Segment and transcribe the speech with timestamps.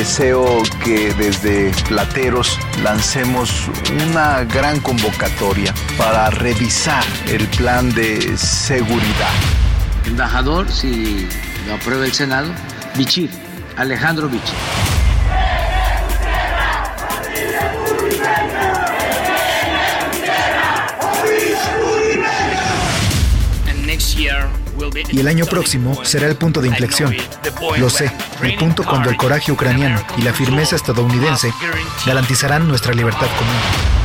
[0.00, 3.68] Deseo que desde Plateros lancemos
[4.08, 9.28] una gran convocatoria para revisar el plan de seguridad.
[10.06, 11.28] Embajador, si
[11.66, 12.48] lo aprueba el Senado,
[12.96, 13.28] Bichir,
[13.76, 14.56] Alejandro Bichir.
[25.08, 27.14] Y el año próximo será el punto de inflexión.
[27.78, 28.10] Lo sé,
[28.42, 31.52] el punto cuando el coraje ucraniano y la firmeza estadounidense
[32.06, 33.99] garantizarán nuestra libertad común.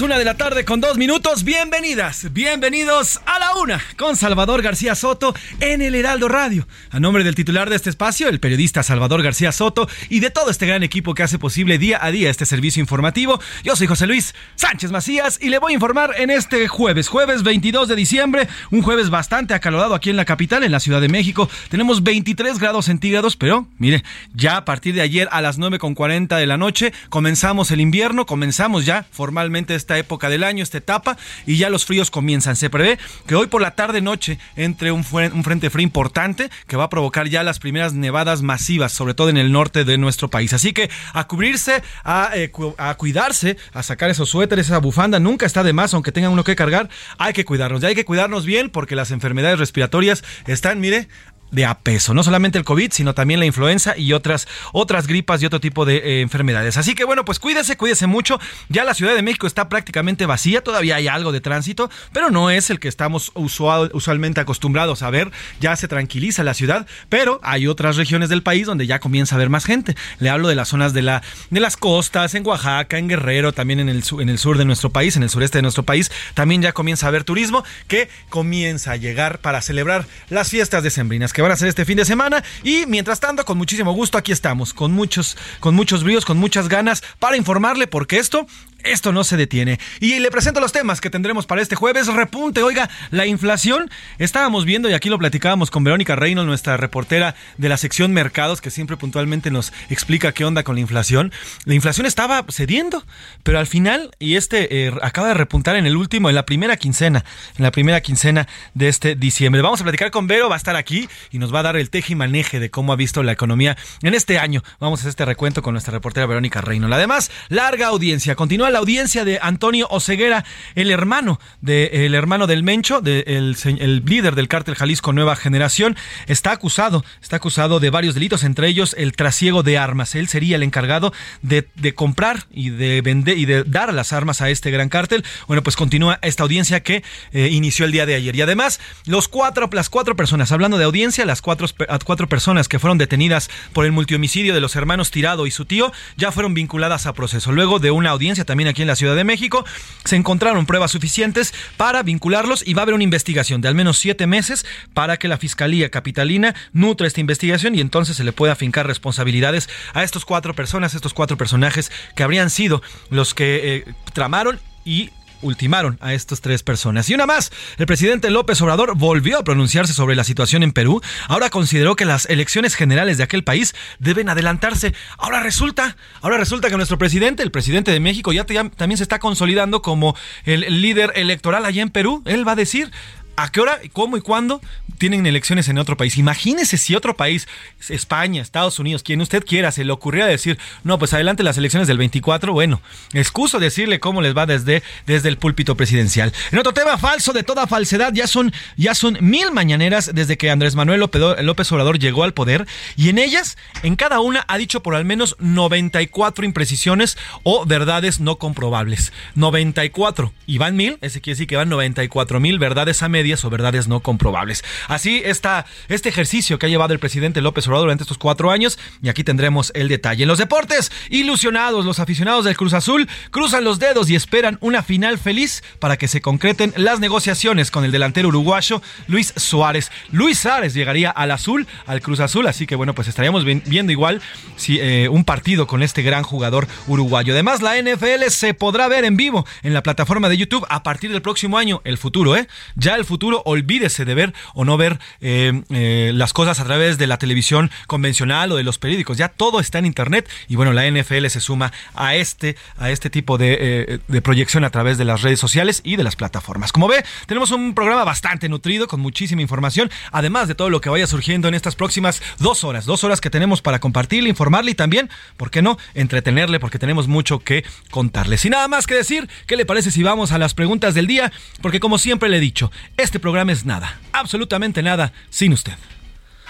[0.00, 1.44] Una de la tarde con dos minutos.
[1.44, 6.68] Bienvenidas, bienvenidos a la una con Salvador García Soto en el Heraldo Radio.
[6.90, 10.50] A nombre del titular de este espacio, el periodista Salvador García Soto y de todo
[10.50, 14.06] este gran equipo que hace posible día a día este servicio informativo, yo soy José
[14.06, 18.48] Luis Sánchez Macías y le voy a informar en este jueves, jueves 22 de diciembre,
[18.70, 21.48] un jueves bastante acalorado aquí en la capital, en la Ciudad de México.
[21.70, 24.04] Tenemos 23 grados centígrados, pero mire,
[24.34, 28.84] ya a partir de ayer a las 9.40 de la noche comenzamos el invierno, comenzamos
[28.84, 31.16] ya formalmente esta época del año, esta etapa,
[31.46, 32.56] y ya los fríos comienzan.
[32.56, 36.84] Se prevé que hoy por la tarde-noche entre un, un frente frío importante que va
[36.84, 40.52] a provocar ya las primeras nevadas masivas, sobre todo en el norte de nuestro país.
[40.52, 45.46] Así que a cubrirse, a, eh, a cuidarse, a sacar esos suéteres, esa bufanda, nunca
[45.46, 47.80] está de más, aunque tengan uno que cargar, hay que cuidarnos.
[47.80, 51.08] Ya hay que cuidarnos bien porque las enfermedades respiratorias están, mire,
[51.50, 52.14] de a peso.
[52.14, 55.84] No solamente el COVID, sino también la influenza y otras, otras gripas y otro tipo
[55.84, 56.76] de eh, enfermedades.
[56.76, 58.38] Así que bueno, pues cuídese, cuídese mucho.
[58.68, 62.50] Ya la Ciudad de México está prácticamente vacía, todavía hay algo de tránsito, pero no
[62.50, 65.30] es el que estamos usual, usualmente acostumbrados a ver.
[65.60, 69.36] Ya se tranquiliza la ciudad, pero hay otras regiones del país donde ya comienza a
[69.36, 69.96] haber más gente.
[70.18, 73.80] Le hablo de las zonas de, la, de las costas, en Oaxaca, en Guerrero, también
[73.80, 76.62] en el, en el sur de nuestro país, en el sureste de nuestro país, también
[76.62, 81.42] ya comienza a haber turismo que comienza a llegar para celebrar las fiestas decembrinas que
[81.42, 82.42] van a ser este fin de semana.
[82.64, 86.68] Y mientras tanto, con muchísimo gusto, aquí estamos, con muchos, con muchos bríos, con muchas
[86.68, 88.48] ganas, para informarle, porque esto
[88.84, 89.78] esto no se detiene.
[90.00, 92.06] Y le presento los temas que tendremos para este jueves.
[92.06, 93.90] Repunte, oiga, la inflación.
[94.18, 98.60] Estábamos viendo y aquí lo platicábamos con Verónica Reino, nuestra reportera de la sección Mercados,
[98.60, 101.32] que siempre puntualmente nos explica qué onda con la inflación.
[101.64, 103.04] La inflación estaba cediendo,
[103.42, 106.76] pero al final, y este eh, acaba de repuntar en el último, en la primera
[106.76, 107.24] quincena,
[107.56, 109.62] en la primera quincena de este diciembre.
[109.62, 111.90] Vamos a platicar con Vero, va a estar aquí y nos va a dar el
[111.90, 114.62] teje y maneje de cómo ha visto la economía en este año.
[114.80, 116.88] Vamos a hacer este recuento con nuestra reportera Verónica Reino.
[116.92, 118.34] Además, larga audiencia.
[118.34, 124.34] Continúa la audiencia de Antonio Oceguera, el hermano de, hermano del Mencho, de, el, líder
[124.34, 125.96] del cártel Jalisco Nueva Generación,
[126.26, 130.14] está acusado, está acusado de varios delitos, entre ellos el trasiego de armas.
[130.14, 131.12] Él sería el encargado
[131.42, 131.64] de,
[131.94, 135.24] comprar y de vender y de dar las armas a este gran cártel.
[135.46, 137.02] Bueno, pues continúa esta audiencia que
[137.32, 138.34] eh, inició el día de ayer.
[138.34, 141.66] Y además, los cuatro, las cuatro personas, hablando de audiencia, las cuatro,
[142.04, 145.92] cuatro personas que fueron detenidas por el multihomicidio de los hermanos Tirado y su tío,
[146.16, 147.52] ya fueron vinculadas a proceso.
[147.52, 149.64] Luego de una audiencia también aquí en la Ciudad de México.
[150.04, 153.98] Se encontraron pruebas suficientes para vincularlos y va a haber una investigación de al menos
[153.98, 158.56] siete meses para que la Fiscalía Capitalina nutra esta investigación y entonces se le pueda
[158.56, 163.94] fincar responsabilidades a estos cuatro personas, estos cuatro personajes que habrían sido los que eh,
[164.12, 165.10] tramaron y
[165.42, 167.08] ultimaron a estas tres personas.
[167.10, 171.00] Y una más, el presidente López Obrador volvió a pronunciarse sobre la situación en Perú.
[171.28, 174.94] Ahora consideró que las elecciones generales de aquel país deben adelantarse.
[175.16, 179.18] Ahora resulta, ahora resulta que nuestro presidente, el presidente de México, ya, también se está
[179.18, 182.22] consolidando como el líder electoral allá en Perú.
[182.26, 182.90] Él va a decir,
[183.38, 184.60] ¿A qué hora, cómo y cuándo
[184.98, 186.18] tienen elecciones en otro país?
[186.18, 187.46] Imagínese si otro país,
[187.88, 191.86] España, Estados Unidos, quien usted quiera, se le ocurriera decir, no, pues adelante las elecciones
[191.86, 192.80] del 24, bueno,
[193.12, 196.32] excuso decirle cómo les va desde, desde el púlpito presidencial.
[196.50, 200.50] En otro tema falso de toda falsedad, ya son, ya son mil mañaneras desde que
[200.50, 204.82] Andrés Manuel López Obrador llegó al poder y en ellas, en cada una ha dicho
[204.82, 209.12] por al menos 94 imprecisiones o verdades no comprobables.
[209.36, 210.32] 94.
[210.44, 213.88] Y van mil, ese quiere decir que van 94 mil verdades a media o verdades
[213.88, 214.64] no comprobables.
[214.88, 218.78] Así está este ejercicio que ha llevado el presidente López Obrador durante estos cuatro años
[219.02, 220.22] y aquí tendremos el detalle.
[220.22, 224.82] En los deportes, ilusionados, los aficionados del Cruz Azul cruzan los dedos y esperan una
[224.82, 229.90] final feliz para que se concreten las negociaciones con el delantero uruguayo Luis Suárez.
[230.10, 234.22] Luis Suárez llegaría al azul, al Cruz Azul, así que bueno, pues estaríamos viendo igual
[234.68, 237.32] eh, un partido con este gran jugador uruguayo.
[237.32, 241.10] Además, la NFL se podrá ver en vivo en la plataforma de YouTube a partir
[241.12, 242.48] del próximo año, el futuro, ¿eh?
[242.76, 246.98] Ya el futuro olvídese de ver o no ver eh, eh, las cosas a través
[246.98, 249.18] de la televisión convencional o de los periódicos.
[249.18, 253.10] Ya todo está en internet y bueno, la NFL se suma a este, a este
[253.10, 256.72] tipo de, eh, de proyección a través de las redes sociales y de las plataformas.
[256.72, 260.90] Como ve, tenemos un programa bastante nutrido con muchísima información, además de todo lo que
[260.90, 264.74] vaya surgiendo en estas próximas dos horas, dos horas que tenemos para compartirle, informarle y
[264.74, 268.38] también, ¿por qué no?, entretenerle porque tenemos mucho que contarle.
[268.38, 271.32] Sin nada más que decir, ¿qué le parece si vamos a las preguntas del día?
[271.60, 272.70] Porque como siempre le he dicho,
[273.08, 275.72] este programa es nada, absolutamente nada, sin usted.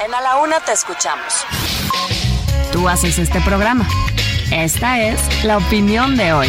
[0.04, 1.44] En A la Una te escuchamos.
[2.72, 3.88] Tú haces este programa.
[4.50, 6.48] Esta es la opinión de hoy.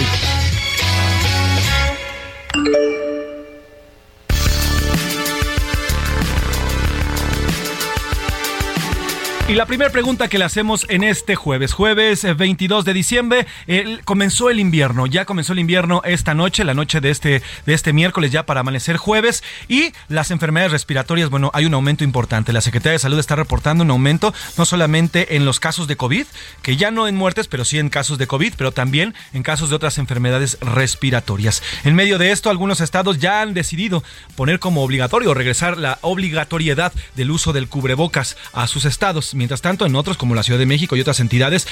[9.50, 13.48] Y la primera pregunta que le hacemos en este jueves, jueves 22 eh, de diciembre,
[14.06, 17.92] comenzó el invierno, ya comenzó el invierno esta noche, la noche de este, de este
[17.92, 22.54] miércoles ya para amanecer jueves y las enfermedades respiratorias, bueno, hay un aumento importante.
[22.54, 26.28] La Secretaría de Salud está reportando un aumento no solamente en los casos de COVID,
[26.62, 29.72] que ya no en muertes, pero sí en casos de COVID, pero también en casos
[29.72, 31.64] de otras enfermedades respiratorias.
[31.86, 34.04] En medio de esto, algunos estados ya han decidido
[34.36, 39.86] poner como obligatorio regresar la obligatoriedad del uso del cubrebocas a sus estados Mientras tanto,
[39.86, 41.66] en otros como la Ciudad de México y otras entidades,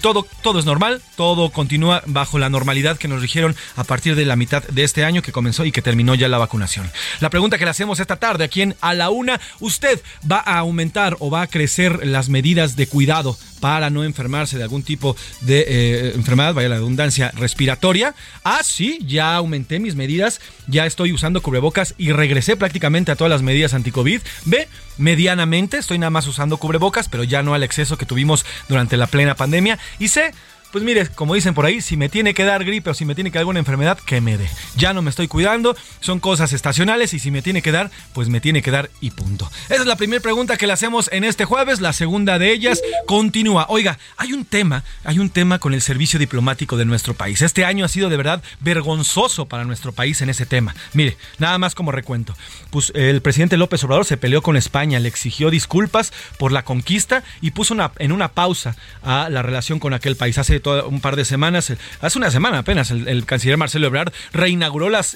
[0.00, 4.24] todo, todo es normal, todo continúa bajo la normalidad que nos dijeron a partir de
[4.24, 6.90] la mitad de este año que comenzó y que terminó ya la vacunación.
[7.20, 10.00] La pregunta que le hacemos esta tarde aquí en A la Una, ¿usted
[10.30, 14.64] va a aumentar o va a crecer las medidas de cuidado para no enfermarse de
[14.64, 18.12] algún tipo de eh, enfermedad, vaya la redundancia, respiratoria.
[18.42, 23.30] Ah, sí, ya aumenté mis medidas, ya estoy usando cubrebocas y regresé prácticamente a todas
[23.30, 24.20] las medidas anti-COVID.
[24.46, 24.66] Ve,
[24.98, 29.06] medianamente, estoy nada más usando cubrebocas, pero ya no al exceso que tuvimos durante la
[29.06, 29.78] plena pandemia.
[30.00, 30.32] Y sé
[30.72, 33.14] pues mire, como dicen por ahí, si me tiene que dar gripe o si me
[33.14, 34.48] tiene que dar alguna enfermedad, que me dé.
[34.76, 38.28] Ya no me estoy cuidando, son cosas estacionales y si me tiene que dar, pues
[38.28, 39.50] me tiene que dar y punto.
[39.68, 41.80] Esa es la primera pregunta que le hacemos en este jueves.
[41.80, 43.66] La segunda de ellas continúa.
[43.68, 47.42] Oiga, hay un tema, hay un tema con el servicio diplomático de nuestro país.
[47.42, 50.74] Este año ha sido de verdad vergonzoso para nuestro país en ese tema.
[50.94, 52.34] Mire, nada más como recuento.
[52.94, 57.50] El presidente López Obrador se peleó con España, le exigió disculpas por la conquista y
[57.50, 60.38] puso una, en una pausa a la relación con aquel país.
[60.38, 65.14] Hace un par de semanas, hace una semana apenas, el, canciller Marcelo Ebrard reinauguró las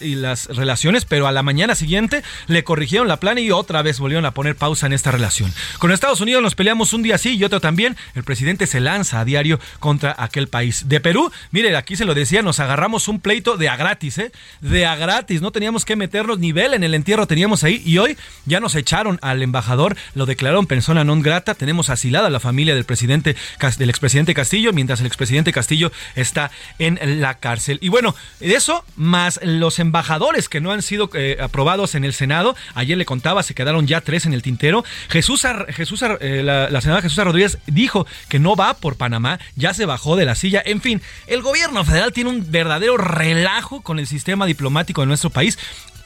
[0.48, 4.32] relaciones, pero a la mañana siguiente le corrigieron la plana y otra vez volvieron a
[4.32, 5.52] poner pausa en esta relación.
[5.78, 7.96] Con Estados Unidos nos peleamos un día sí y otro también.
[8.14, 10.88] El presidente se lanza a diario contra aquel país.
[10.88, 14.32] De Perú, mire, aquí se lo decía, nos agarramos un pleito de a gratis, ¿eh?
[14.60, 18.16] De a gratis, no teníamos que meternos nivel en el entierro, teníamos ahí y hoy
[18.44, 22.74] ya nos echaron al embajador, lo declararon persona non grata, tenemos asilada a la familia
[22.74, 23.36] del presidente,
[23.78, 27.78] del expresidente Castillo, mientras el expresidente Castillo está en la cárcel.
[27.80, 32.56] Y bueno, eso más los embajadores que no han sido eh, aprobados en el Senado.
[32.74, 34.84] Ayer le contaba, se quedaron ya tres en el tintero.
[35.08, 39.74] Jesús, Jesús eh, la, la senadora Jesús Rodríguez dijo que no va por Panamá, ya
[39.74, 40.62] se bajó de la silla.
[40.64, 45.30] En fin, el gobierno federal tiene un verdadero relajo con el sistema diplomático de nuestro
[45.30, 45.58] país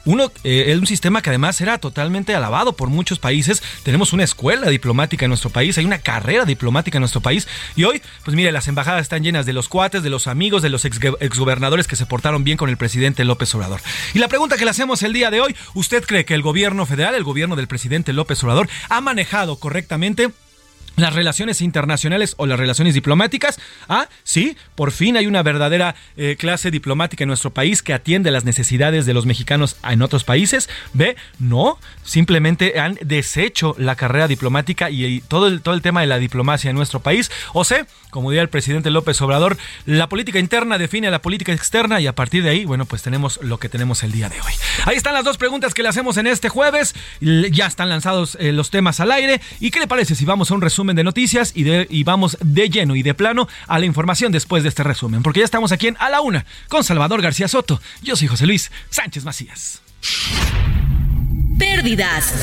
[0.05, 3.61] uno eh, es un sistema que además era totalmente alabado por muchos países.
[3.83, 7.47] Tenemos una escuela diplomática en nuestro país, hay una carrera diplomática en nuestro país.
[7.75, 10.69] Y hoy, pues mire, las embajadas están llenas de los cuates, de los amigos, de
[10.69, 13.81] los exgobernadores que se portaron bien con el presidente López Obrador.
[14.13, 16.85] Y la pregunta que le hacemos el día de hoy, ¿usted cree que el gobierno
[16.85, 20.31] federal, el gobierno del presidente López Obrador, ha manejado correctamente
[21.01, 23.59] las relaciones internacionales o las relaciones diplomáticas.
[23.87, 28.31] Ah, sí, por fin hay una verdadera eh, clase diplomática en nuestro país que atiende
[28.31, 30.69] las necesidades de los mexicanos en otros países.
[30.93, 36.07] B, no, simplemente han deshecho la carrera diplomática y, todo, el, todo el tema de
[36.07, 37.31] la diplomacia en nuestro país.
[37.53, 41.99] O C, como diría el presidente López Obrador, la política interna define la política externa
[41.99, 44.53] y a partir de ahí, bueno, pues tenemos lo que tenemos el día de hoy.
[44.85, 46.93] Ahí están las dos preguntas que le hacemos en este jueves.
[47.19, 49.41] Ya están lanzados eh, los temas al aire.
[49.59, 50.91] ¿Y qué le parece si vamos a un resumen?
[50.95, 51.65] de noticias y,
[51.95, 55.39] y vamos de lleno y de plano a la información después de este resumen, porque
[55.39, 57.81] ya estamos aquí en A la Una con Salvador García Soto.
[58.01, 59.81] Yo soy José Luis Sánchez Macías.
[61.61, 62.33] Pérdidas.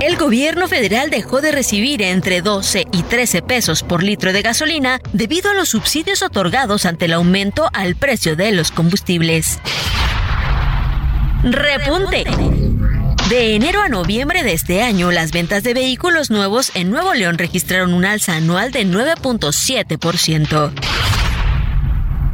[0.00, 5.00] El gobierno federal dejó de recibir entre 12 y 13 pesos por litro de gasolina
[5.12, 9.60] debido a los subsidios otorgados ante el aumento al precio de los combustibles.
[11.44, 12.24] Repunte.
[13.28, 17.38] De enero a noviembre de este año, las ventas de vehículos nuevos en Nuevo León
[17.38, 20.72] registraron un alza anual de 9.7%.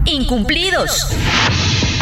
[0.06, 1.08] Incumplidos.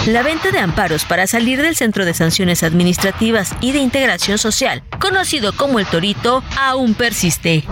[0.07, 4.83] La venta de amparos para salir del Centro de Sanciones Administrativas y de Integración Social,
[4.99, 7.64] conocido como el Torito, aún persiste.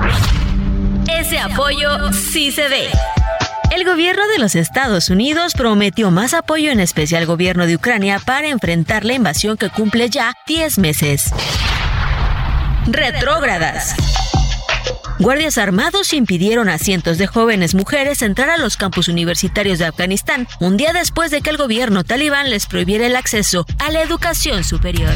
[1.11, 2.91] Ese apoyo sí se ve.
[3.75, 8.19] El gobierno de los Estados Unidos prometió más apoyo en especial al gobierno de Ucrania
[8.19, 11.31] para enfrentar la invasión que cumple ya 10 meses.
[12.87, 13.95] Retrógradas.
[15.19, 20.47] Guardias armados impidieron a cientos de jóvenes mujeres entrar a los campus universitarios de Afganistán
[20.61, 24.63] un día después de que el gobierno talibán les prohibiera el acceso a la educación
[24.63, 25.15] superior.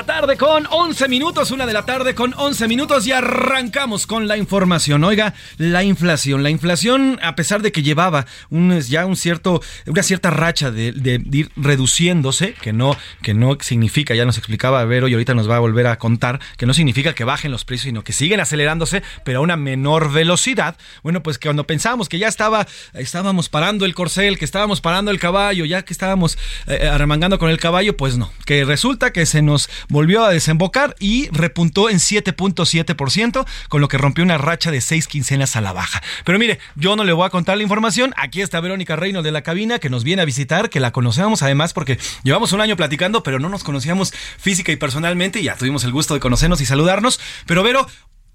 [0.00, 4.28] La tarde con 11 minutos, una de la tarde con 11 minutos y arrancamos con
[4.28, 5.04] la información.
[5.04, 6.42] Oiga, la inflación.
[6.42, 11.20] La inflación, a pesar de que llevaba un, ya un cierto, una cierta racha de,
[11.30, 15.56] ir reduciéndose, que no, que no significa, ya nos explicaba Vero y ahorita nos va
[15.56, 19.02] a volver a contar, que no significa que bajen los precios, sino que siguen acelerándose,
[19.22, 20.78] pero a una menor velocidad.
[21.02, 25.10] Bueno, pues que cuando pensábamos que ya estaba, estábamos parando el corcel, que estábamos parando
[25.10, 26.38] el caballo, ya que estábamos
[26.68, 30.96] eh, arremangando con el caballo, pues no, que resulta que se nos volvió a desembocar
[30.98, 35.72] y repuntó en 7.7%, con lo que rompió una racha de seis quincenas a la
[35.72, 36.02] baja.
[36.24, 38.14] Pero mire, yo no le voy a contar la información.
[38.16, 41.42] Aquí está Verónica Reino de la cabina que nos viene a visitar, que la conocemos
[41.42, 45.56] además porque llevamos un año platicando, pero no nos conocíamos física y personalmente y ya
[45.56, 47.20] tuvimos el gusto de conocernos y saludarnos.
[47.46, 47.86] Pero Vero,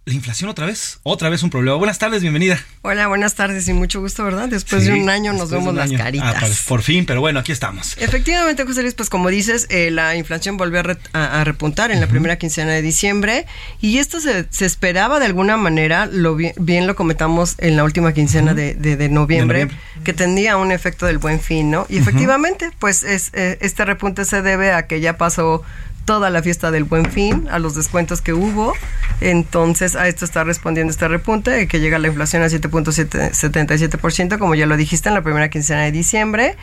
[0.05, 1.77] la inflación otra vez, otra vez un problema.
[1.77, 2.63] Buenas tardes, bienvenida.
[2.83, 4.47] Hola, buenas tardes y mucho gusto, ¿verdad?
[4.47, 6.43] Después de un año nos vemos las caritas.
[6.43, 7.97] Ah, por fin, pero bueno, aquí estamos.
[7.97, 10.83] Efectivamente, José Luis, pues como dices, eh, la inflación volvió
[11.13, 13.47] a, repuntar en la primera quincena de diciembre
[13.81, 18.53] y esto se, esperaba de alguna manera, lo bien, lo comentamos en la última quincena
[18.53, 19.69] de, noviembre,
[20.03, 21.87] que tendría un efecto del buen fin, ¿no?
[21.89, 25.63] Y efectivamente, pues es, eh, este repunte se debe a que ya pasó
[26.05, 28.73] toda la fiesta del buen fin, a los descuentos que hubo.
[29.21, 34.65] Entonces, a esto está respondiendo este repunte, que llega la inflación a 7.77%, como ya
[34.65, 36.55] lo dijiste en la primera quincena de diciembre.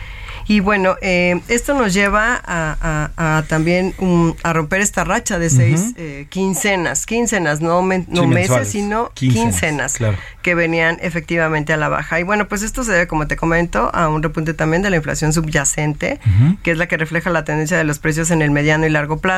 [0.49, 3.95] Y bueno, eh, esto nos lleva a, también
[4.43, 9.99] a romper esta racha de seis eh, quincenas, quincenas, no, no meses, sino quincenas,
[10.43, 12.19] que venían efectivamente a la baja.
[12.19, 14.97] Y bueno, pues esto se debe, como te comento, a un repunte también de la
[14.97, 16.19] inflación subyacente,
[16.63, 19.19] que es la que refleja la tendencia de los precios en el mediano y largo
[19.19, 19.32] plazo.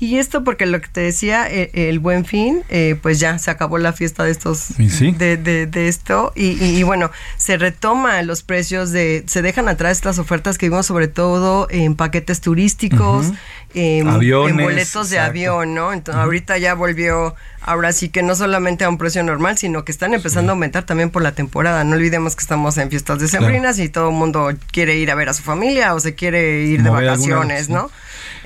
[0.00, 2.62] Y esto porque lo que te decía, eh, el, buen fin,
[3.02, 6.32] pues ya se acabó la fiesta de estos, de, de, esto.
[6.36, 10.86] Y, y, bueno, se retoma los precios de, se dejan atrás estas ofertas que vimos
[10.86, 13.32] sobre todo en paquetes turísticos,
[13.74, 15.92] en, boletos de avión, ¿no?
[15.92, 19.92] Entonces ahorita ya volvió, ahora sí que no solamente a un precio normal, sino que
[19.92, 21.84] están empezando a aumentar también por la temporada.
[21.84, 23.86] No olvidemos que estamos en fiestas decembrinas claro.
[23.86, 26.82] y todo el mundo quiere ir a ver a su familia o se quiere ir
[26.82, 27.90] de vacaciones, ¿no?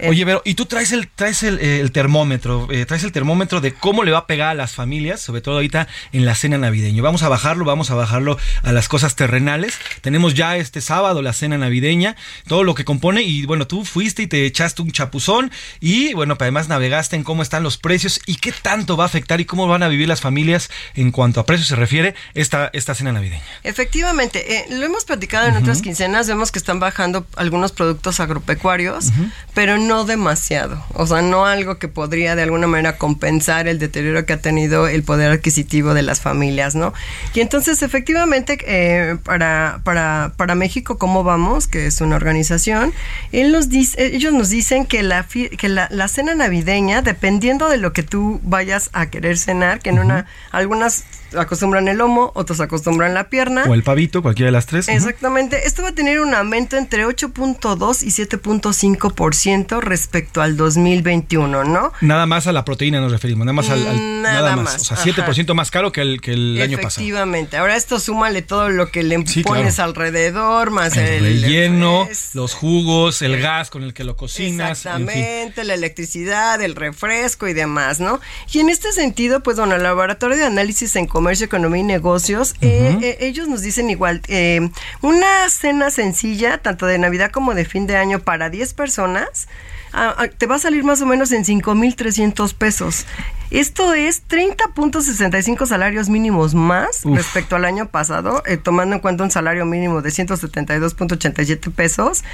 [0.08, 4.04] Oye, pero y tú traes el traes el, termómetro, eh, traes el termómetro de cómo
[4.04, 7.02] le va a pegar a las familias, sobre todo ahorita en la cena navideña.
[7.02, 9.78] Vamos a bajarlo, vamos a bajarlo a las cosas terrenales.
[10.00, 12.16] Tenemos ya este sábado la cena navideña,
[12.46, 16.36] todo lo que compone y bueno, tú fuiste y te echaste un chapuzón y bueno,
[16.38, 19.68] además navegaste en cómo están los precios y qué tanto va a afectar y cómo
[19.68, 23.42] van a vivir las familias en cuanto a precios se refiere esta esta cena navideña.
[23.62, 29.10] Efectivamente, eh, lo hemos platicado en otras quincenas, vemos que están bajando algunos productos agropecuarios,
[29.54, 33.78] pero no no demasiado, o sea, no algo que podría de alguna manera compensar el
[33.78, 36.94] deterioro que ha tenido el poder adquisitivo de las familias, ¿no?
[37.34, 41.68] Y entonces, efectivamente, eh, para, para, para México, ¿cómo vamos?
[41.68, 42.94] Que es una organización,
[43.32, 45.26] él nos dice, ellos nos dicen que, la,
[45.58, 49.98] que la, cena navideña, dependiendo de lo que tú vayas a querer cenar, que en
[49.98, 51.04] una, algunas
[51.36, 53.64] acostumbran el lomo, otros acostumbran la pierna.
[53.68, 54.88] O el pavito, cualquiera de las tres.
[54.88, 55.66] Exactamente.
[55.66, 61.92] Esto va a tener un aumento entre 8.2 y 7.5% respecto al 2021, ¿no?
[62.00, 64.22] Nada más a la proteína nos referimos, nada más al...
[64.22, 64.90] nada, más.
[64.90, 67.02] O sea, 7% más caro que el, que el año pasado.
[67.02, 67.56] Efectivamente.
[67.56, 73.40] Ahora esto súmale todo lo que le pones alrededor, más el, relleno, los jugos, el
[73.40, 74.78] gas con el que lo cocinas.
[74.78, 78.20] Exactamente, la electricidad, el refresco y demás, ¿no?
[78.52, 82.56] Y en este sentido, pues bueno, el Laboratorio de Análisis en Comercio, Economía y Negocios,
[82.62, 84.68] eh, eh, ellos nos dicen igual, eh,
[85.02, 89.46] una cena sencilla, tanto de Navidad como de fin de año para 10 personas,
[89.92, 93.06] ah, ah, te va a salir más o menos en 5.300 pesos.
[93.52, 99.30] Esto es 30.65 salarios mínimos más respecto al año pasado, eh, tomando en cuenta un
[99.30, 102.24] salario mínimo de 172.87 pesos,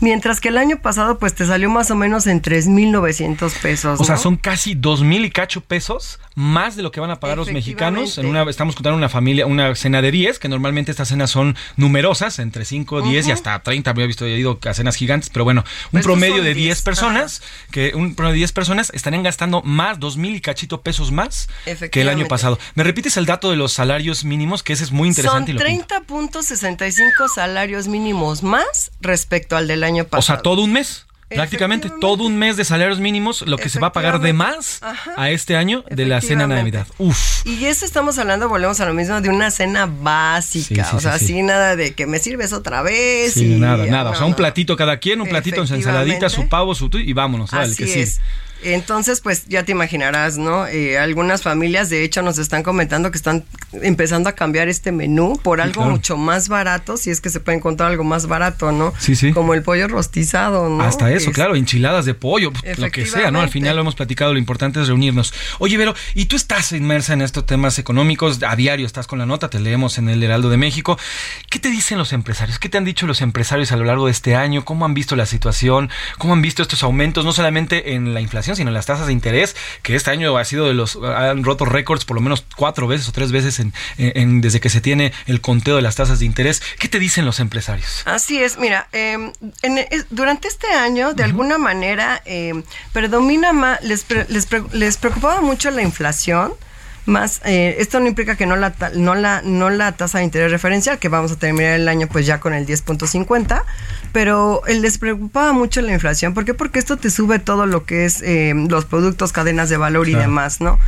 [0.00, 4.00] mientras que el año pasado pues te salió más o menos en 3.900 pesos.
[4.00, 7.38] O sea, son casi 2.000 y cacho pesos más de lo que van a pagar
[7.38, 8.16] los mexicanos.
[8.16, 11.56] En una, estamos contando una familia, una cena de 10, que normalmente estas cenas son
[11.76, 13.90] numerosas, entre 5, 10 y hasta 30.
[13.90, 17.42] Había visto, he ido a cenas gigantes, pero bueno, un pues promedio de 10 personas,
[17.72, 21.48] que un promedio de 10 personas estarían gastando más 2.000 y cachito pesos más
[21.90, 22.58] que el año pasado.
[22.74, 24.62] ¿Me repites el dato de los salarios mínimos?
[24.62, 25.52] Que ese es muy interesante.
[25.52, 30.18] Son 30.65 salarios mínimos más respecto al del año pasado.
[30.18, 31.06] O sea, todo un mes.
[31.28, 34.80] Prácticamente todo un mes de salarios mínimos, lo que se va a pagar de más
[35.16, 36.86] a este año de la cena de Navidad.
[36.96, 37.44] Uf.
[37.44, 40.90] Y eso estamos hablando, volvemos a lo mismo, de una cena básica.
[40.94, 43.34] o sea, así nada de que me sirves otra vez.
[43.34, 44.10] Sí, nada, nada.
[44.10, 47.52] o sea, un platito cada quien, un platito en ensaladita, su pavo, su y vámonos.
[47.52, 48.20] Así que es.
[48.62, 50.66] Entonces, pues ya te imaginarás, ¿no?
[50.66, 55.38] Eh, algunas familias, de hecho, nos están comentando que están empezando a cambiar este menú
[55.42, 58.92] por algo mucho más barato, si es que se puede encontrar algo más barato, ¿no?
[58.98, 59.32] Sí, sí.
[59.32, 60.82] Como el pollo rostizado, ¿no?
[60.82, 63.40] Hasta eso, claro, enchiladas de pollo, lo que sea, ¿no?
[63.40, 65.32] Al final lo hemos platicado, lo importante es reunirnos.
[65.58, 68.42] Oye, Vero, ¿y tú estás inmersa en estos temas económicos?
[68.42, 70.98] A diario estás con la nota, te leemos en el Heraldo de México.
[71.50, 72.58] ¿Qué te dicen los empresarios?
[72.58, 74.64] ¿Qué te han dicho los empresarios a lo largo de este año?
[74.64, 75.90] ¿Cómo han visto la situación?
[76.18, 79.12] ¿Cómo han visto estos aumentos, no solamente en la inflación, sino en las tasas de
[79.12, 82.86] interés, que este año ha sido de los, han roto récords por lo menos cuatro
[82.86, 86.26] veces o tres veces en, desde que se tiene el conteo de las tasas de
[86.26, 86.62] interés.
[86.78, 88.02] ¿Qué te dicen los empresarios?
[88.04, 89.32] Así es, mira, em,
[90.10, 92.62] durante este año, de alguna manera, em,
[92.92, 96.52] predomina más, les, les, les preocupaba mucho la inflación
[97.08, 100.50] más eh, esto no implica que no la no la no la tasa de interés
[100.52, 103.62] referencial que vamos a terminar el año pues ya con el 10.50
[104.12, 106.34] pero les preocupaba mucho la inflación.
[106.34, 106.54] ¿por qué?
[106.54, 110.14] porque esto te sube todo lo que es eh, los productos cadenas de valor y
[110.14, 110.78] demás no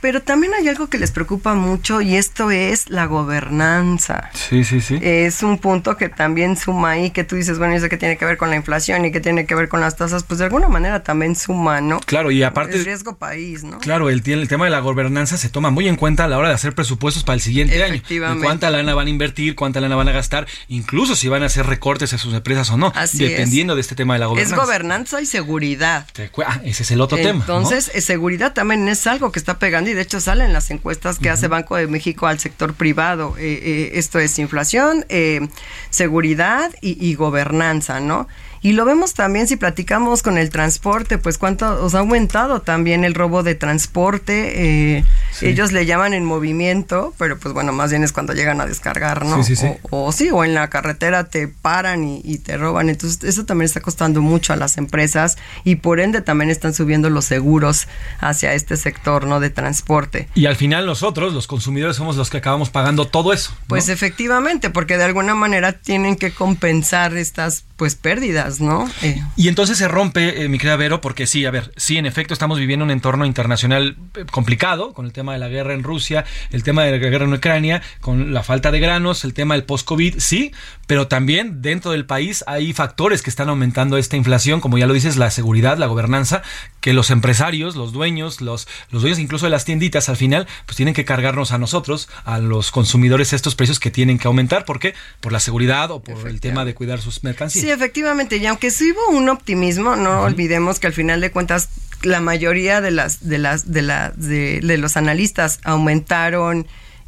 [0.00, 4.30] pero también hay algo que les preocupa mucho y esto es la gobernanza.
[4.34, 4.98] Sí, sí, sí.
[5.02, 8.24] Es un punto que también suma ahí, que tú dices, bueno, eso que tiene que
[8.24, 10.68] ver con la inflación y que tiene que ver con las tasas, pues de alguna
[10.68, 12.00] manera también suma, ¿no?
[12.00, 12.76] Claro, y aparte...
[12.76, 13.78] El riesgo país, ¿no?
[13.78, 16.48] Claro, el, el tema de la gobernanza se toma muy en cuenta a la hora
[16.48, 18.02] de hacer presupuestos para el siguiente año.
[18.42, 21.66] cuánta lana van a invertir, cuánta lana van a gastar, incluso si van a hacer
[21.66, 24.54] recortes a sus empresas o no, dependiendo de este tema de la gobernanza.
[24.54, 26.06] Es gobernanza y seguridad.
[26.46, 27.40] Ah, ese es el otro tema.
[27.40, 31.18] Entonces, eh, seguridad también es algo que está pegando y de hecho salen las encuestas
[31.18, 33.36] que hace Banco de México al sector privado.
[33.38, 35.48] Eh, eh, esto es inflación, eh,
[35.90, 38.28] seguridad y, gobernanza, ¿no?
[38.66, 43.04] Y lo vemos también si platicamos con el transporte, pues cuánto os ha aumentado también
[43.04, 45.04] el robo de transporte.
[45.40, 49.24] Ellos le llaman en movimiento, pero pues bueno, más bien es cuando llegan a descargar,
[49.24, 49.44] ¿no?
[49.44, 52.90] Sí, sí, o, sí, o en la carretera te paran y, y, te roban.
[52.90, 57.08] Entonces, eso también está costando mucho a las empresas y por ende también están subiendo
[57.08, 57.86] los seguros
[58.18, 59.38] hacia este sector, ¿no?
[59.38, 60.28] De transporte.
[60.34, 63.54] Y al final nosotros, los consumidores, somos los que acabamos pagando todo eso.
[63.68, 68.88] Pues efectivamente, porque de alguna manera tienen que compensar estas pues pérdidas, ¿no?
[69.02, 69.22] Eh.
[69.36, 72.34] Y entonces se rompe, eh, mi querida Vero, porque sí, a ver, sí, en efecto
[72.34, 76.24] estamos viviendo un entorno internacional eh, complicado con el tema de la guerra en Rusia,
[76.50, 79.64] el tema de la guerra en Ucrania, con la falta de granos, el tema del
[79.64, 80.52] post-COVID, sí,
[80.86, 84.94] pero también dentro del país hay factores que están aumentando esta inflación, como ya lo
[84.94, 86.42] dices, la seguridad, la gobernanza,
[86.80, 90.76] que los empresarios, los dueños, los, los dueños incluso de las tienditas al final, pues
[90.76, 94.64] tienen que cargarnos a nosotros, a los consumidores, estos precios que tienen que aumentar.
[94.64, 94.94] ¿Por qué?
[95.20, 97.64] Por la seguridad o por el tema de cuidar sus mercancías.
[97.64, 98.35] Sí, efectivamente.
[98.36, 101.68] Y aunque sí hubo un optimismo, no olvidemos que al final de cuentas
[102.02, 106.66] la mayoría de las de las de la de, los analistas aumentaron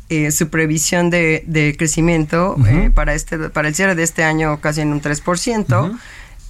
[0.09, 4.61] eh, su previsión de, de crecimiento eh, para este para el cierre de este año
[4.61, 5.99] casi en un 3%.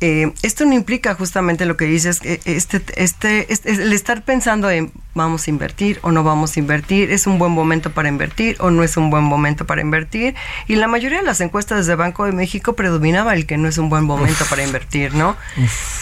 [0.00, 4.92] Eh, esto no implica justamente lo que dices, este, este, este, el estar pensando en
[5.14, 8.70] vamos a invertir o no vamos a invertir, es un buen momento para invertir o
[8.70, 10.36] no es un buen momento para invertir.
[10.68, 13.78] Y la mayoría de las encuestas de Banco de México predominaba el que no es
[13.78, 15.36] un buen momento para invertir, ¿no?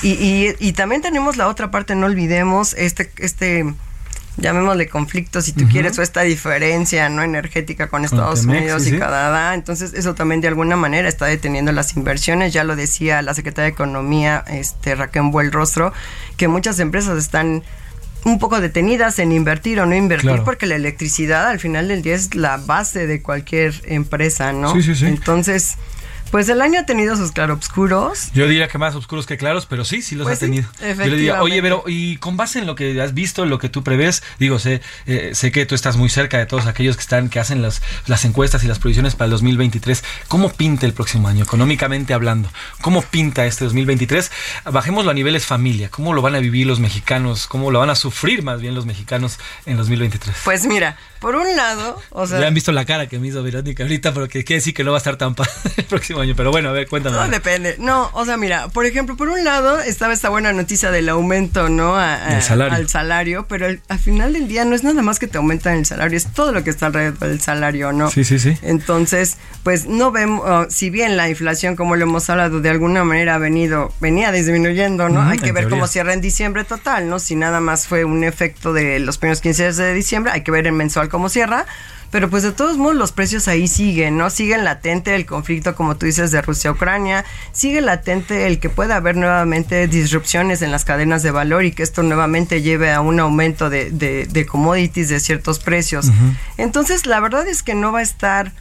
[0.03, 3.65] Y, y, y, también tenemos la otra parte, no olvidemos, este, este
[4.37, 9.55] llamémosle conflicto si tú quieres, o esta diferencia no energética con Estados Unidos y Canadá.
[9.55, 12.53] Entonces, eso también de alguna manera está deteniendo las inversiones.
[12.53, 15.93] Ya lo decía la secretaria de Economía, este, Raquel Buelrostro,
[16.37, 17.63] que muchas empresas están
[18.25, 22.15] un poco detenidas en invertir o no invertir, porque la electricidad al final del día
[22.15, 24.73] es la base de cualquier empresa, ¿no?
[24.75, 25.07] Sí, sí, sí.
[25.07, 25.77] Entonces,
[26.31, 28.33] pues el año ha tenido sus claroscuros.
[28.35, 30.69] Yo diría que más oscuros que claros, pero sí, sí los Pues ha tenido.
[30.81, 33.59] Yo le diría, oye, pero y con base en lo que has visto, en lo
[33.59, 36.97] que tú prevés, digo, sé, eh, sé que tú estás muy cerca de todos aquellos
[36.97, 40.05] que están, que hacen las, las encuestas y las proyecciones para el 2023.
[40.29, 42.51] ¿Cómo pinta el próximo año, económicamente hablando?
[42.81, 44.31] ¿Cómo pinta este 2023?
[44.71, 45.91] Bajémoslo a niveles familia.
[45.91, 47.47] ¿Cómo lo van a vivir los mexicanos?
[47.47, 50.37] ¿Cómo lo van a sufrir más bien los mexicanos en 2023?
[50.45, 53.43] Pues mira, por un lado, o sea, Ya han visto la cara que me hizo
[53.43, 56.16] Verónica ahorita, pero que quiere decir que no va a estar tan padre el próximo
[56.21, 56.35] año.
[56.37, 57.17] Pero bueno, a ver, cuéntame.
[57.17, 57.77] No, depende.
[57.79, 61.69] No, o sea, mira, por ejemplo, por un lado estaba esta buena noticia del aumento,
[61.69, 61.97] ¿no?
[61.97, 62.75] A- a- Del salario.
[62.77, 65.75] Al salario, pero al, al final del día no es nada más que te aumentan
[65.77, 68.11] el salario, es todo lo que está alrededor del salario, ¿no?
[68.11, 68.57] Sí, sí, sí.
[68.63, 73.05] Entonces, pues no vemos, oh, si bien la inflación, como lo hemos hablado, de alguna
[73.05, 75.23] manera ha venido, venía disminuyendo, ¿no?
[75.23, 75.71] Hay que ver teoría.
[75.71, 77.19] cómo cierra en diciembre total, ¿no?
[77.19, 80.51] Si nada más fue un efecto de los primeros 15 días de diciembre, hay que
[80.51, 81.67] ver en mensual cómo cierra.
[82.11, 84.31] Pero pues de todos modos los precios ahí siguen, ¿no?
[84.31, 89.17] Siguen latente el conflicto, como tú dices, de Rusia-Ucrania, sigue latente el que pueda haber
[89.17, 93.71] nuevamente disrupciones en las cadenas de valor y que esto nuevamente lleve a un aumento
[93.71, 96.11] de, de- de commodities de ciertos precios.
[96.57, 98.53] Entonces, la verdad es que no va a estar...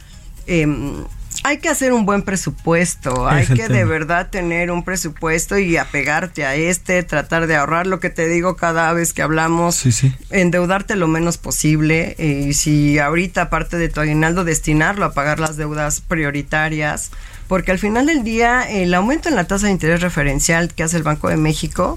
[0.46, 1.04] em,
[1.46, 5.76] hay que hacer un buen presupuesto, hay Es que de verdad tener un presupuesto y
[5.76, 9.92] apegarte a este, tratar de ahorrar lo que te digo cada vez que hablamos, Sí,
[9.92, 10.12] sí.
[10.30, 15.38] endeudarte lo menos posible eh, y si ahorita aparte de tu aguinaldo destinarlo a pagar
[15.38, 17.12] las deudas prioritarias,
[17.46, 20.96] porque al final del día el aumento en la tasa de interés referencial que hace
[20.96, 21.96] el Banco de México,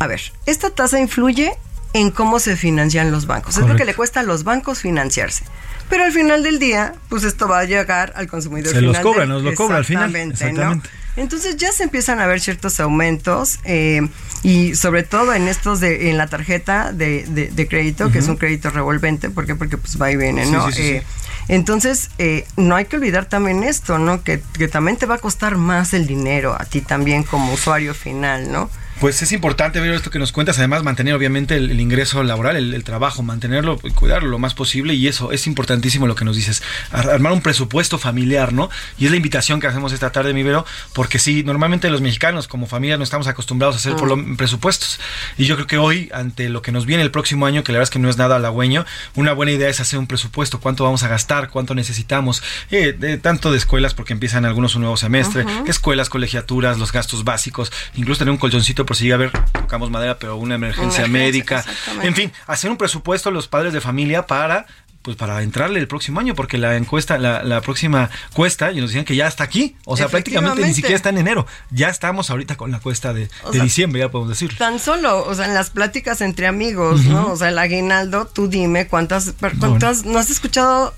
[0.00, 1.56] a ver, esta tasa influye
[1.94, 5.44] en cómo se financian los bancos, es lo que le cuesta a los bancos financiarse.
[5.88, 9.02] Pero al final del día, pues esto va a llegar al consumidor Se los final
[9.02, 10.14] cobra, del- nos lo cobra al final.
[10.16, 10.82] Exactamente, ¿no?
[11.16, 14.06] Entonces ya se empiezan a ver ciertos aumentos eh,
[14.42, 18.28] y sobre todo en estos de en la tarjeta de, de- de crédito, que es
[18.28, 19.54] un crédito revolvente, ¿por qué?
[19.54, 20.66] Porque pues va y viene, ¿no?
[20.66, 20.88] sí, sí, sí.
[20.96, 21.02] Eh,
[21.48, 24.22] Entonces, eh, no hay que olvidar también esto, ¿no?
[24.24, 27.94] Que, que también te va a costar más el dinero a ti también como usuario
[27.94, 28.68] final, ¿no?
[29.00, 32.56] Pues es importante ver esto que nos cuentas, además mantener obviamente el, el ingreso laboral,
[32.56, 36.24] el, el trabajo, mantenerlo y cuidarlo lo más posible y eso es importantísimo lo que
[36.24, 38.70] nos dices, ar- armar un presupuesto familiar, ¿no?
[38.98, 42.48] Y es la invitación que hacemos esta tarde, mi Vero, porque sí, normalmente los mexicanos
[42.48, 44.98] como familia no estamos acostumbrados a hacer por lo- presupuestos.
[45.36, 47.78] Y yo creo que hoy ante lo que nos viene el próximo año, que la
[47.80, 50.84] verdad es que no es nada halagüeño, una buena idea es hacer un presupuesto, cuánto
[50.84, 54.96] vamos a gastar, cuánto necesitamos, eh, de- tanto de escuelas porque empiezan algunos un nuevo
[54.96, 59.30] semestre, escuelas, colegiaturas, los gastos básicos, incluso tener un colchoncito por si llega a haber,
[59.52, 62.06] tocamos madera, pero una emergencia Una emergencia, médica.
[62.06, 64.66] En fin, hacer un presupuesto a los padres de familia para
[65.06, 68.90] pues para entrarle el próximo año, porque la encuesta, la, la próxima cuesta, y nos
[68.90, 72.28] decían que ya está aquí, o sea, prácticamente ni siquiera está en enero, ya estamos
[72.28, 74.58] ahorita con la cuesta de, O de sea, diciembre, ya podemos decirlo.
[74.58, 77.30] Tan solo, o sea, en las pláticas entre amigos, ¿no?
[77.30, 80.92] O sea, el aguinaldo, tú dime cuántas, cuántas, ¿no has escuchado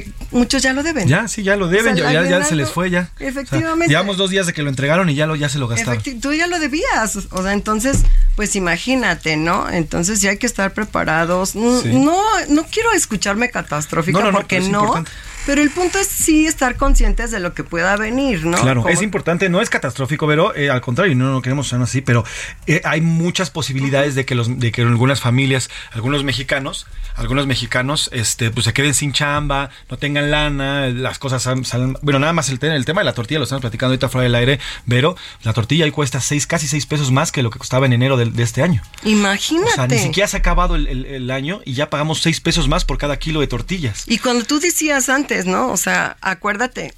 [0.00, 1.06] que muchos ya lo deben?
[1.08, 3.10] Ya, sí, ya lo deben, O sea, ya, ya- ya se les fue ya.
[3.14, 3.88] O sea, Efectivamente.
[3.88, 6.00] llevamos dos días de que lo entregaron y ya lo, ya se lo gastaron.
[6.02, 7.98] Efecti- tú ya lo debías, o sea, entonces,
[8.36, 9.68] pues imagínate, ¿no?
[9.68, 11.50] Entonces ya hay que estar preparados.
[11.50, 11.58] Sí.
[11.92, 15.10] No, no quiero escucharme catastrófica No, no, no, porque no, importante.
[15.46, 18.58] Pero el punto es sí estar conscientes de lo que pueda venir, ¿no?
[18.60, 22.00] Claro, es importante, no es catastrófico, pero eh, al contrario, no lo queremos sonar así,
[22.00, 22.24] pero
[22.66, 28.08] eh, hay muchas posibilidades de que los, de que algunas familias, algunos mexicanos, algunos mexicanos,
[28.12, 32.32] este, pues se queden sin chamba, no tengan lana, las cosas sal- salen, bueno, nada
[32.32, 35.16] más el, el tema de la tortilla lo estamos platicando ahorita fuera del aire, pero
[35.42, 38.16] la tortilla ahí cuesta seis, casi seis pesos más que lo que costaba en enero
[38.16, 38.82] del- de, este año.
[39.04, 39.70] Imagínate.
[39.70, 42.40] O sea, ni siquiera se ha acabado el, el- el año y ya pagamos seis
[42.40, 44.04] pesos más por cada kilo de tortillas.
[44.06, 45.70] Y cuando tú decías antes, ¿no?
[45.70, 46.94] O sea, acuérdate.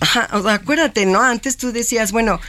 [0.00, 1.20] O sea, acuérdate, ¿no?
[1.20, 2.40] Antes tú decías, bueno,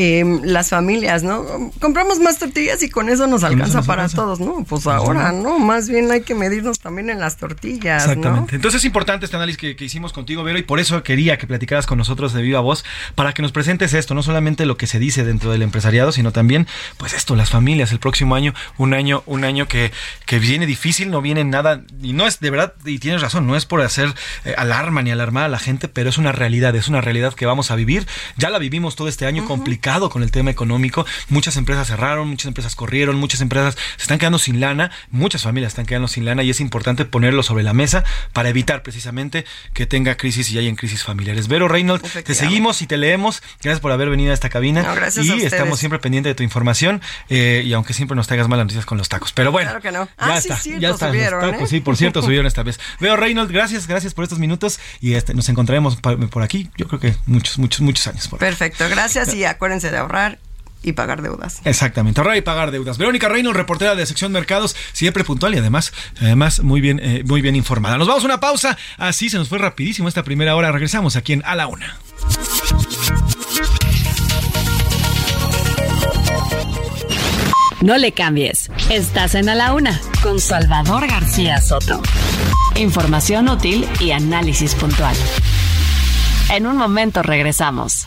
[0.00, 1.72] em, las familias, ¿no?
[1.80, 4.16] Compramos más tortillas y con eso nos alcanza nos para alcanza.
[4.22, 4.64] todos, ¿no?
[4.64, 5.58] Pues ahora, ¿no?
[5.58, 8.52] Más bien hay que medirnos también en las tortillas, Exactamente.
[8.52, 8.56] ¿no?
[8.56, 11.48] Entonces es importante este análisis que, que hicimos contigo, Vero, y por eso quería que
[11.48, 12.84] platicaras con nosotros de viva voz
[13.16, 16.30] para que nos presentes esto, no solamente lo que se dice dentro del empresariado, sino
[16.30, 19.90] también, pues esto, las familias, el próximo año, un año, un año que,
[20.26, 23.56] que viene difícil, no viene nada, y no es de verdad, y tienes razón, no
[23.56, 26.86] es por hacer eh, alarma ni alarmar a la gente, pero es una realidad, es
[26.86, 28.06] una realidad que vamos a vivir.
[28.36, 31.06] Ya la vivimos todo este año complicada complicado con el tema económico.
[31.28, 35.72] Muchas empresas cerraron, muchas empresas corrieron, muchas empresas se están quedando sin lana, muchas familias
[35.72, 39.86] están quedando sin lana y es importante ponerlo sobre la mesa para evitar precisamente que
[39.86, 41.48] tenga crisis y haya crisis familiares.
[41.48, 43.42] Vero Reynolds, te seguimos y te leemos.
[43.62, 44.84] Gracias por haber venido a esta cabina.
[45.16, 48.84] y estamos siempre pendientes de tu información eh, y aunque siempre nos traigas malas noticias
[48.84, 49.32] con los tacos.
[49.32, 50.04] Pero bueno, claro que no.
[50.04, 51.10] ya ah, está, sí, ya está.
[51.14, 51.66] ¿eh?
[51.66, 52.78] Sí, por cierto, subieron esta vez.
[53.00, 57.00] Veo Reynolds, gracias, gracias por estos minutos y este, nos encontraremos por aquí, yo creo
[57.00, 58.28] que muchos, muchos, muchos años.
[58.38, 60.38] Perfecto, gracias y acuérdense de ahorrar
[60.82, 61.60] y pagar deudas.
[61.64, 62.96] Exactamente, ahorrar y pagar deudas.
[62.96, 67.42] Verónica Reynolds, reportera de sección Mercados, siempre puntual y además, además muy bien, eh, muy
[67.42, 67.98] bien informada.
[67.98, 70.72] Nos vamos a una pausa, así se nos fue rapidísimo esta primera hora.
[70.72, 71.98] Regresamos aquí en A la Una.
[77.82, 78.70] No le cambies.
[78.88, 82.00] Estás en A la Una con Salvador García Soto.
[82.76, 85.14] Información útil y análisis puntual.
[86.50, 88.06] En un momento regresamos.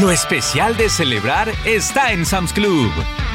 [0.00, 2.90] Lo especial de celebrar está en Sam's Club.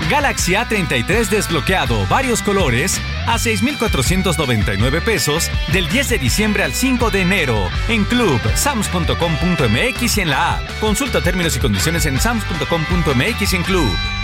[0.10, 7.22] Galaxy A33 desbloqueado, varios colores, a 6,499 pesos del 10 de diciembre al 5 de
[7.22, 10.80] enero en club sams.com.mx y en la app.
[10.80, 14.15] Consulta términos y condiciones en sams.com.mx y en club.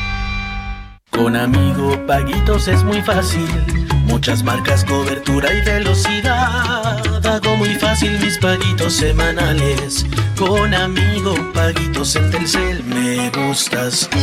[1.11, 3.47] Con amigo Paguitos es muy fácil.
[4.05, 7.25] Muchas marcas, cobertura y velocidad.
[7.25, 10.05] Hago muy fácil mis paguitos semanales.
[10.37, 14.17] Con amigo Paguitos en Telcel me gustas tú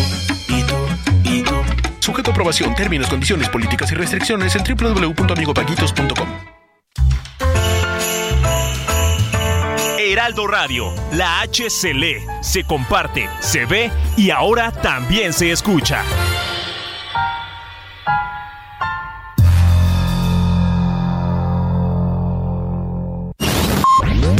[0.55, 0.77] y tú
[1.25, 1.55] y tú.
[2.01, 6.29] Sujeto a aprobación, términos, condiciones, políticas y restricciones en www.amigopaguitos.com.
[9.99, 16.03] Heraldo Radio, la H se lee, se comparte, se ve y ahora también se escucha.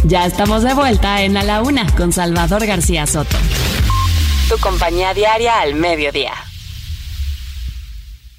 [0.09, 3.37] Ya estamos de vuelta en A la Una con Salvador García Soto.
[4.49, 6.33] Tu compañía diaria al mediodía.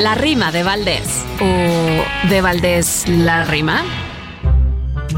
[0.00, 1.24] La rima de Valdés.
[1.40, 3.82] ¿O de Valdés la rima?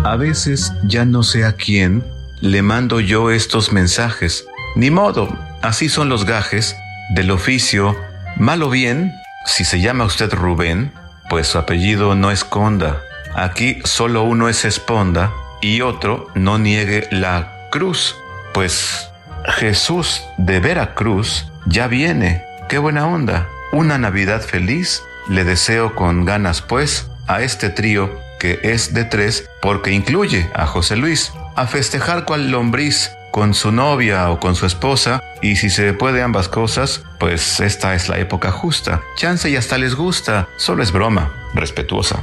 [0.05, 2.05] A veces ya no sé a quién
[2.41, 4.47] le mando yo estos mensajes.
[4.75, 5.29] Ni modo,
[5.63, 6.77] así son los gajes
[7.15, 7.97] del oficio.
[8.37, 9.13] Mal o bien,
[9.47, 10.93] si se llama usted Rubén,
[11.31, 13.03] pues su apellido no esconda.
[13.35, 15.33] Aquí solo uno es esponda
[15.63, 18.17] y otro no niegue la cruz,
[18.53, 19.09] pues
[19.47, 22.45] Jesús de Veracruz ya viene.
[22.69, 23.49] ¡Qué buena onda!
[23.73, 29.49] Una Navidad feliz le deseo con ganas pues a este trío que es de tres
[29.63, 34.67] porque incluye a José Luis a festejar cual lombriz con su novia o con su
[34.67, 39.01] esposa y si se puede ambas cosas, pues esta es la época justa.
[39.17, 42.23] Chance y hasta les gusta, solo es broma, respetuosa.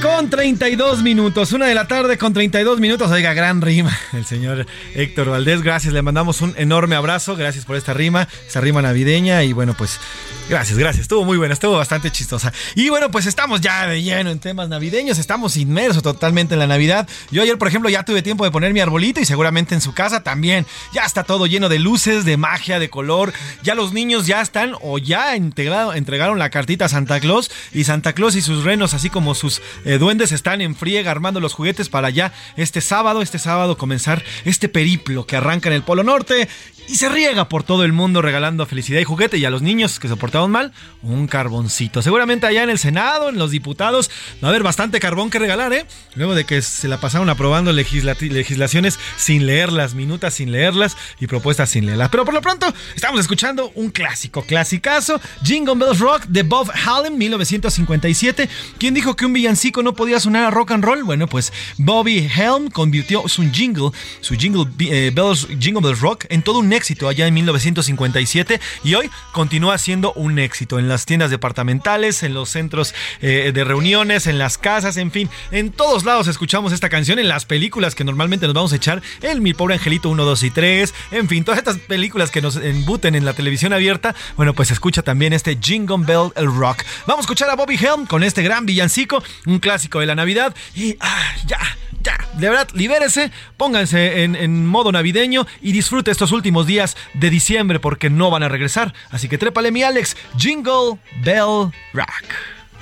[0.00, 3.10] Con 32 minutos, una de la tarde con 32 minutos.
[3.10, 3.96] Oiga, gran rima.
[4.12, 5.92] El señor Héctor Valdés, gracias.
[5.92, 7.36] Le mandamos un enorme abrazo.
[7.36, 9.44] Gracias por esta rima, esta rima navideña.
[9.44, 10.00] Y bueno, pues
[10.48, 11.02] gracias, gracias.
[11.02, 12.52] Estuvo muy buena, estuvo bastante chistosa.
[12.74, 15.18] Y bueno, pues estamos ya de lleno en temas navideños.
[15.18, 17.08] Estamos inmersos totalmente en la Navidad.
[17.30, 19.94] Yo ayer, por ejemplo, ya tuve tiempo de poner mi arbolito y seguramente en su
[19.94, 20.66] casa también.
[20.92, 23.32] Ya está todo lleno de luces, de magia, de color.
[23.62, 27.84] Ya los niños ya están o ya integrado, entregaron la cartita a Santa Claus y
[27.84, 31.54] Santa Claus y sus renos, así como sus eh, duendes, están en friega armando los
[31.54, 36.02] juguetes para ya este sábado, este sábado comenzar este periplo que arranca en el Polo
[36.02, 36.48] Norte
[36.88, 39.98] y se riega por todo el mundo regalando felicidad y juguete y a los niños
[39.98, 42.02] que se portaron mal, un carboncito.
[42.02, 44.10] Seguramente allá en el Senado, en los diputados,
[44.42, 45.86] va a haber bastante carbón que regalar, ¿eh?
[46.14, 51.70] Luego de que se la pasaron aprobando legislaciones sin leerlas, minutas sin leerlas y propuestas
[51.70, 52.08] sin leerlas.
[52.10, 57.16] Pero por lo pronto estamos escuchando un clásico, clasicazo, Jingle Bells Rock de Bob Hallam,
[57.16, 58.48] 1957.
[58.78, 61.04] ¿Quién dijo que un villancico no podía sonar a rock and roll?
[61.04, 63.90] Bueno, pues Bobby Helm convirtió su jingle,
[64.20, 68.94] su jingle, eh, Bells, jingle Bells Rock en todo un éxito allá en 1957 y
[68.94, 74.26] hoy continúa siendo un éxito en las tiendas departamentales, en los centros eh, de reuniones,
[74.26, 78.04] en las casas, en fin, en todos lados escuchamos esta canción, en las películas que
[78.04, 81.44] normalmente nos vamos a echar, en Mi Pobre Angelito 1, 2 y 3, en fin,
[81.44, 85.58] todas estas películas que nos embuten en la televisión abierta, bueno, pues escucha también este
[85.60, 86.84] Jingle Bell el Rock.
[87.06, 90.54] Vamos a escuchar a Bobby Helm con este gran villancico, un clásico de la Navidad
[90.74, 91.58] y ah, ya
[92.02, 97.80] ya, de verdad, libérese, pónganse en, modo navideño y disfrute estos últimos días de diciembre
[97.80, 98.94] porque no van a regresar.
[99.10, 102.08] Así que trépale mi Alex, Jingle Bell Rock.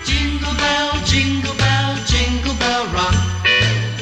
[0.05, 3.15] Jingle bell, jingle bell, jingle bell rock.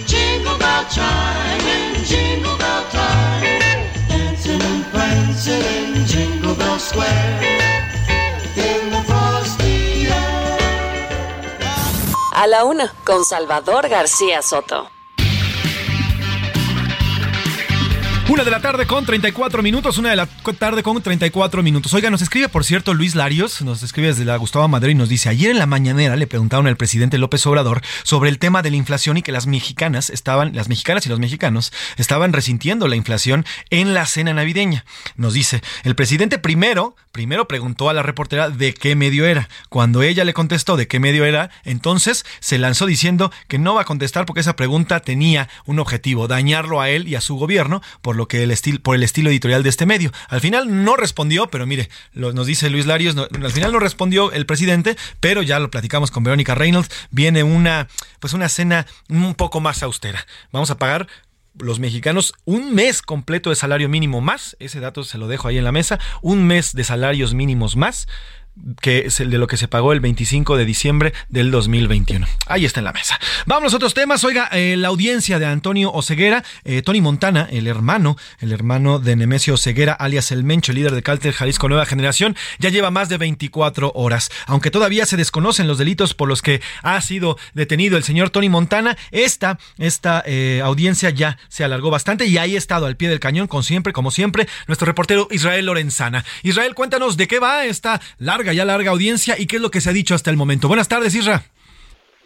[0.06, 3.58] Jingle bell chime jingle bell time.
[4.08, 7.58] Dancing and prancing in Jingle Bell Square.
[12.40, 14.97] A la una, con Salvador García Soto.
[18.30, 20.26] Una de la tarde con 34 minutos, una de la
[20.58, 21.94] tarde con 34 minutos.
[21.94, 25.08] Oiga, nos escribe, por cierto, Luis Larios, nos escribe desde la Gustavo Madrid y nos
[25.08, 28.70] dice, ayer en la mañanera le preguntaron al presidente López Obrador sobre el tema de
[28.70, 32.96] la inflación y que las mexicanas estaban, las mexicanas y los mexicanos estaban resintiendo la
[32.96, 34.84] inflación en la cena navideña.
[35.16, 39.48] Nos dice, el presidente primero, primero preguntó a la reportera de qué medio era.
[39.70, 43.82] Cuando ella le contestó de qué medio era, entonces se lanzó diciendo que no va
[43.82, 47.80] a contestar porque esa pregunta tenía un objetivo, dañarlo a él y a su gobierno
[48.02, 50.12] por lo que el estilo, por el estilo editorial de este medio.
[50.28, 54.44] Al final no respondió, pero mire, nos dice Luis Larios, al final no respondió el
[54.44, 57.88] presidente, pero ya lo platicamos con Verónica Reynolds, viene una,
[58.20, 60.26] pues una cena un poco más austera.
[60.52, 61.06] Vamos a pagar
[61.58, 65.58] los mexicanos un mes completo de salario mínimo más, ese dato se lo dejo ahí
[65.58, 68.06] en la mesa, un mes de salarios mínimos más
[68.80, 72.26] que es el de lo que se pagó el 25 de diciembre del 2021.
[72.46, 73.18] Ahí está en la mesa.
[73.46, 74.24] Vamos a otros temas.
[74.24, 79.16] Oiga, eh, la audiencia de Antonio Oseguera, eh, Tony Montana, el hermano, el hermano de
[79.16, 83.18] Nemesio Oseguera, alias El Mencho, líder de Cáltel Jalisco Nueva Generación, ya lleva más de
[83.18, 84.30] 24 horas.
[84.46, 88.48] Aunque todavía se desconocen los delitos por los que ha sido detenido el señor Tony
[88.48, 93.08] Montana, esta, esta eh, audiencia ya se alargó bastante y ahí ha estado al pie
[93.08, 96.24] del cañón, con siempre, como siempre, nuestro reportero Israel Lorenzana.
[96.42, 99.80] Israel, cuéntanos de qué va esta larga ya larga audiencia y qué es lo que
[99.80, 100.68] se ha dicho hasta el momento.
[100.68, 101.42] Buenas tardes, Isra.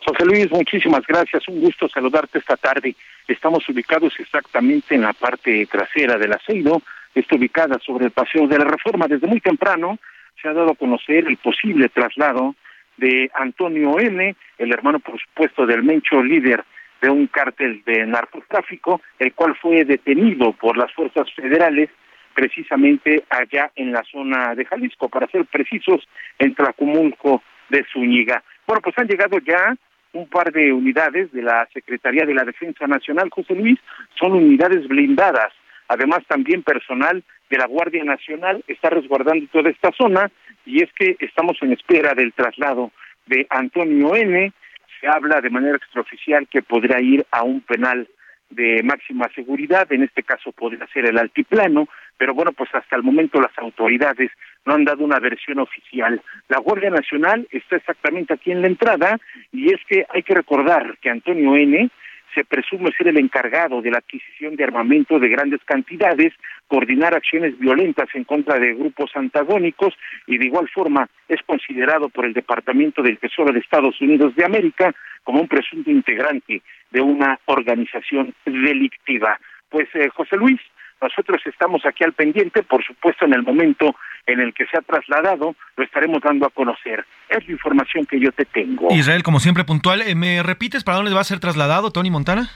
[0.04, 1.46] José Luis, muchísimas gracias.
[1.48, 2.96] Un gusto saludarte esta tarde.
[3.28, 6.82] Estamos ubicados exactamente en la parte trasera del aceiro.
[7.14, 9.06] Está ubicada sobre el paseo de la Reforma.
[9.06, 9.98] Desde muy temprano
[10.40, 12.56] se ha dado a conocer el posible traslado
[12.96, 16.64] de Antonio M., el hermano, por supuesto, del Mencho, líder
[17.00, 21.90] de un cártel de narcotráfico, el cual fue detenido por las fuerzas federales
[22.34, 26.06] precisamente allá en la zona de Jalisco, para ser precisos,
[26.38, 28.42] en Tlacumulco de Zúñiga.
[28.66, 29.74] Bueno, pues han llegado ya
[30.12, 33.78] un par de unidades de la Secretaría de la Defensa Nacional, José Luis,
[34.18, 35.52] son unidades blindadas.
[35.88, 40.30] Además, también personal de la Guardia Nacional está resguardando toda esta zona
[40.64, 42.92] y es que estamos en espera del traslado
[43.26, 44.52] de Antonio N.
[45.00, 48.08] Se habla de manera extraoficial que podrá ir a un penal
[48.50, 51.88] de máxima seguridad, en este caso podría ser el altiplano,
[52.22, 54.30] pero bueno, pues hasta el momento las autoridades
[54.64, 56.22] no han dado una versión oficial.
[56.48, 59.18] La Guardia Nacional está exactamente aquí en la entrada
[59.50, 61.90] y es que hay que recordar que Antonio N
[62.32, 66.32] se presume ser el encargado de la adquisición de armamento de grandes cantidades,
[66.68, 69.92] coordinar acciones violentas en contra de grupos antagónicos
[70.28, 74.44] y de igual forma es considerado por el Departamento del Tesoro de Estados Unidos de
[74.44, 79.40] América como un presunto integrante de una organización delictiva.
[79.68, 80.60] Pues eh, José Luis,
[81.02, 83.94] nosotros estamos aquí al pendiente, por supuesto, en el momento
[84.26, 87.04] en el que se ha trasladado, lo estaremos dando a conocer.
[87.28, 88.88] Es la información que yo te tengo.
[88.90, 90.02] Israel, como siempre, puntual.
[90.02, 92.48] Eh, ¿Me repites para dónde va a ser trasladado Tony Montana?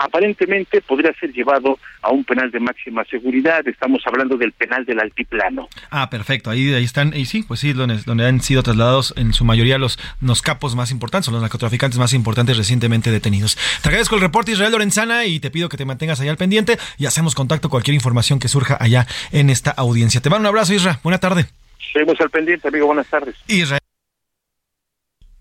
[0.00, 3.66] Aparentemente podría ser llevado a un penal de máxima seguridad.
[3.68, 5.68] Estamos hablando del penal del altiplano.
[5.90, 6.48] Ah, perfecto.
[6.48, 9.76] Ahí, ahí están, y sí, pues sí, donde, donde han sido trasladados en su mayoría
[9.76, 13.58] los, los capos más importantes, o los narcotraficantes más importantes recientemente detenidos.
[13.82, 16.78] Te agradezco el reporte Israel Lorenzana y te pido que te mantengas allá al pendiente
[16.96, 20.22] y hacemos contacto cualquier información que surja allá en esta audiencia.
[20.22, 20.96] Te mando un abrazo, Israel.
[21.02, 21.44] Buena tarde.
[21.92, 22.86] Seguimos al pendiente, amigo.
[22.86, 23.34] Buenas tardes.
[23.48, 23.80] Israel.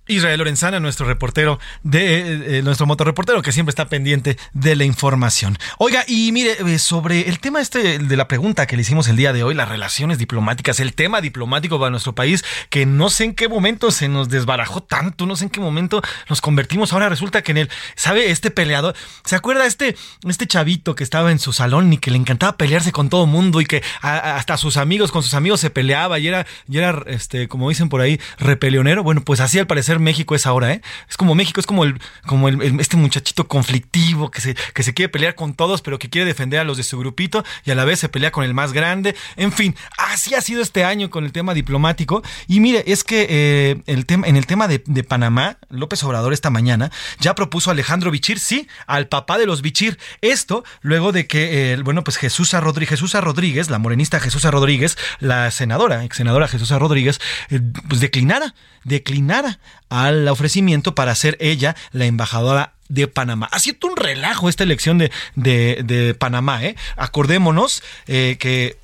[0.10, 4.84] Israel Lorenzana, nuestro reportero de eh, eh, nuestro motorreportero que siempre está pendiente de la
[4.84, 5.58] información.
[5.78, 9.16] Oiga, y mire, eh, sobre el tema este de la pregunta que le hicimos el
[9.16, 13.26] día de hoy, las relaciones diplomáticas, el tema diplomático para nuestro país, que no sé
[13.26, 16.92] en qué momento se nos desbarajó tanto, no sé en qué momento nos convertimos.
[16.92, 18.32] Ahora resulta que en el, ¿sabe?
[18.32, 19.96] Este peleador, ¿se acuerda este,
[20.28, 23.62] este chavito que estaba en su salón y que le encantaba pelearse con todo mundo
[23.62, 27.48] y que hasta sus amigos, con sus amigos se peleaba y era, y era, este,
[27.48, 29.04] como dicen por ahí, repelionero?
[29.04, 30.82] Bueno, pues así al parecer México es ahora, ¿eh?
[31.10, 35.10] Es como México, es como el, como este muchachito conflictivo que se, que se quiere
[35.10, 37.86] pelear con todos, pero que quiere defender a los de su grupito y a la
[37.86, 39.16] vez se pelea con el más grande.
[39.36, 42.24] En fin, así ha sido este año con el tema diplomático.
[42.48, 46.50] Y mire, es que eh, el tema, en el tema de, Panamá, López Obrador esta
[46.50, 49.98] mañana ya propuso a Alejandro Bichir, sí, al papá de los Bichir.
[50.22, 54.98] Esto luego de que, eh, bueno, pues Jesús Rodríguez, Jesús Rodríguez, la morenista Jesús Rodríguez,
[55.20, 57.20] la senadora, ex senadora Jesús Rodríguez,
[57.50, 63.48] eh, pues declinara declinara al ofrecimiento para ser ella la embajadora de Panamá.
[63.52, 66.64] Ha sido un relajo esta elección de, de, Panamá.
[66.64, 66.76] ¿eh?
[66.98, 68.78] Acordémonos eh, que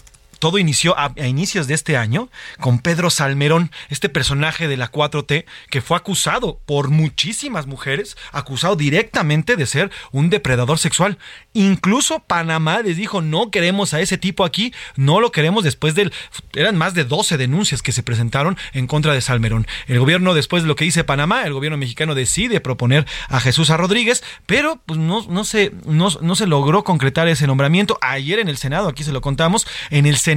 [0.46, 2.30] todo inició a, inicios de este año
[2.60, 8.76] con Pedro Salmerón, este personaje de la 4T que fue acusado por muchísimas mujeres, acusado
[8.76, 11.18] directamente de ser un depredador sexual.
[11.54, 16.14] Incluso Panamá les dijo, no queremos a ese tipo aquí, no lo queremos después del...
[16.54, 19.66] Eran más de 12 denuncias que se presentaron en contra de Salmerón.
[19.88, 23.72] El gobierno, después de lo que dice Panamá, el gobierno mexicano decide proponer a Jesús
[23.72, 27.98] a Rodríguez, pero pues no, no, se, no, no se logró concretar ese nombramiento.
[28.02, 30.35] Ayer en el Senado, aquí se lo contamos, en el Senado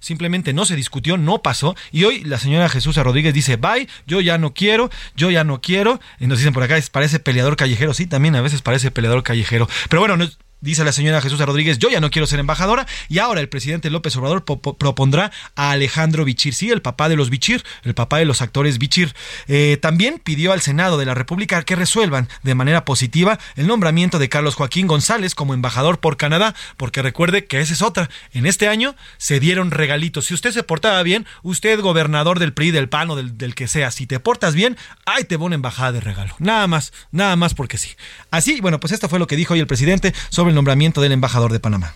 [0.00, 1.74] simplemente no se discutió, no pasó.
[1.92, 5.60] Y hoy la señora Jesús Rodríguez dice, bye, yo ya no quiero, yo ya no
[5.60, 6.00] quiero.
[6.18, 7.94] Y nos dicen por acá, parece peleador callejero.
[7.94, 9.68] Sí, también a veces parece peleador callejero.
[9.88, 10.28] Pero bueno, no,
[10.60, 13.90] Dice la señora Jesús Rodríguez, yo ya no quiero ser embajadora y ahora el presidente
[13.90, 18.24] López Obrador propondrá a Alejandro Bichir, sí, el papá de los Bichir, el papá de
[18.24, 19.14] los actores Bichir.
[19.46, 24.18] Eh, también pidió al Senado de la República que resuelvan de manera positiva el nombramiento
[24.18, 28.10] de Carlos Joaquín González como embajador por Canadá, porque recuerde que esa es otra.
[28.32, 30.26] En este año se dieron regalitos.
[30.26, 33.68] Si usted se portaba bien, usted gobernador del PRI, del PAN o del, del que
[33.68, 36.34] sea, si te portas bien, ahí te va una embajada de regalo.
[36.40, 37.90] Nada más, nada más porque sí.
[38.32, 41.12] Así, bueno, pues esto fue lo que dijo hoy el presidente sobre el nombramiento del
[41.12, 41.94] embajador de Panamá.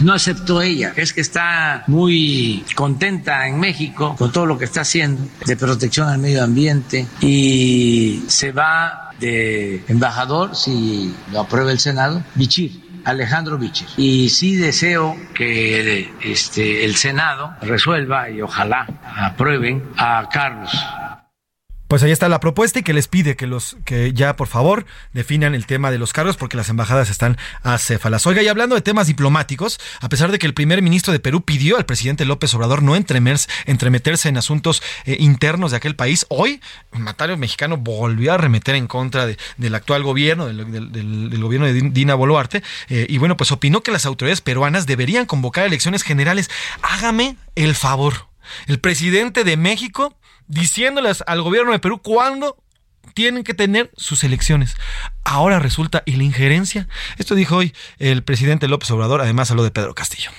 [0.00, 4.80] No aceptó ella, es que está muy contenta en México con todo lo que está
[4.80, 11.78] haciendo de protección al medio ambiente y se va de embajador, si lo aprueba el
[11.78, 12.82] Senado, Bichir.
[13.04, 13.88] Alejandro Bichir.
[13.96, 18.86] Y sí deseo que este, el Senado resuelva y ojalá
[19.16, 20.70] aprueben a Carlos
[21.92, 24.86] pues ahí está la propuesta y que les pide que los que ya por favor
[25.12, 28.26] definan el tema de los cargos porque las embajadas están acéfalas.
[28.26, 31.42] Oiga, y hablando de temas diplomáticos, a pesar de que el primer ministro de Perú
[31.42, 36.62] pidió al presidente López Obrador no entremeterse en asuntos eh, internos de aquel país, hoy
[36.94, 42.14] el mandatario mexicano volvió a remeter en contra del actual gobierno, del, gobierno de Dina
[42.14, 46.48] Boluarte, eh, y bueno, pues opinó que las autoridades peruanas deberían convocar elecciones generales.
[46.80, 48.28] Hágame el favor.
[48.66, 50.16] El presidente de México
[50.52, 52.62] diciéndoles al gobierno de Perú cuándo
[53.14, 54.76] tienen que tener sus elecciones.
[55.24, 56.88] Ahora resulta y la injerencia.
[57.16, 60.30] Esto dijo hoy el presidente López Obrador, además habló de Pedro Castillo.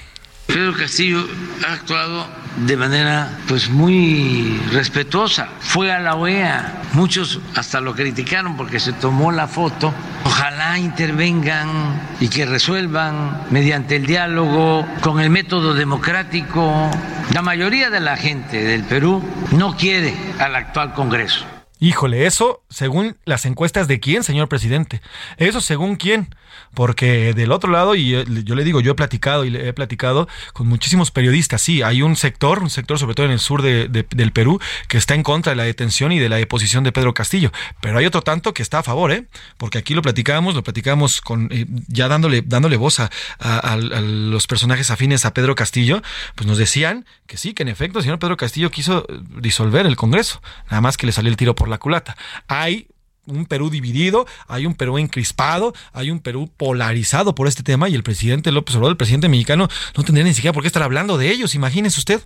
[0.53, 1.27] Pedro Castillo
[1.67, 2.27] ha actuado
[2.57, 5.49] de manera pues muy respetuosa.
[5.59, 9.91] Fue a la OEA, muchos hasta lo criticaron porque se tomó la foto.
[10.23, 16.91] Ojalá intervengan y que resuelvan mediante el diálogo con el método democrático.
[17.33, 19.23] La mayoría de la gente del Perú
[19.53, 21.45] no quiere al actual Congreso.
[21.79, 25.01] Híjole, eso según las encuestas de quién, señor presidente.
[25.37, 26.29] Eso según quién.
[26.73, 30.27] Porque del otro lado, y yo le digo, yo he platicado y le he platicado
[30.53, 33.87] con muchísimos periodistas, sí, hay un sector, un sector sobre todo en el sur de,
[33.87, 37.13] del Perú, que está en contra de la detención y de la deposición de Pedro
[37.13, 37.51] Castillo.
[37.81, 39.25] Pero hay otro tanto que está a favor, ¿eh?
[39.57, 43.09] Porque aquí lo platicamos, lo platicamos con, eh, ya dándole, dándole voz a,
[43.39, 46.01] a, los personajes afines a Pedro Castillo,
[46.35, 49.05] pues nos decían que sí, que en efecto el señor Pedro Castillo quiso
[49.39, 52.15] disolver el Congreso, nada más que le salió el tiro por la culata.
[52.47, 52.87] Hay
[53.25, 57.95] un Perú dividido, hay un Perú encrispado, hay un Perú polarizado por este tema y
[57.95, 61.17] el presidente López Obrador, el presidente mexicano, no tendría ni siquiera por qué estar hablando
[61.17, 62.21] de ellos, imagínese usted.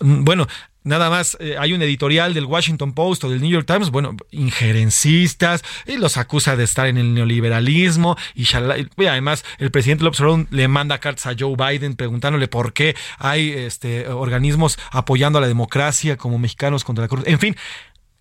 [0.00, 0.46] Mm, bueno,
[0.84, 4.16] Nada más eh, hay un editorial del Washington Post o del New York Times, bueno,
[4.32, 8.46] injerencistas, y los acusa de estar en el neoliberalismo, y,
[9.06, 13.50] además el presidente López Obrador le manda cartas a Joe Biden preguntándole por qué hay
[13.50, 17.32] este, organismos apoyando a la democracia como mexicanos contra la corrupción.
[17.32, 17.56] En fin,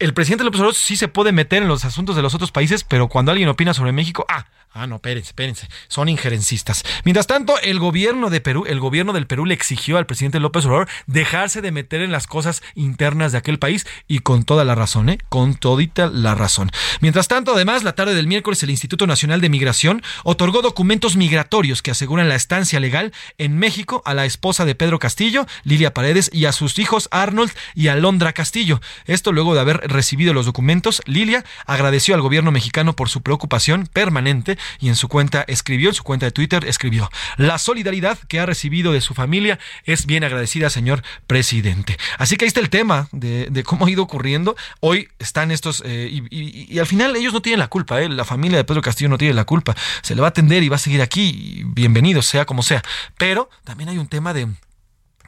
[0.02, 2.84] el presidente López Obrador sí se puede meter en los asuntos de los otros países,
[2.84, 5.68] pero cuando alguien opina sobre México, ah, Ah, no, espérense, espérense.
[5.89, 6.86] Son injerencistas.
[7.04, 10.66] Mientras tanto, el gobierno de Perú, el gobierno del Perú le exigió al presidente López
[10.66, 14.74] Obrador dejarse de meter en las cosas internas de aquel país y con toda la
[14.74, 15.18] razón, ¿eh?
[15.28, 16.72] Con todita la razón.
[17.02, 21.82] Mientras tanto, además, la tarde del miércoles, el Instituto Nacional de Migración otorgó documentos migratorios
[21.82, 26.30] que aseguran la estancia legal en México a la esposa de Pedro Castillo, Lilia Paredes,
[26.32, 28.80] y a sus hijos Arnold y Alondra Castillo.
[29.06, 33.88] Esto luego de haber recibido los documentos, Lilia agradeció al gobierno mexicano por su preocupación
[33.88, 38.39] permanente y en su cuenta escribió, en su cuenta de Twitter escribió, la solidaridad que
[38.39, 41.98] ha recibido de su familia es bien agradecida, señor presidente.
[42.18, 44.56] Así que ahí está el tema de, cómo ha ido ocurriendo.
[44.80, 48.58] Hoy están estos, eh, y, al final ellos no tienen la culpa, eh, la familia
[48.58, 49.76] de Pedro Castillo no tiene la culpa.
[50.02, 52.82] Se le va a atender y va a seguir aquí, bienvenido, sea como sea.
[53.18, 54.48] Pero también hay un tema de,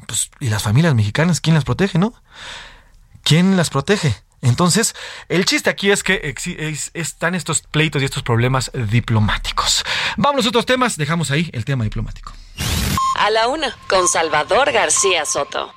[0.08, 2.14] pues, ¿y las familias mexicanas quién las protege, no?
[3.24, 4.23] ¿Quién las protege?
[4.44, 4.94] Entonces,
[5.30, 6.36] el chiste aquí es que
[6.94, 9.84] están estos pleitos y estos problemas diplomáticos.
[10.18, 12.34] Vamos a otros temas, dejamos ahí el tema diplomático.
[13.18, 15.74] A la una, con Salvador García Soto.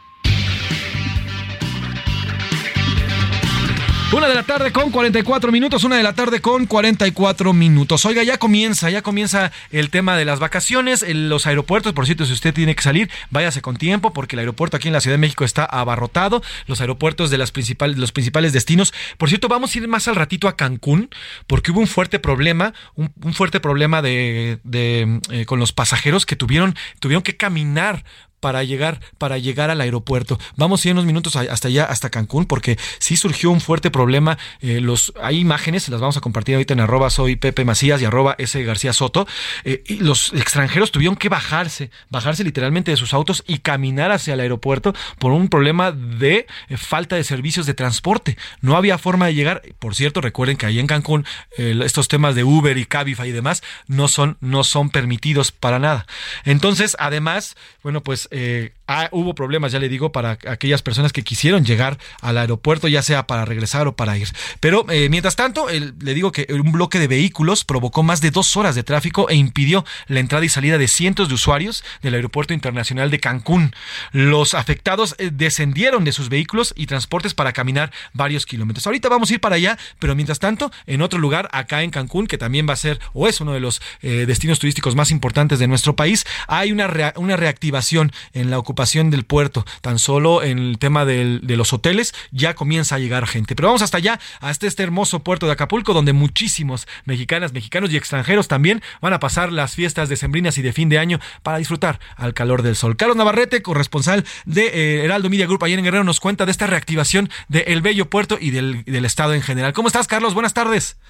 [4.12, 8.04] Una de la tarde con 44 minutos, una de la tarde con 44 minutos.
[8.04, 12.32] Oiga, ya comienza, ya comienza el tema de las vacaciones, los aeropuertos, por cierto, si
[12.32, 15.18] usted tiene que salir, váyase con tiempo, porque el aeropuerto aquí en la Ciudad de
[15.20, 18.94] México está abarrotado, los aeropuertos de las principales, los principales destinos.
[19.18, 21.10] Por cierto, vamos a ir más al ratito a Cancún,
[21.48, 26.76] porque hubo un fuerte problema, un, fuerte problema de, eh, con los pasajeros que tuvieron,
[27.00, 28.04] tuvieron que caminar
[28.40, 30.38] para llegar, para llegar al aeropuerto.
[30.56, 34.38] Vamos a ir unos minutos hasta allá, hasta Cancún, porque sí surgió un fuerte problema.
[34.60, 38.04] Eh, los, hay imágenes, las vamos a compartir ahorita en arroba soy Pepe Macías y
[38.04, 39.26] arroba S García Soto.
[39.64, 44.34] Eh, y los extranjeros tuvieron que bajarse, bajarse literalmente de sus autos y caminar hacia
[44.34, 48.36] el aeropuerto por un problema de eh, falta de servicios de transporte.
[48.60, 49.62] No había forma de llegar.
[49.78, 51.24] Por cierto, recuerden que ahí en Cancún
[51.56, 56.06] estos temas de Uber y Cabify y demás no son, no son permitidos para nada.
[56.44, 61.22] Entonces, además, bueno, pues eh, ah, hubo problemas, ya le digo, para aquellas personas que
[61.22, 64.28] quisieron llegar al aeropuerto, ya sea para regresar o para ir.
[64.60, 68.56] Pero eh, mientras tanto, le digo que un bloque de vehículos provocó más de dos
[68.56, 72.54] horas de tráfico e impidió la entrada y salida de cientos de usuarios del Aeropuerto
[72.54, 73.74] Internacional de Cancún.
[74.12, 78.86] Los afectados eh, descendieron de sus vehículos y transportes para caminar varios kilómetros.
[78.86, 82.26] Ahorita vamos a ir para allá, pero mientras tanto, en otro lugar, acá en Cancún,
[82.26, 85.66] que también va a ser o es uno de los destinos turísticos más importantes de
[85.66, 90.78] nuestro país, hay una, una reactivación en la ocupación del puerto, tan solo en el
[90.78, 93.56] tema de los hoteles ya comienza a llegar gente.
[93.56, 97.96] Pero vamos hasta allá, hasta este hermoso puerto de Acapulco, donde muchísimos mexicanas, mexicanos y
[97.96, 101.98] extranjeros también van a pasar las fiestas decembrinas y de fin de año para disfrutar
[102.16, 102.96] al calor del sol.
[102.96, 106.66] Carlos Navarrete, corresponsal de eh, Heraldo Media Group ayer en Guerrero, nos cuenta de esta
[106.66, 109.72] reactivación del bello puerto y del, del estado en general.
[109.72, 110.34] ¿Cómo estás, Carlos?
[110.34, 111.00] Buenas tardes.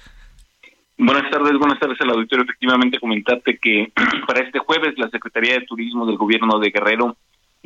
[0.99, 2.43] Buenas tardes, buenas tardes al auditorio.
[2.43, 3.91] Efectivamente, comentarte que
[4.27, 7.17] para este jueves la Secretaría de Turismo del Gobierno de Guerrero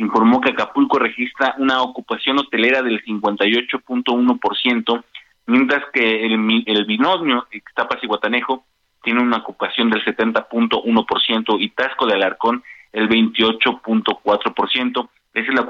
[0.02, 5.04] informó que Acapulco registra una ocupación hotelera del 58.1%,
[5.48, 8.66] mientras que el, el binomio Ixtapas y Guatanejo
[9.04, 15.10] tiene una ocupación del 70.1% y Tasco de Alarcón el 28.4%.
[15.34, 15.62] Esa es la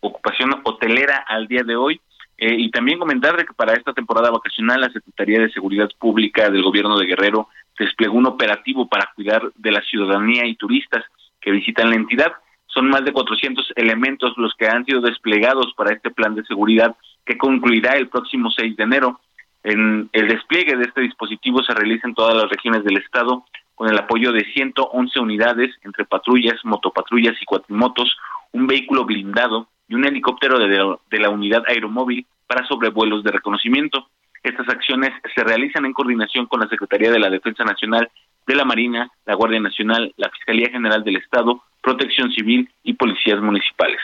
[0.00, 2.00] ocupación hotelera al día de hoy
[2.36, 6.62] eh, y también comentar que para esta temporada vacacional la Secretaría de Seguridad Pública del
[6.62, 11.04] Gobierno de Guerrero desplegó un operativo para cuidar de la ciudadanía y turistas
[11.40, 12.32] que visitan la entidad.
[12.78, 16.94] Son más de 400 elementos los que han sido desplegados para este plan de seguridad
[17.26, 19.20] que concluirá el próximo 6 de enero.
[19.64, 23.88] En el despliegue de este dispositivo se realiza en todas las regiones del estado con
[23.88, 28.16] el apoyo de 111 unidades entre patrullas, motopatrullas y cuatrimotos,
[28.52, 34.06] un vehículo blindado, y un helicóptero de, la unidad aeromóvil para sobrevuelos de reconocimiento.
[34.44, 38.08] Estas acciones se realizan en coordinación con la Secretaría de la Defensa Nacional,
[38.46, 43.40] de la Marina, la Guardia Nacional, la Fiscalía General del Estado, Protección Civil y policías
[43.40, 44.00] municipales.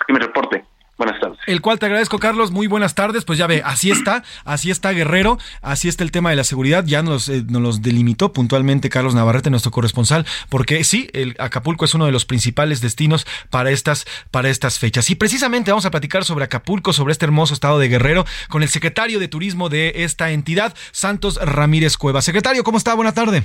[0.00, 0.64] Aquí mi reporte.
[0.98, 1.38] Buenas tardes.
[1.46, 2.52] El cual te agradezco, Carlos.
[2.52, 3.24] Muy buenas tardes.
[3.24, 6.84] Pues ya ve, así está, así está Guerrero, así está el tema de la seguridad.
[6.86, 11.84] Ya nos, eh, nos los delimitó puntualmente Carlos Navarrete, nuestro corresponsal, porque sí, el Acapulco
[11.84, 15.10] es uno de los principales destinos para estas, para estas fechas.
[15.10, 18.68] Y precisamente vamos a platicar sobre Acapulco, sobre este hermoso estado de Guerrero, con el
[18.68, 22.22] secretario de Turismo de esta entidad, Santos Ramírez Cueva.
[22.22, 22.94] Secretario, ¿cómo está?
[22.94, 23.44] Buena tarde.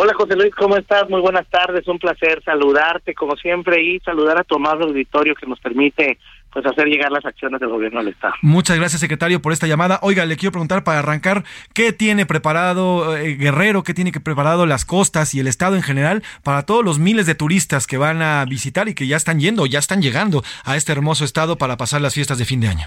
[0.00, 1.10] Hola José Luis, ¿cómo estás?
[1.10, 5.44] Muy buenas tardes, un placer saludarte como siempre y saludar a tu amable auditorio que
[5.44, 6.18] nos permite
[6.52, 8.34] pues hacer llegar las acciones del gobierno del Estado.
[8.40, 9.98] Muchas gracias, secretario, por esta llamada.
[10.02, 11.42] Oiga, le quiero preguntar para arrancar,
[11.74, 15.82] ¿qué tiene preparado eh, Guerrero, qué tiene que preparado las costas y el Estado en
[15.82, 19.40] general para todos los miles de turistas que van a visitar y que ya están
[19.40, 22.68] yendo, ya están llegando a este hermoso estado para pasar las fiestas de fin de
[22.68, 22.86] año?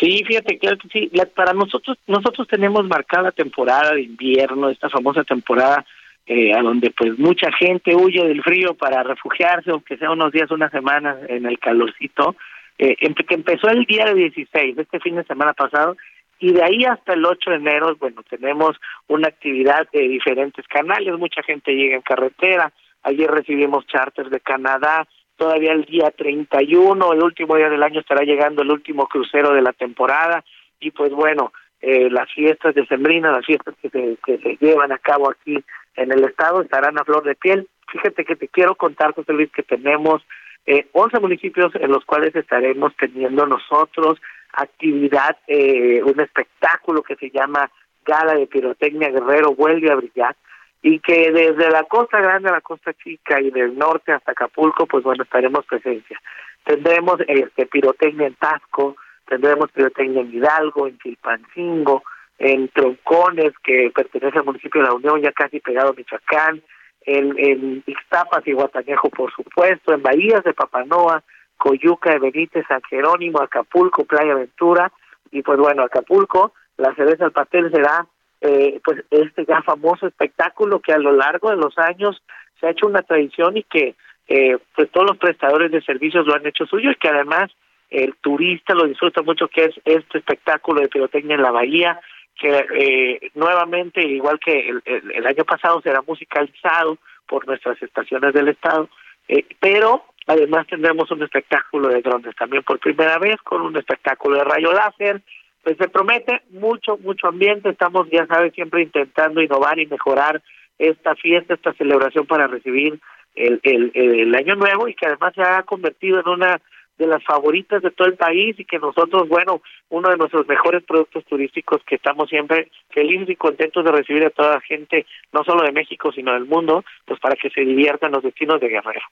[0.00, 1.12] Sí, fíjate, claro que sí.
[1.36, 5.86] para nosotros, nosotros tenemos marcada temporada de invierno, esta famosa temporada
[6.26, 10.50] eh, a donde pues mucha gente huye del frío para refugiarse, aunque sea unos días,
[10.50, 12.36] unas semanas en el calorcito,
[12.78, 15.96] eh, que empezó el día 16, este fin de semana pasado,
[16.38, 18.76] y de ahí hasta el 8 de enero, bueno, tenemos
[19.08, 25.06] una actividad de diferentes canales, mucha gente llega en carretera, ayer recibimos charters de Canadá,
[25.36, 29.62] todavía el día 31, el último día del año estará llegando el último crucero de
[29.62, 30.44] la temporada,
[30.78, 35.30] y pues bueno, eh, las fiestas de Sembrina, las fiestas que se llevan a cabo
[35.30, 35.62] aquí
[35.96, 37.68] en el estado estarán a flor de piel.
[37.90, 40.22] Fíjate que te quiero contar, José Luis, que tenemos
[40.66, 44.20] eh, 11 municipios en los cuales estaremos teniendo nosotros
[44.52, 47.70] actividad, eh, un espectáculo que se llama
[48.04, 50.36] Gala de Pirotecnia Guerrero vuelve a brillar
[50.82, 54.86] y que desde la costa grande a la costa chica y del norte hasta Acapulco,
[54.86, 56.20] pues bueno, estaremos presencia.
[56.64, 62.02] Tendremos este pirotecnia en Tasco, tendremos pirotecnia en Hidalgo, en Chilpancingo,
[62.42, 66.60] en Troncones, que pertenece al municipio de La Unión, ya casi pegado a Michoacán,
[67.02, 71.22] en, en Ixtapas y Guatanejo, por supuesto, en Bahías de Papanoa,
[71.56, 74.90] Coyuca de Benítez, San Jerónimo, Acapulco, Playa Aventura,
[75.30, 78.06] y pues bueno, Acapulco, la cereza del pastel será
[78.40, 82.20] eh, pues este ya famoso espectáculo que a lo largo de los años
[82.58, 83.94] se ha hecho una tradición y que
[84.26, 87.52] eh, pues todos los prestadores de servicios lo han hecho suyo y que además
[87.88, 92.00] el turista lo disfruta mucho que es este espectáculo de pirotecnia en la bahía
[92.38, 98.88] que eh, nuevamente, igual que el, año pasado, será musicalizado por nuestras estaciones del Estado,
[99.28, 104.38] eh, pero además tendremos un espectáculo de drones también por primera vez, con un espectáculo
[104.38, 105.20] de rayo láser,
[105.62, 110.42] pues se promete mucho, mucho ambiente, estamos, ya sabes, siempre intentando innovar y mejorar
[110.78, 112.98] esta fiesta, esta celebración para recibir
[113.34, 116.60] el, el, el año nuevo y que además se ha convertido en una
[116.98, 120.82] de las favoritas de todo el país y que nosotros, bueno, uno de nuestros mejores
[120.84, 125.42] productos turísticos que estamos siempre felices y contentos de recibir a toda la gente, no
[125.44, 129.02] solo de México, sino del mundo, pues para que se diviertan los destinos de Guerrero.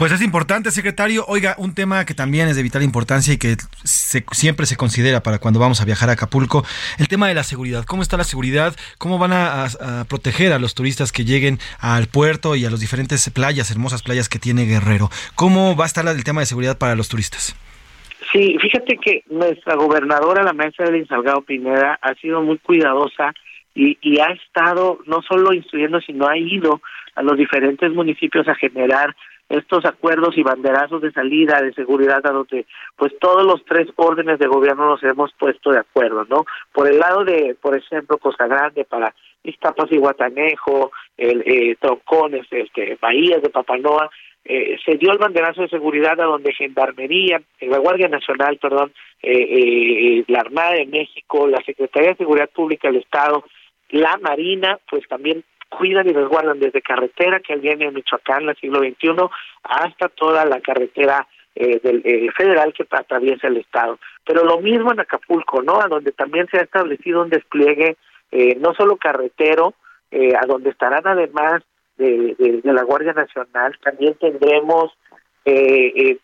[0.00, 1.26] Pues es importante, secretario.
[1.28, 3.56] Oiga, un tema que también es de vital importancia y que
[4.32, 6.64] siempre se considera para cuando vamos a viajar a Acapulco,
[6.98, 7.84] el tema de la seguridad.
[7.84, 8.74] ¿Cómo está la seguridad?
[8.96, 9.66] ¿Cómo van a,
[10.08, 14.30] proteger a los turistas que lleguen al puerto y a las diferentes playas, hermosas playas
[14.30, 15.10] que tiene Guerrero?
[15.34, 17.54] ¿Cómo va a estar el tema de seguridad para los turistas?
[18.32, 23.34] Sí, fíjate que nuestra gobernadora, la maestra de Salgado Pineda, ha sido muy cuidadosa
[23.74, 26.80] y, y ha estado no solo instruyendo, sino ha ido
[27.16, 29.14] a los diferentes municipios a generar
[29.50, 34.38] estos acuerdos y banderazos de salida de seguridad a donde pues todos los tres órdenes
[34.38, 36.46] de gobierno nos hemos puesto de acuerdo, ¿no?
[36.72, 42.46] Por el lado de, por ejemplo, Costa Grande para Iztapas y Guatanejo, el, eh, Troncones,
[42.50, 44.08] este, Bahías de Papanoa,
[44.44, 48.92] eh, se dio el banderazo de seguridad a donde Gendarmería, la Guardia Nacional, perdón,
[49.22, 53.44] eh, eh, la Armada de México, la Secretaría de Seguridad Pública del Estado,
[53.90, 58.80] la Marina, pues también cuidan y resguardan desde carretera que viene en Michoacán, el siglo
[58.80, 59.14] XXI,
[59.62, 63.98] hasta toda la carretera eh, del eh, federal que atraviesa el estado.
[64.24, 65.80] Pero lo mismo en Acapulco, ¿no?
[65.80, 67.96] A donde también se ha establecido un despliegue
[68.30, 69.74] eh, no solo carretero,
[70.12, 71.62] a donde estarán además
[71.96, 74.92] de, de, la Guardia Nacional, también tendremos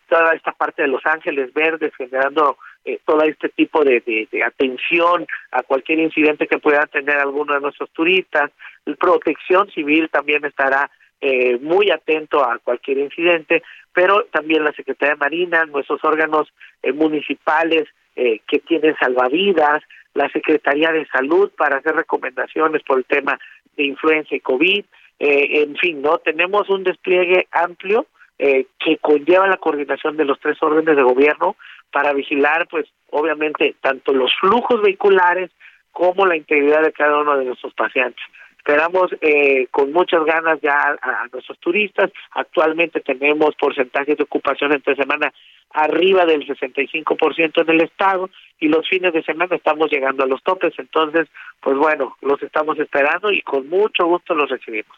[0.09, 2.57] toda esta parte de Los Ángeles Verdes generando
[3.05, 7.89] todo este tipo de, de, atención a cualquier incidente que pueda tener alguno de nuestros
[7.91, 8.51] turistas,
[8.95, 15.19] Protección Civil también estará eh, muy atento a cualquier incidente, pero también la Secretaría de
[15.19, 16.47] Marina, nuestros órganos
[16.83, 19.81] eh, municipales eh, que tienen salvavidas,
[20.13, 23.39] la Secretaría de Salud para hacer recomendaciones por el tema
[23.75, 24.85] de influenza y COVID,
[25.19, 28.05] en fin, no tenemos un despliegue amplio
[28.37, 31.55] que conlleva la coordinación de los tres órdenes de gobierno
[31.91, 35.51] para vigilar, pues, obviamente, tanto los flujos vehiculares
[35.91, 38.23] como la integridad de cada uno de nuestros pacientes
[38.67, 42.11] Esperamos eh, con muchas ganas ya a, nuestros turistas.
[42.31, 45.33] Actualmente tenemos porcentajes de ocupación entre semana
[45.71, 48.29] arriba del 65% en el estado
[48.59, 50.73] y los fines de semana estamos llegando a los topes.
[50.79, 51.29] Entonces,
[51.61, 54.97] pues bueno, los estamos esperando y con mucho gusto los recibimos.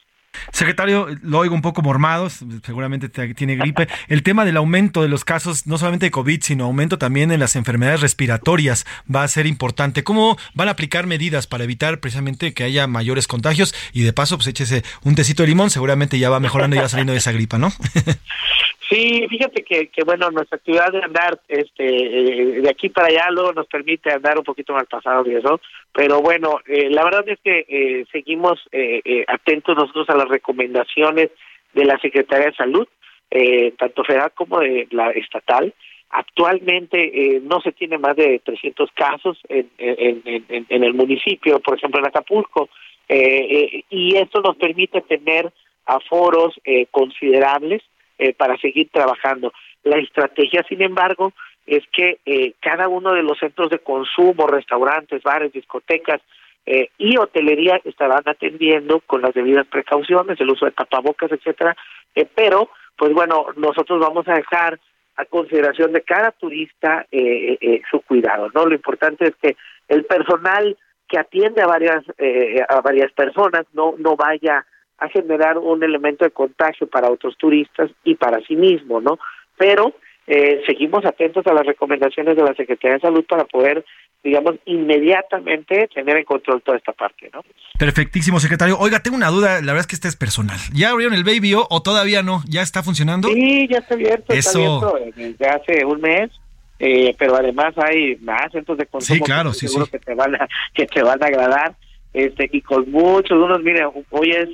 [0.52, 3.88] Secretario, lo oigo un poco mormado, seguramente tiene gripe.
[4.08, 7.40] El tema del aumento de los casos, no solamente de COVID, sino aumento también en
[7.40, 10.04] las enfermedades respiratorias, va a ser importante.
[10.04, 13.74] ¿Cómo van a aplicar medidas para evitar precisamente que haya mayores contagios?
[13.94, 16.90] Y de paso, pues échese un tecito de limón, seguramente ya va mejorando y ya
[16.90, 17.72] saliendo de esa gripa, ¿no?
[18.90, 23.30] Sí, fíjate que, que bueno, nuestra actividad de andar este, eh, de aquí para allá
[23.30, 25.38] luego nos permite andar un poquito más pasado y
[25.94, 28.60] pero bueno, eh, la verdad es que eh, seguimos
[29.28, 31.30] atentos nosotros a las recomendaciones
[31.74, 32.88] de la Secretaría de Salud,
[33.78, 35.72] tanto federal como de la estatal.
[36.10, 41.78] Actualmente no se tiene más de 300 casos en, en, en, en el municipio, por
[41.78, 42.70] ejemplo en Acapulco,
[43.08, 45.52] y esto nos permite tener
[45.86, 46.60] aforos
[46.90, 47.84] considerables
[48.22, 49.54] eh, para seguir trabajando.
[49.84, 51.32] La estrategia, sin embargo,
[51.66, 56.20] es que eh, cada uno de los centros de consumo, restaurantes, bares, discotecas
[56.66, 61.78] eh, y hotelería estarán atendiendo con las debidas precauciones, el uso de tapabocas, etcétera.
[62.36, 64.78] pero, pues bueno, nosotros vamos a dejar
[65.16, 67.06] a consideración de cada turista
[67.90, 68.66] su cuidado, ¿no?
[68.66, 69.56] Lo importante es que
[69.88, 72.04] el personal que atiende a varias
[72.68, 74.66] a varias personas no no vaya
[75.00, 79.20] a generar un elemento de contagio para otros turistas y para sí mismo, ¿no?
[79.58, 79.94] Pero
[80.32, 83.84] eh, seguimos atentos a las recomendaciones de la Secretaría de Salud para poder,
[84.24, 87.44] digamos, inmediatamente tener en control toda esta parte, ¿no?
[87.80, 88.78] Perfectísimo, secretario.
[88.78, 90.60] Oiga, tengo una duda, la verdad es que esta es personal.
[90.72, 92.44] ¿Ya abrieron el Baby o, o todavía no?
[92.48, 93.28] ¿Ya está funcionando?
[93.30, 94.50] Sí, ya está abierto, Eso.
[94.60, 96.30] está abierto desde hace un mes.
[96.82, 100.36] Eh, pero además hay más centros de consumo sí, claro, sí, seguro que te van
[100.36, 101.76] a que te van a agradar
[102.14, 104.48] este y con muchos unos mire hoy es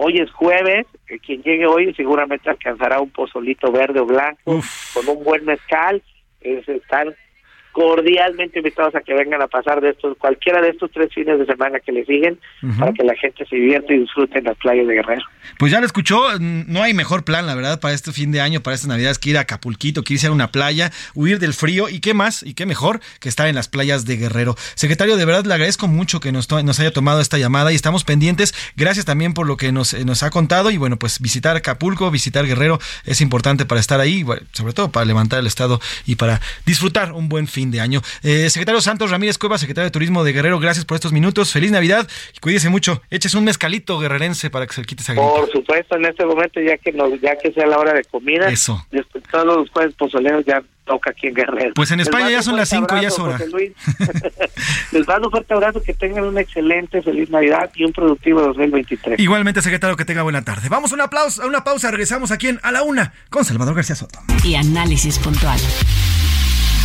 [0.00, 0.86] Hoy es jueves,
[1.26, 4.60] quien llegue hoy seguramente alcanzará un pozolito verde o blanco
[4.94, 6.00] con un buen mezcal.
[6.40, 7.12] Es estar
[7.78, 11.46] cordialmente invitados a que vengan a pasar de estos cualquiera de estos tres fines de
[11.46, 12.36] semana que le siguen
[12.76, 15.22] para que la gente se divierta y disfrute en las playas de Guerrero.
[15.60, 18.64] Pues ya lo escuchó, no hay mejor plan, la verdad, para este fin de año,
[18.64, 21.88] para estas navidades, que ir a Acapulquito, que irse a una playa, huir del frío
[21.88, 24.56] y qué más y qué mejor que estar en las playas de Guerrero.
[24.74, 28.02] Secretario, de verdad le agradezco mucho que nos, nos haya tomado esta llamada y estamos
[28.02, 28.54] pendientes.
[28.76, 32.10] Gracias también por lo que nos, eh, nos ha contado y bueno, pues visitar Acapulco,
[32.10, 36.40] visitar Guerrero es importante para estar ahí, sobre todo para levantar el estado y para
[36.66, 38.00] disfrutar un buen fin de año.
[38.22, 41.52] Eh, secretario Santos Ramírez Cueva, secretario de Turismo de Guerrero, gracias por estos minutos.
[41.52, 43.02] Feliz Navidad y cuídese mucho.
[43.10, 45.28] Échese un mezcalito guerrerense para que se quite esa gripa.
[45.28, 48.48] Por supuesto, en este momento, ya que nos, ya que sea la hora de comida.
[48.48, 48.86] Eso.
[49.30, 51.74] todos los jueves pozoleros ya toca aquí en Guerrero.
[51.74, 53.38] Pues en España ya son las 5 y ya es hora.
[54.92, 59.20] Les mando un fuerte abrazo, que tengan una excelente, feliz Navidad y un productivo 2023.
[59.20, 60.68] Igualmente, secretario, que tenga buena tarde.
[60.68, 63.74] Vamos a una, pausa, a una pausa, regresamos aquí en A la Una con Salvador
[63.74, 64.18] García Soto.
[64.42, 65.58] Y análisis puntual.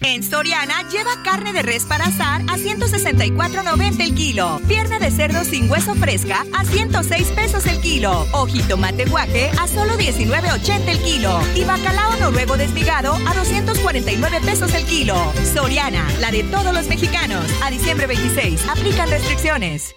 [0.00, 4.60] En Soriana lleva carne de res para asar a 164.90 el kilo.
[4.68, 8.26] Pierna de cerdo sin hueso fresca a 106 pesos el kilo.
[8.32, 11.40] Ojito mate guaje a solo 19.80 el kilo.
[11.54, 15.16] Y bacalao noruego desmigado a 249 pesos el kilo.
[15.54, 17.44] Soriana, la de todos los mexicanos.
[17.62, 19.94] A diciembre 26, aplican restricciones.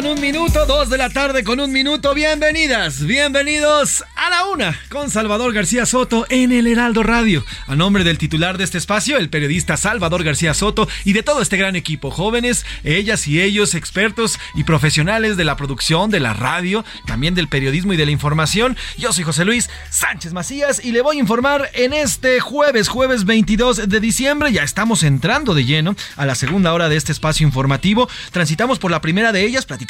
[0.00, 2.14] Con un minuto, dos de la tarde con un minuto.
[2.14, 7.44] Bienvenidas, bienvenidos a la una con Salvador García Soto en el Heraldo Radio.
[7.66, 11.42] A nombre del titular de este espacio, el periodista Salvador García Soto y de todo
[11.42, 16.32] este gran equipo, jóvenes, ellas y ellos, expertos y profesionales de la producción, de la
[16.32, 18.78] radio, también del periodismo y de la información.
[18.96, 23.26] Yo soy José Luis Sánchez Macías y le voy a informar en este jueves, jueves
[23.26, 24.50] 22 de diciembre.
[24.50, 28.08] Ya estamos entrando de lleno a la segunda hora de este espacio informativo.
[28.30, 29.89] Transitamos por la primera de ellas, platicamos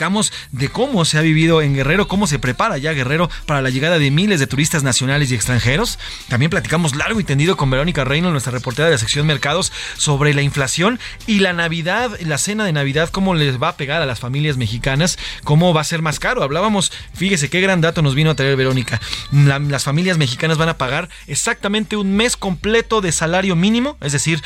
[0.53, 3.99] de cómo se ha vivido en Guerrero, cómo se prepara ya Guerrero para la llegada
[3.99, 5.99] de miles de turistas nacionales y extranjeros.
[6.29, 10.33] También platicamos largo y tendido con Verónica Reino, nuestra reportera de la sección Mercados, sobre
[10.33, 14.07] la inflación y la Navidad, la cena de Navidad, cómo les va a pegar a
[14.07, 16.43] las familias mexicanas, cómo va a ser más caro.
[16.43, 19.01] Hablábamos, fíjese qué gran dato nos vino a traer Verónica.
[19.33, 24.43] las familias mexicanas van a pagar exactamente un mes completo de salario mínimo, es decir,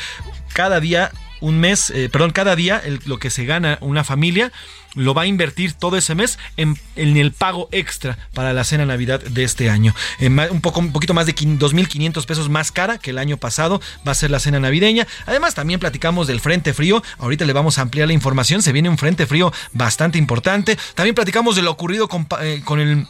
[0.53, 1.11] cada día
[1.41, 4.51] un mes, eh, perdón, cada día lo que se gana una familia
[4.95, 9.21] lo va a invertir todo ese mes en, el pago extra para la cena Navidad
[9.21, 9.93] de este año.
[10.21, 14.13] un, poco, un poquito más de 2.500 pesos más cara que el año pasado va
[14.13, 15.05] a ser la cena navideña.
[15.25, 17.03] Además, también platicamos del Frente Frío.
[17.19, 18.61] Ahorita le vamos a ampliar la información.
[18.61, 20.77] Se viene un Frente Frío bastante importante.
[20.95, 23.07] También platicamos de lo ocurrido con, eh, con el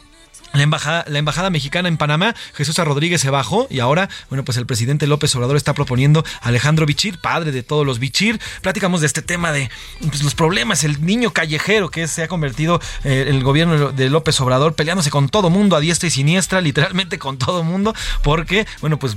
[0.52, 4.58] la embajada, la embajada, mexicana en Panamá, Jesús Rodríguez se bajó y ahora, bueno, pues
[4.58, 8.40] el presidente López Obrador está proponiendo a Alejandro Bichir, padre de todos los Bichir.
[8.62, 9.70] Platicamos de este tema de
[10.00, 14.40] pues, los problemas, el niño callejero que se ha convertido eh, el gobierno de López
[14.40, 18.98] Obrador peleándose con todo mundo a diestra y siniestra, literalmente con todo mundo, porque, bueno,
[18.98, 19.16] pues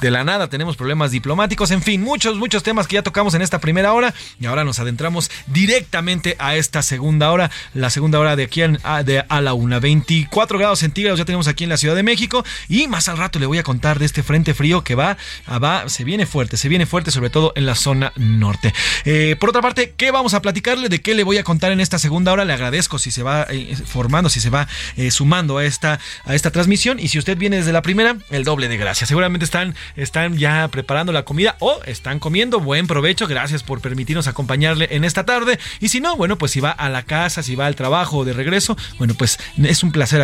[0.00, 3.42] de la nada tenemos problemas diplomáticos, en fin, muchos, muchos temas que ya tocamos en
[3.42, 8.36] esta primera hora y ahora nos adentramos directamente a esta segunda hora, la segunda hora
[8.36, 11.76] de aquí a, de, a la una, 24 grados centígrados ya tenemos aquí en la
[11.76, 14.82] Ciudad de México y más al rato le voy a contar de este frente frío
[14.82, 15.16] que va,
[15.62, 18.72] va se viene fuerte, se viene fuerte sobre todo en la zona norte.
[19.04, 20.88] Eh, por otra parte, ¿qué vamos a platicarle?
[20.88, 22.44] ¿De qué le voy a contar en esta segunda hora?
[22.44, 26.34] Le agradezco si se va eh, formando, si se va eh, sumando a esta, a
[26.34, 29.08] esta transmisión y si usted viene desde la primera, el doble de gracias.
[29.08, 32.60] Seguramente están, están ya preparando la comida o están comiendo.
[32.60, 35.58] Buen provecho, gracias por permitirnos acompañarle en esta tarde.
[35.80, 38.24] Y si no, bueno, pues si va a la casa, si va al trabajo o
[38.24, 40.22] de regreso, bueno, pues es un placer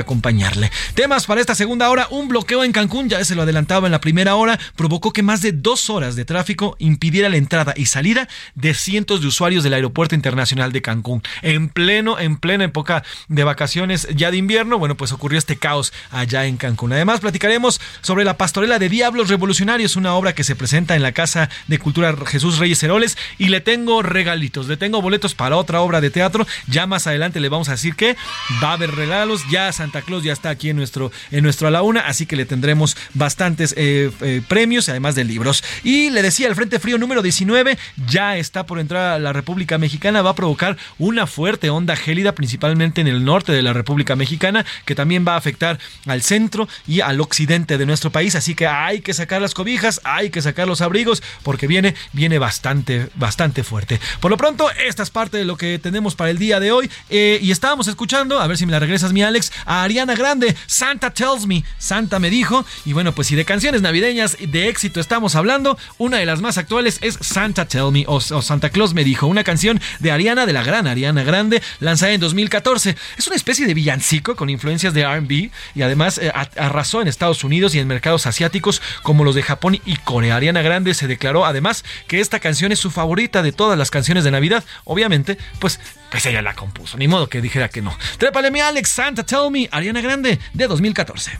[0.94, 4.00] Temas para esta segunda hora, un bloqueo en Cancún, ya se lo adelantaba en la
[4.00, 8.28] primera hora, provocó que más de dos horas de tráfico impidiera la entrada y salida
[8.54, 11.22] de cientos de usuarios del Aeropuerto Internacional de Cancún.
[11.42, 15.92] En pleno, en plena época de vacaciones ya de invierno, bueno, pues ocurrió este caos
[16.10, 16.92] allá en Cancún.
[16.92, 21.12] Además, platicaremos sobre la pastorela de Diablos Revolucionarios, una obra que se presenta en la
[21.12, 25.80] Casa de Cultura Jesús Reyes Heroles, y le tengo regalitos, le tengo boletos para otra
[25.80, 26.46] obra de teatro.
[26.66, 28.16] Ya más adelante le vamos a decir que
[28.62, 31.70] va a haber regalos, ya Santa Claus ya está aquí en nuestro, en nuestro a
[31.70, 35.62] la una, así que le tendremos bastantes eh, eh, premios, además de libros.
[35.82, 39.78] Y le decía, el Frente Frío número 19 ya está por entrar a la República
[39.78, 44.16] Mexicana, va a provocar una fuerte onda gélida, principalmente en el norte de la República
[44.16, 48.54] Mexicana, que también va a afectar al centro y al occidente de nuestro país, así
[48.54, 53.08] que hay que sacar las cobijas, hay que sacar los abrigos, porque viene, viene bastante,
[53.14, 54.00] bastante fuerte.
[54.20, 56.90] Por lo pronto, esta es parte de lo que tenemos para el día de hoy,
[57.10, 60.56] eh, y estábamos escuchando, a ver si me la regresas mi Alex, a Ariana Grande,
[60.66, 62.64] Santa Tells Me, Santa me dijo.
[62.84, 66.58] Y bueno, pues si de canciones navideñas de éxito estamos hablando, una de las más
[66.58, 70.52] actuales es Santa Tell Me o, Santa Claus me dijo, una canción de Ariana, de
[70.52, 72.96] la gran Ariana Grande, lanzada en 2014.
[73.16, 77.44] Es una especie de villancico con influencias de RB y además eh, arrasó en Estados
[77.44, 80.36] Unidos y en mercados asiáticos como los de Japón y Corea.
[80.36, 84.24] Ariana Grande se declaró además que esta canción es su favorita de todas las canciones
[84.24, 84.64] de Navidad.
[84.84, 85.80] Obviamente, pues,
[86.14, 87.92] pues ella la compuso, ni modo que dijera que no.
[88.18, 91.32] Trépale mi Alex, Santa Tell Me, Ariana Grande de 2014.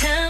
[0.00, 0.29] time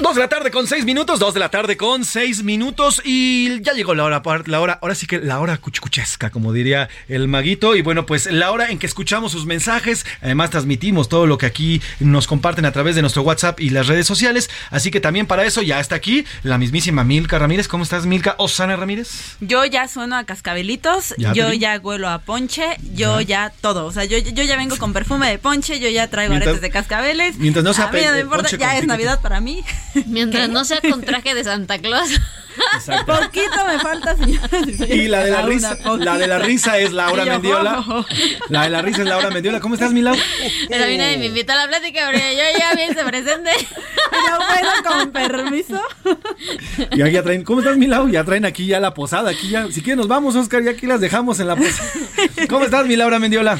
[0.00, 3.60] Dos de la tarde con seis minutos, dos de la tarde con seis minutos y
[3.60, 7.28] ya llegó la hora, la hora, ahora sí que la hora cuchucuchesca, como diría el
[7.28, 7.76] maguito.
[7.76, 11.44] Y bueno, pues la hora en que escuchamos sus mensajes, además transmitimos todo lo que
[11.44, 14.48] aquí nos comparten a través de nuestro WhatsApp y las redes sociales.
[14.70, 17.68] Así que también para eso ya está aquí la mismísima Milka Ramírez.
[17.68, 18.36] ¿Cómo estás, Milka?
[18.38, 19.36] Osana Ramírez.
[19.40, 23.84] Yo ya sueno a cascabelitos, yo ya huelo a ponche, yo ya todo.
[23.84, 26.70] O sea, yo, yo ya vengo con perfume de ponche, yo ya traigo aretes de
[26.70, 27.36] cascabeles.
[27.36, 29.62] Mientras no sea a mí no me importa, ya es Navidad para mí.
[30.06, 32.10] Mientras no sea con traje de Santa Claus.
[33.06, 34.80] Poquito me falta, señores.
[34.90, 37.84] Y la de la, risa, la de la risa es Laura Mendiola.
[38.48, 39.60] La de la risa es Laura Mendiola.
[39.60, 40.16] ¿Cómo estás, Milau?
[40.68, 43.50] Pero a mí nadie me invita a la plática, pero yo ya bien se presente.
[44.10, 45.80] Pero bueno, con permiso.
[46.92, 48.08] Y aquí ya traen, ¿cómo estás, Milau?
[48.08, 49.30] Ya traen aquí ya la posada.
[49.30, 51.90] Aquí ya, si quieren nos vamos, Oscar, ya aquí las dejamos en la posada.
[52.48, 53.58] ¿Cómo estás, mi Laura Mendiola?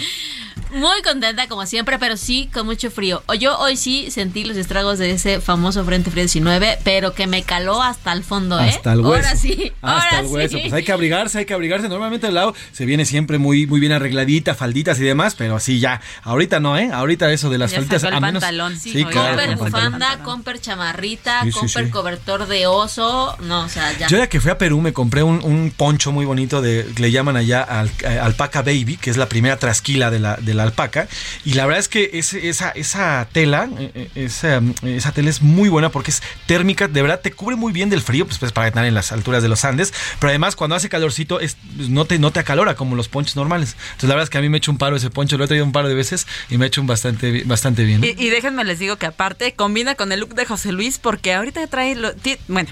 [0.73, 3.23] Muy contenta como siempre, pero sí con mucho frío.
[3.39, 7.43] Yo hoy sí sentí los estragos de ese famoso Frente Frío 19, pero que me
[7.43, 8.69] caló hasta el fondo, ¿eh?
[8.69, 9.27] Hasta el hueso.
[9.27, 9.73] Ahora sí.
[9.83, 10.59] Hasta el hueso.
[10.61, 11.89] Pues hay que abrigarse, hay que abrigarse.
[11.89, 15.81] Normalmente el lado se viene siempre muy, muy bien arregladita, falditas y demás, pero así
[15.81, 16.01] ya.
[16.23, 16.91] Ahorita no, ¿eh?
[16.93, 18.05] Ahorita eso de las falditas.
[18.05, 18.79] El pantalón.
[18.79, 23.37] Sí, sí Comper bufanda, comper chamarrita, comper cobertor de oso.
[23.41, 24.07] No, o sea, ya.
[24.07, 27.37] Yo ya que fui a Perú me compré un, poncho muy bonito de, le llaman
[27.37, 31.09] allá al, eh, alpaca baby, que es la primera trasquila de la, de la alpaca
[31.45, 35.69] y la verdad es que esa, esa tela, eh, eh, esa, esa tela es muy
[35.69, 38.69] buena porque es térmica, de verdad te cubre muy bien del frío, pues, pues para
[38.69, 42.05] estar en las alturas de los Andes, pero además cuando hace calorcito es, pues, no,
[42.05, 43.77] te, no te acalora como los ponchos normales.
[43.81, 45.45] Entonces la verdad es que a mí me he hecho un paro ese poncho, lo
[45.45, 48.05] he traído un par de veces y me ha hecho un bastante, bastante bien.
[48.05, 51.67] Y, déjenme les digo que aparte combina con el look de José Luis porque ahorita
[51.67, 52.13] trae, lo,
[52.49, 52.71] bueno,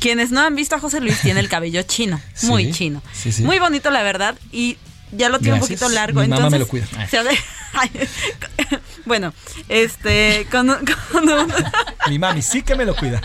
[0.00, 3.02] quienes no han visto a José Luis tiene el cabello chino, muy chino.
[3.40, 4.76] Muy bonito la verdad y
[5.12, 6.20] ya lo tiene un poquito largo.
[6.20, 6.86] Mi mamá me lo cuida.
[9.04, 9.34] bueno,
[9.68, 10.68] este, con,
[12.08, 13.20] Mi mami sí que me lo cuida.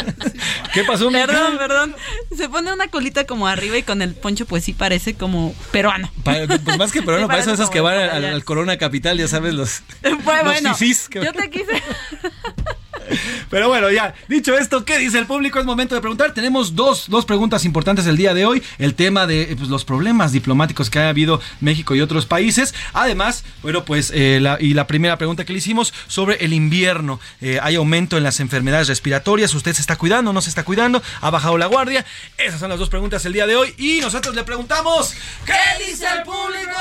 [0.73, 1.09] ¿Qué pasó?
[1.11, 1.95] Perdón, perdón.
[2.35, 6.11] Se pone una colita como arriba y con el poncho pues sí parece como peruano.
[6.23, 10.43] pues más que peruano, parece esos que van al, Corona Capital, ya sabes, los, pues,
[10.43, 11.81] bueno, yo te quise...
[13.49, 15.59] Pero bueno, ya, dicho esto, ¿qué dice el público?
[15.59, 16.33] Es momento de preguntar.
[16.33, 18.63] Tenemos dos, dos preguntas importantes el día de hoy.
[18.77, 22.73] El tema de eh, pues, los problemas diplomáticos que ha habido México y otros países.
[22.93, 27.19] Además, bueno, pues, eh, y la primera pregunta que le hicimos sobre el invierno.
[27.41, 29.53] Eh, hay aumento en las enfermedades respiratorias.
[29.53, 30.33] ¿Usted se está cuidando?
[30.33, 31.01] ¿No se está cuidando?
[31.21, 32.05] ¿Ha bajado la guardia?
[32.37, 33.73] Esas son las dos preguntas el día de hoy.
[33.77, 35.13] Y nosotros le preguntamos,
[35.45, 36.71] ¿qué dice el público?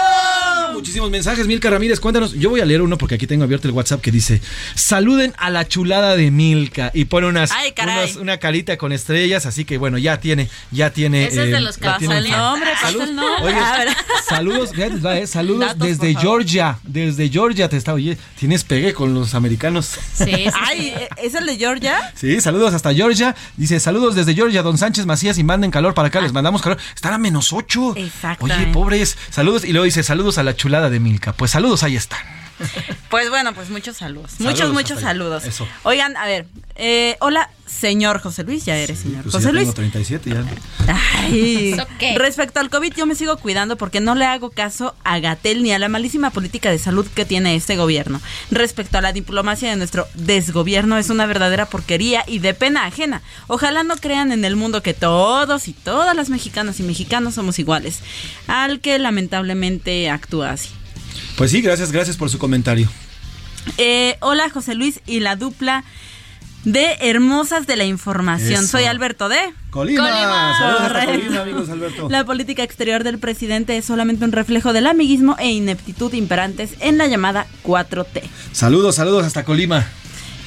[0.73, 1.47] Muchísimos mensajes.
[1.47, 2.33] Milka Ramírez, cuéntanos.
[2.35, 4.41] Yo voy a leer uno porque aquí tengo abierto el WhatsApp que dice,
[4.75, 7.53] saluden a la chulada de Milka y pone unas,
[8.21, 11.27] una carita con estrellas, así que bueno, ya tiene, ya tiene.
[11.27, 12.71] Ese es de eh, los que el nombre,
[13.43, 13.57] oye,
[14.29, 19.93] saludos, eh, saludos desde Georgia, desde Georgia te está, oye, tienes pegue con los americanos.
[20.15, 22.13] Sí, Ay, ¿es el de Georgia?
[22.15, 23.35] Sí, saludos hasta Georgia.
[23.57, 26.35] Dice, saludos desde Georgia, don Sánchez Macías, y manden calor para acá, les ah.
[26.35, 26.79] mandamos calor.
[26.95, 27.95] Están a menos ocho.
[27.97, 28.45] Exacto.
[28.45, 29.65] Oye, pobres, saludos.
[29.65, 31.33] Y luego dice, saludos a la chulada de Milka.
[31.33, 32.40] Pues saludos, ahí están.
[33.11, 34.39] Pues bueno, pues muchos saludos.
[34.39, 35.43] muchos, muchos saludos.
[35.83, 36.47] Oigan, a ver,
[36.77, 39.75] eh, hola, señor José Luis, ya eres señor pues José Luis.
[39.75, 40.45] 37 ya.
[41.19, 41.77] Ay,
[42.17, 45.73] respecto al COVID, yo me sigo cuidando porque no le hago caso a Gatel ni
[45.73, 48.21] a la malísima política de salud que tiene este gobierno.
[48.51, 53.23] Respecto a la diplomacia de nuestro desgobierno, es una verdadera porquería y de pena ajena.
[53.49, 57.59] Ojalá no crean en el mundo que todos y todas las mexicanas y mexicanos somos
[57.59, 58.01] iguales,
[58.47, 60.71] al que lamentablemente actúa así.
[61.37, 62.89] Pues sí, gracias, gracias por su comentario.
[63.79, 65.85] Eh, hola José Luis y la dupla
[66.65, 68.67] de Hermosas de la Información.
[68.67, 69.39] Soy Alberto de
[69.71, 70.03] Colima.
[70.03, 70.59] Colima.
[70.59, 72.09] Saludos Colima, amigos Alberto.
[72.11, 76.99] La política exterior del presidente es solamente un reflejo del amiguismo e ineptitud imperantes en
[76.99, 78.23] la llamada 4T.
[78.53, 79.87] Saludos, saludos hasta Colima.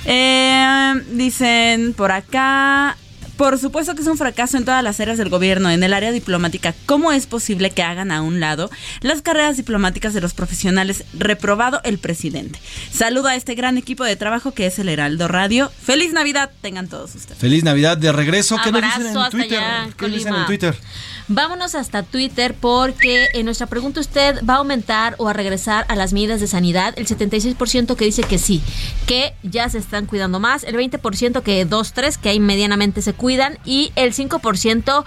[0.06, 2.98] Eh, dicen por acá,
[3.38, 6.12] por supuesto que es un fracaso en todas las áreas del gobierno, en el área
[6.12, 6.74] diplomática.
[6.86, 8.70] ¿Cómo es posible que hagan a un lado
[9.02, 11.04] las carreras diplomáticas de los profesionales?
[11.14, 12.60] Reprobado el presidente.
[12.92, 15.72] Saludo a este gran equipo de trabajo que es el Heraldo Radio.
[15.84, 17.40] Feliz Navidad tengan todos ustedes.
[17.40, 18.58] Feliz Navidad de regreso.
[18.64, 19.62] ¿Qué nos dicen en Twitter?
[19.98, 20.78] ¿Qué dicen en Twitter?
[21.28, 25.96] Vámonos hasta Twitter porque en nuestra pregunta usted va a aumentar o a regresar a
[25.96, 26.94] las medidas de sanidad.
[26.98, 28.62] El 76% que dice que sí,
[29.08, 30.64] que ya se están cuidando más.
[30.64, 33.58] El 20% que dos, tres, que ahí medianamente se cuidan.
[33.64, 35.06] Y el 5%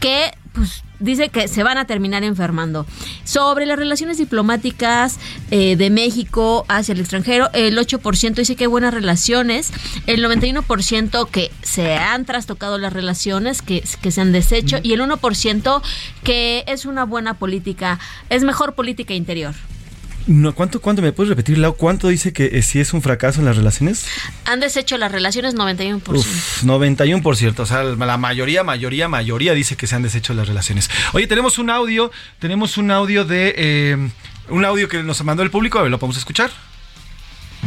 [0.00, 2.86] que pues dice que se van a terminar enfermando.
[3.24, 5.18] Sobre las relaciones diplomáticas
[5.50, 9.72] eh, de México hacia el extranjero, el 8% dice que hay buenas relaciones,
[10.06, 15.00] el 91% que se han trastocado las relaciones, que, que se han deshecho, y el
[15.00, 15.82] 1%
[16.24, 17.98] que es una buena política,
[18.30, 19.54] es mejor política interior.
[20.26, 21.74] No, ¿cuánto, ¿Cuánto me puedes repetir, Lau?
[21.74, 24.06] ¿Cuánto dice que eh, si es un fracaso en las relaciones?
[24.44, 26.02] Han deshecho las relaciones 91%.
[26.08, 27.60] Uf, 91%.
[27.60, 30.90] O sea, la mayoría, mayoría, mayoría dice que se han deshecho las relaciones.
[31.12, 33.54] Oye, tenemos un audio, tenemos un audio de...
[33.56, 34.10] Eh,
[34.50, 36.50] un audio que nos mandó el público, a ver, lo podemos escuchar.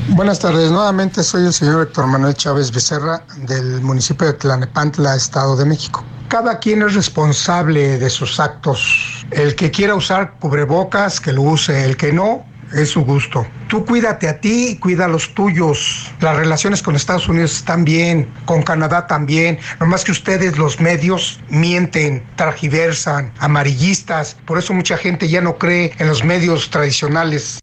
[0.10, 5.56] Buenas tardes, nuevamente soy el señor Héctor Manuel Chávez Becerra del municipio de Tlanepantla, Estado
[5.56, 6.04] de México.
[6.30, 9.26] Cada quien es responsable de sus actos.
[9.32, 13.46] El que quiera usar cubrebocas, que lo use, el que no, es su gusto.
[13.68, 16.10] Tú cuídate a ti y cuida a los tuyos.
[16.22, 19.60] Las relaciones con Estados Unidos están bien, con Canadá también.
[19.80, 24.38] Nomás que ustedes, los medios, mienten, targiversan, amarillistas.
[24.46, 27.60] Por eso mucha gente ya no cree en los medios tradicionales.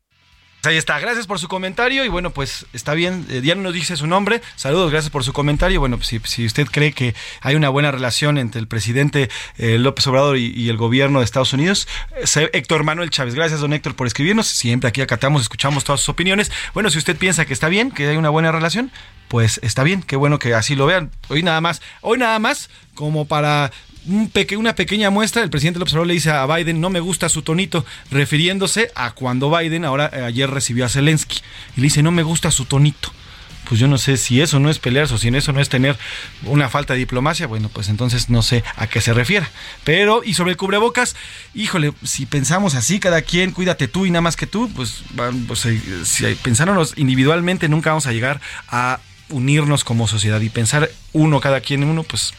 [0.65, 3.73] Ahí está, gracias por su comentario y bueno, pues está bien, eh, ya no nos
[3.73, 7.15] dice su nombre, saludos, gracias por su comentario, bueno, pues si, si usted cree que
[7.43, 11.53] hay una buena relación entre el presidente eh, López Obrador y, el gobierno de Estados
[11.53, 11.87] Unidos,
[12.37, 16.09] eh, Héctor Manuel Chávez, gracias don Héctor por escribirnos, siempre aquí acatamos, escuchamos todas sus
[16.09, 18.91] opiniones, bueno, si usted piensa que está bien, que hay una buena relación,
[19.29, 22.69] pues está bien, qué bueno que así lo vean, hoy nada más, hoy nada más
[22.95, 23.71] como para
[24.09, 27.43] una pequeña muestra, el presidente López Obrador le dice a Biden, no me gusta su
[27.43, 31.39] tonito, refiriéndose a cuando Biden ahora eh, ayer recibió a Zelensky.
[31.77, 33.13] Y le dice, no me gusta su tonito.
[33.69, 35.99] Pues yo no sé si eso no es pelearse o si eso no es tener
[36.45, 39.47] una falta de diplomacia, bueno, pues entonces no sé a qué se refiere.
[39.85, 41.17] Pero, y sobre el cubrebocas,
[41.55, 45.03] híjole, si pensamos así, cada quien, cuídate tú y nada más que tú, pues,
[45.47, 50.91] pues eh, si pensándonos individualmente, nunca vamos a llegar a unirnos como sociedad y pensar
[51.13, 52.33] uno, cada quien en uno, pues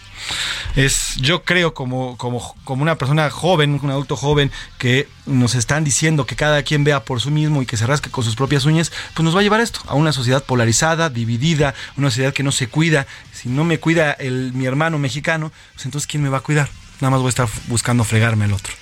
[0.76, 5.84] es yo creo como, como, como una persona joven, un adulto joven que nos están
[5.84, 8.66] diciendo que cada quien vea por sí mismo y que se rasque con sus propias
[8.66, 12.44] uñas, pues nos va a llevar esto, a una sociedad polarizada, dividida, una sociedad que
[12.44, 13.08] no se cuida.
[13.34, 16.70] Si no me cuida el, mi hermano mexicano, pues entonces ¿quién me va a cuidar?
[17.02, 18.74] Nada más voy a estar buscando fregarme al otro.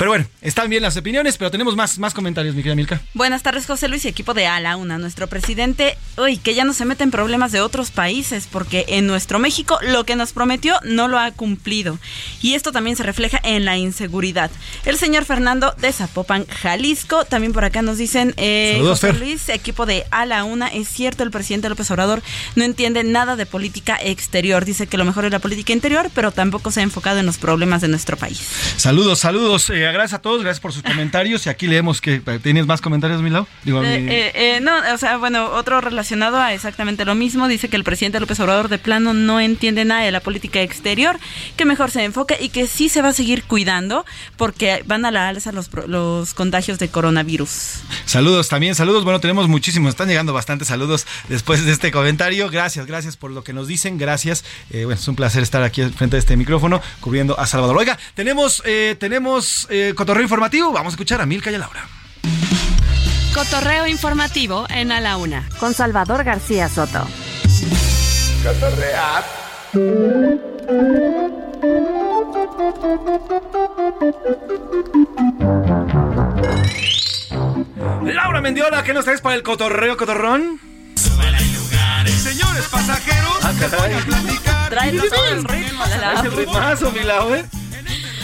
[0.00, 3.02] Pero bueno, están bien las opiniones, pero tenemos más, más comentarios, mi querida Milka.
[3.12, 4.96] Buenas tardes, José Luis y equipo de Ala Una.
[4.96, 9.06] Nuestro presidente, uy, que ya no se mete en problemas de otros países, porque en
[9.06, 11.98] nuestro México lo que nos prometió no lo ha cumplido.
[12.40, 14.50] Y esto también se refleja en la inseguridad.
[14.86, 19.20] El señor Fernando de Zapopan, Jalisco, también por acá nos dicen, eh, Saludos, José Fer.
[19.20, 22.22] Luis, equipo de Ala Una, es cierto, el presidente López Obrador
[22.56, 24.64] no entiende nada de política exterior.
[24.64, 27.36] Dice que lo mejor es la política interior, pero tampoco se ha enfocado en los
[27.36, 28.40] problemas de nuestro país.
[28.78, 29.68] Saludos, saludos.
[29.68, 31.46] eh, gracias a todos, gracias por sus comentarios.
[31.46, 33.46] Y aquí leemos que tienes más comentarios, Milao.
[33.64, 37.48] Digo, Eh, mi- eh, eh, no, o sea, bueno, otro relacionado a exactamente lo mismo.
[37.48, 41.18] Dice que el presidente López Obrador de plano no entiende nada de la política exterior,
[41.56, 44.04] que mejor se enfoque y que sí se va a seguir cuidando
[44.36, 47.80] porque van a la alza los, los contagios de coronavirus.
[48.06, 49.04] Saludos también, saludos.
[49.04, 52.48] Bueno, tenemos muchísimos, están llegando bastantes saludos después de este comentario.
[52.50, 54.44] Gracias, gracias por lo que nos dicen, gracias.
[54.70, 57.76] Eh, bueno, es un placer estar aquí frente a este micrófono cubriendo a Salvador.
[57.76, 60.72] Oiga, tenemos, eh, tenemos eh, cotorreo informativo.
[60.72, 61.86] Vamos a escuchar a Milka y a Laura.
[63.34, 67.06] Cotorreo informativo en A la Una con Salvador García Soto.
[78.04, 80.60] Laura Mendiola, ¿qué nos traes para el cotorreo, cotorrón?
[82.22, 83.94] Señores pasajeros, Ah, caray.
[84.68, 87.44] Trae todo el ritmo, Es el ritmazo, mi Lau, ¿eh?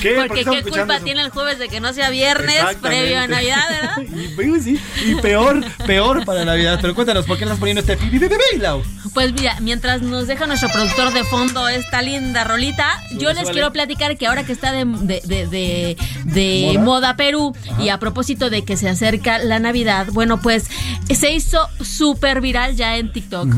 [0.00, 0.14] ¿Qué?
[0.14, 1.04] ¿Por Porque qué culpa eso?
[1.04, 4.02] tiene el jueves de que no sea viernes previo a Navidad, ¿verdad?
[4.56, 6.78] y, sí, y peor, peor para Navidad.
[6.80, 8.82] Pero cuéntanos, ¿por qué estás poniendo este pi, pi, pi, pi, pi, Lau?
[9.14, 13.72] Pues mira, mientras nos deja nuestro productor de fondo esta linda rolita, yo les quiero
[13.72, 16.84] platicar que ahora que está de, de, de, de- de ¿Moda?
[16.84, 20.66] moda Perú y a propósito de que se acerca la Navidad, bueno, pues
[21.08, 23.48] se hizo súper viral ya en TikTok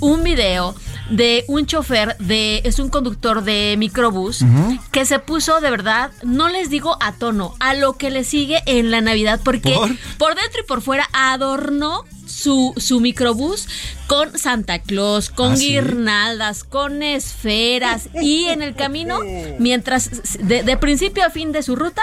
[0.00, 0.74] un video
[1.10, 4.44] de un chofer de, es un conductor de microbús
[4.90, 8.62] que se puso de verdad, no les digo a tono, a lo que le sigue
[8.66, 9.96] en la Navidad, porque ¿Por?
[10.18, 13.68] por dentro y por fuera adornó su, su microbús
[14.06, 15.68] con Santa Claus, con ¿Ah, sí?
[15.70, 19.18] guirnaldas, con esferas y en el camino,
[19.58, 22.02] mientras de, de principio a fin de su ruta,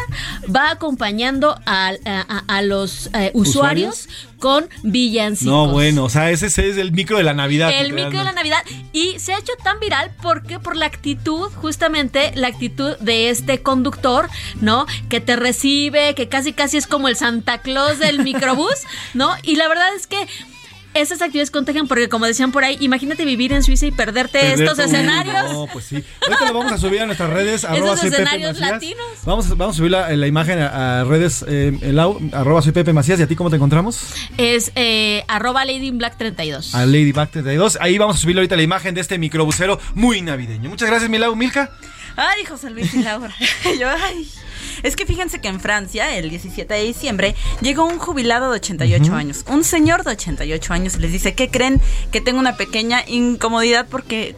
[0.53, 4.07] va acompañando al- a, a- a los eh, usuarios,
[4.39, 5.53] con villancicos.
[5.53, 7.71] No, bueno, o sea, ese, ese es el micro de la Navidad.
[7.79, 8.61] El micro de la Navidad.
[8.91, 13.61] Y se ha hecho tan viral porque por la actitud, justamente la actitud de este
[13.61, 14.27] conductor,
[14.59, 14.85] ¿no?
[15.07, 18.75] Que te recibe, que casi casi es como el Santa Claus del microbús,
[19.13, 19.33] ¿no?
[19.43, 20.17] Y la verdad es que
[20.93, 24.61] esas actividades contagian porque como decían por ahí, imagínate vivir en Suiza y perderte Perder
[24.67, 25.51] estos escenarios.
[25.51, 26.03] No, pues sí.
[26.21, 27.63] Ahorita lo vamos a subir a nuestras redes.
[27.65, 29.05] arroba Pepe escenarios latinos.
[29.25, 32.71] Vamos, a- vamos a subir la, la imagen a, a redes, eh, el arroba soy
[32.71, 33.19] Pepe Macías.
[33.19, 33.99] ¿Y a ti cómo te encontramos?
[34.37, 36.75] Es eh, arroba Lady in Black 32.
[36.75, 37.77] A Ladybug 32.
[37.81, 40.69] Ahí vamos a subir ahorita la imagen de este microbusero muy navideño.
[40.69, 41.35] Muchas gracias, Milau.
[41.35, 41.71] Milka.
[42.15, 43.33] Ay, José Luis y Laura.
[43.79, 44.29] Yo, ay.
[44.83, 49.03] Es que fíjense que en Francia, el 17 de diciembre, llegó un jubilado de 88
[49.05, 49.15] Ujú.
[49.15, 49.45] años.
[49.47, 51.81] Un señor de 88 años les dice, ¿qué creen?
[52.11, 54.35] Que tengo una pequeña incomodidad porque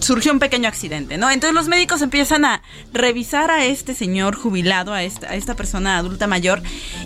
[0.00, 1.30] surgió un pequeño accidente, ¿no?
[1.30, 2.62] Entonces los médicos empiezan a
[2.92, 6.60] revisar a este señor jubilado, a esta, a esta persona adulta mayor,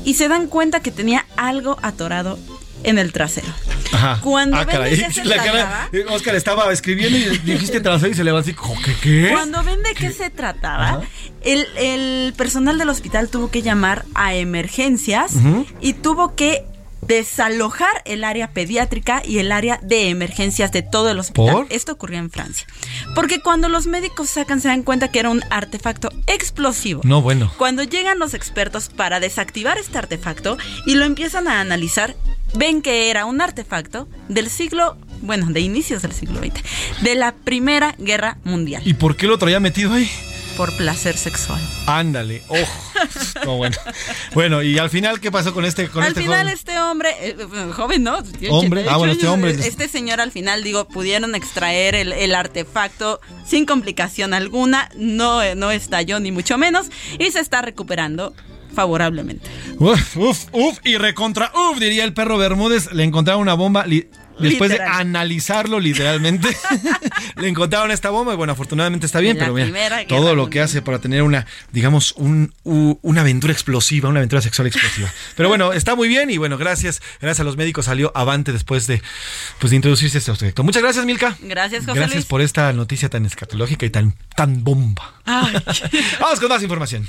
[0.05, 2.39] y se dan cuenta que tenía algo atorado
[2.87, 3.49] en el trasero.
[3.93, 4.21] Ajá.
[4.23, 4.97] Cuando ah, ven caray.
[4.97, 5.89] de qué se La trataba.
[5.93, 8.95] eh, Oscar estaba escribiendo y dijiste trasero y se le va así, ¿qué?
[9.03, 9.29] ¿Qué?
[9.33, 11.03] Cuando ven de qué se trataba,
[11.43, 15.33] el, el personal del hospital tuvo que llamar a emergencias
[15.81, 16.65] y tuvo que
[17.03, 21.67] desalojar el área pediátrica y el área de emergencias de todo el hospital.
[21.71, 22.67] Esto ocurrió en Francia.
[23.15, 27.03] Porque cuando los médicos sacan se dan cuenta que era un artefacto explosivo.
[27.05, 27.53] No, bueno.
[27.59, 32.17] Cuando llegan los expertos para desactivar este artefacto y lo empiezan a analizar,
[32.55, 37.35] ven que era un artefacto del siglo, bueno, de inicios del siglo XX, de la
[37.35, 38.83] Primera Guerra Mundial.
[38.85, 40.11] ¿Y por qué lo traía metido ahí?
[40.57, 41.61] por placer sexual.
[41.87, 42.83] Ándale, ojo.
[43.45, 43.77] No, bueno.
[44.33, 46.55] Bueno, y al final, ¿qué pasó con este con Al este final, joven?
[46.55, 47.37] este hombre, eh,
[47.75, 48.19] joven, ¿no?
[48.51, 49.51] Hombre, ah, bueno, este hombre.
[49.51, 55.55] Este señor al final, digo, pudieron extraer el, el artefacto sin complicación alguna, no, eh,
[55.55, 56.87] no estalló ni mucho menos,
[57.19, 58.35] y se está recuperando
[58.77, 59.49] favorablemente.
[59.79, 63.85] Uf, uf, uf, y recontra, uf, diría el perro Bermúdez, le encontraron una bomba.
[64.39, 66.55] Después de analizarlo literalmente,
[67.37, 70.61] le encontraron esta bomba y bueno, afortunadamente está bien, la pero mira, todo lo que
[70.61, 75.11] hace para tener una, digamos, un, u- una aventura explosiva, una aventura sexual explosiva.
[75.37, 78.87] Pero bueno, está muy bien y bueno, gracias, gracias a los médicos salió avante después
[78.87, 79.01] de,
[79.59, 80.63] pues, de introducirse este proyecto.
[80.65, 81.35] Muchas gracias, Milka.
[81.41, 82.27] Gracias, José Gracias Luis.
[82.27, 85.15] por esta noticia tan escatológica y tan, tan bomba.
[85.25, 87.09] Vamos con más información.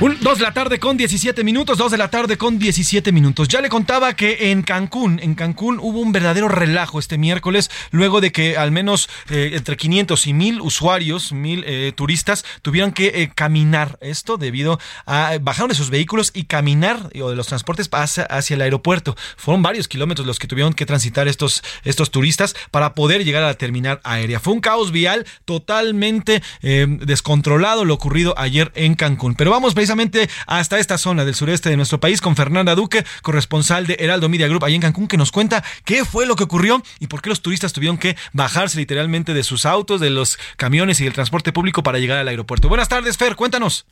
[0.00, 3.48] Dos de la tarde con 17 minutos, dos de la tarde con 17 minutos.
[3.48, 8.22] Ya le contaba que en Cancún, en Cancún hubo un verdadero relajo este miércoles, luego
[8.22, 13.08] de que al menos eh, entre 500 y 1000 usuarios, 1000 eh, turistas, tuvieron que
[13.08, 17.90] eh, caminar esto debido a bajaron de sus vehículos y caminar o de los transportes
[17.92, 19.16] hacia, hacia el aeropuerto.
[19.36, 23.48] Fueron varios kilómetros los que tuvieron que transitar estos, estos turistas para poder llegar a
[23.48, 24.40] la terminal aérea.
[24.40, 29.34] Fue un caos vial totalmente eh, descontrolado lo ocurrido ayer en Cancún.
[29.34, 29.89] Pero vamos precisamente
[30.46, 34.48] hasta esta zona del sureste de nuestro país con Fernanda Duque, corresponsal de Heraldo Media
[34.48, 37.28] Group allá en Cancún, que nos cuenta qué fue lo que ocurrió y por qué
[37.28, 41.52] los turistas tuvieron que bajarse literalmente de sus autos, de los camiones y del transporte
[41.52, 42.68] público para llegar al aeropuerto.
[42.68, 43.86] Buenas tardes, Fer, cuéntanos.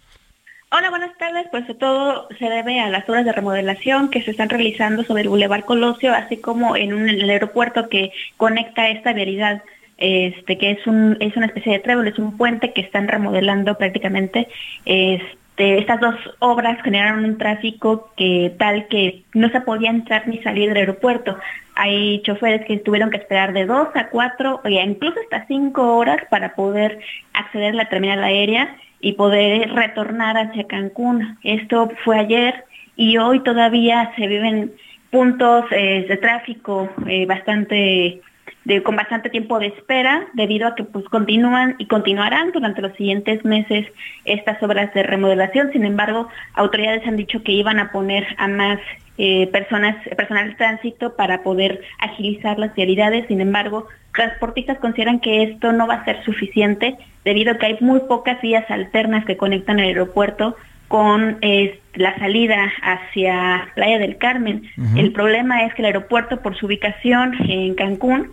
[0.70, 1.46] Hola, buenas tardes.
[1.50, 5.30] Pues todo se debe a las obras de remodelación que se están realizando sobre el
[5.30, 9.62] Boulevard Colosio, así como en, un, el aeropuerto que conecta esta vialidad,
[9.96, 13.78] este, que es un, es una especie de trébol, es un puente que están remodelando
[13.78, 14.48] prácticamente.
[14.84, 20.38] Este, estas dos obras generaron un tráfico que tal que no se podía entrar ni
[20.42, 21.36] salir del aeropuerto.
[21.74, 26.18] Hay choferes que tuvieron que esperar de dos a cuatro, o incluso hasta cinco horas
[26.30, 26.98] para poder
[27.32, 31.38] acceder a la terminal aérea y poder retornar hacia Cancún.
[31.42, 32.64] Esto fue ayer
[32.96, 34.72] y hoy todavía se viven
[35.10, 38.20] puntos eh, de tráfico eh, bastante
[38.68, 42.92] de, con bastante tiempo de espera debido a que pues continúan y continuarán durante los
[42.96, 43.86] siguientes meses
[44.26, 45.72] estas obras de remodelación.
[45.72, 48.78] Sin embargo, autoridades han dicho que iban a poner a más
[49.16, 53.26] eh, personas, personal de tránsito para poder agilizar las vialidades.
[53.28, 57.78] Sin embargo, transportistas consideran que esto no va a ser suficiente debido a que hay
[57.80, 60.56] muy pocas vías alternas que conectan el aeropuerto
[60.88, 64.62] con eh, la salida hacia Playa del Carmen.
[64.94, 68.32] El problema es que el aeropuerto, por su ubicación en Cancún,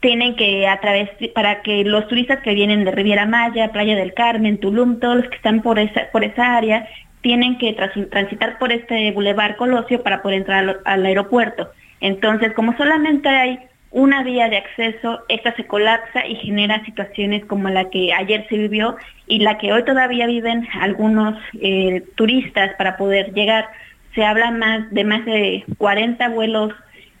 [0.00, 4.14] tienen que a través para que los turistas que vienen de Riviera Maya, Playa del
[4.14, 6.88] Carmen, Tulum, todos los que están por esa por esa área
[7.22, 11.70] tienen que transitar por este bulevar Colosio para poder entrar al, al aeropuerto.
[12.00, 13.58] Entonces, como solamente hay
[13.90, 18.58] una vía de acceso, esta se colapsa y genera situaciones como la que ayer se
[18.58, 18.96] vivió
[19.26, 23.66] y la que hoy todavía viven algunos eh, turistas para poder llegar.
[24.14, 26.72] Se habla más de más de 40 vuelos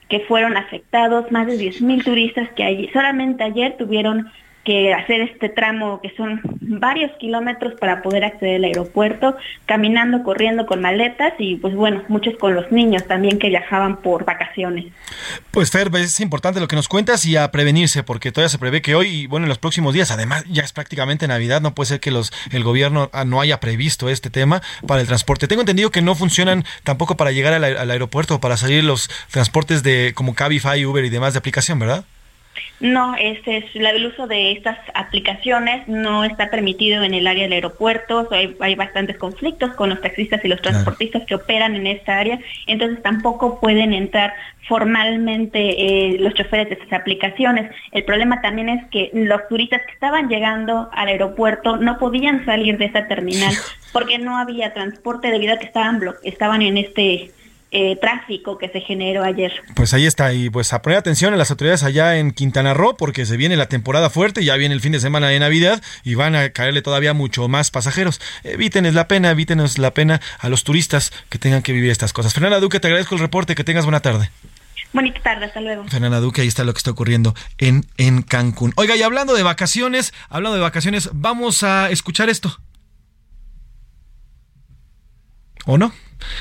[0.08, 4.30] que fueron afectados, más de 10.000 turistas que allí, solamente ayer tuvieron
[4.66, 10.66] que hacer este tramo que son varios kilómetros para poder acceder al aeropuerto, caminando, corriendo
[10.66, 14.86] con maletas y pues bueno, muchos con los niños también que viajaban por vacaciones.
[15.52, 18.82] Pues Fer, es importante lo que nos cuentas y a prevenirse, porque todavía se prevé
[18.82, 21.86] que hoy y bueno, en los próximos días, además ya es prácticamente Navidad, no puede
[21.86, 25.46] ser que los el gobierno ah, no haya previsto este tema para el transporte.
[25.46, 29.08] Tengo entendido que no funcionan tampoco para llegar al, al aeropuerto o para salir los
[29.30, 32.04] transportes de como Cabify, Uber y demás de aplicación, ¿verdad?
[32.80, 37.52] No, este es el uso de estas aplicaciones no está permitido en el área del
[37.52, 38.28] aeropuerto.
[38.30, 42.38] Hay, hay bastantes conflictos con los taxistas y los transportistas que operan en esta área,
[42.66, 44.34] entonces tampoco pueden entrar
[44.68, 47.70] formalmente eh, los choferes de estas aplicaciones.
[47.92, 52.76] El problema también es que los turistas que estaban llegando al aeropuerto no podían salir
[52.78, 53.54] de esa terminal
[53.92, 57.30] porque no había transporte debido a que estaban estaban en este
[57.70, 59.52] eh, tráfico que se generó ayer.
[59.74, 62.96] Pues ahí está, y pues a poner atención a las autoridades allá en Quintana Roo,
[62.96, 66.14] porque se viene la temporada fuerte, ya viene el fin de semana de Navidad y
[66.14, 68.20] van a caerle todavía mucho más pasajeros.
[68.44, 72.32] Evítenes la pena, evítenos la pena a los turistas que tengan que vivir estas cosas.
[72.32, 74.30] Fernanda Duque, te agradezco el reporte, que tengas buena tarde.
[74.92, 75.84] Bonita tarde, hasta luego.
[75.88, 78.72] Fernanda Duque, ahí está lo que está ocurriendo en, en Cancún.
[78.76, 82.58] Oiga, y hablando de vacaciones, hablando de vacaciones, vamos a escuchar esto.
[85.66, 85.92] ¿O no?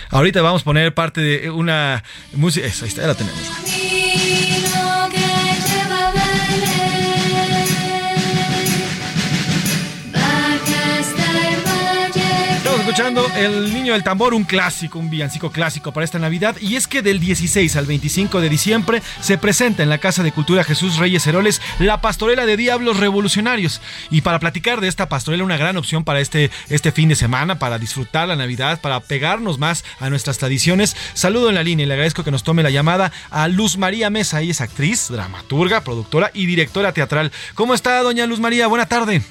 [0.10, 2.03] Ahorita vamos a poner parte de una
[2.34, 2.65] música.
[2.65, 3.84] Eso, ahí está, ya la tenemos.
[12.97, 16.55] El Niño del Tambor, un clásico, un villancico clásico para esta Navidad.
[16.61, 20.31] Y es que del 16 al 25 de diciembre se presenta en la Casa de
[20.31, 23.81] Cultura Jesús Reyes Heroles la pastorela de Diablos Revolucionarios.
[24.09, 27.59] Y para platicar de esta pastorela, una gran opción para este, este fin de semana,
[27.59, 30.95] para disfrutar la Navidad, para pegarnos más a nuestras tradiciones.
[31.13, 34.09] Saludo en la línea y le agradezco que nos tome la llamada a Luz María
[34.09, 34.39] Mesa.
[34.39, 37.34] Ella es actriz, dramaturga, productora y directora teatral.
[37.55, 38.67] ¿Cómo está, doña Luz María?
[38.67, 39.22] Buena tarde.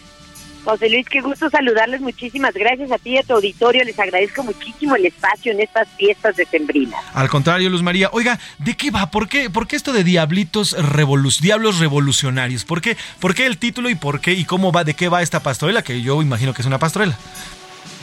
[0.64, 2.00] José Luis, qué gusto saludarles.
[2.00, 3.84] Muchísimas gracias a ti y a tu auditorio.
[3.84, 6.96] Les agradezco muchísimo el espacio en estas fiestas de Sembrina.
[7.12, 8.08] Al contrario, Luz María.
[8.12, 9.10] Oiga, ¿de qué va?
[9.10, 12.64] ¿Por qué, por qué esto de Diablitos revolu Diablos Revolucionarios?
[12.64, 14.84] ¿Por qué, ¿Por qué el título y por qué y cómo va?
[14.84, 15.82] ¿De qué va esta pastorela?
[15.82, 17.16] Que yo imagino que es una pastorela.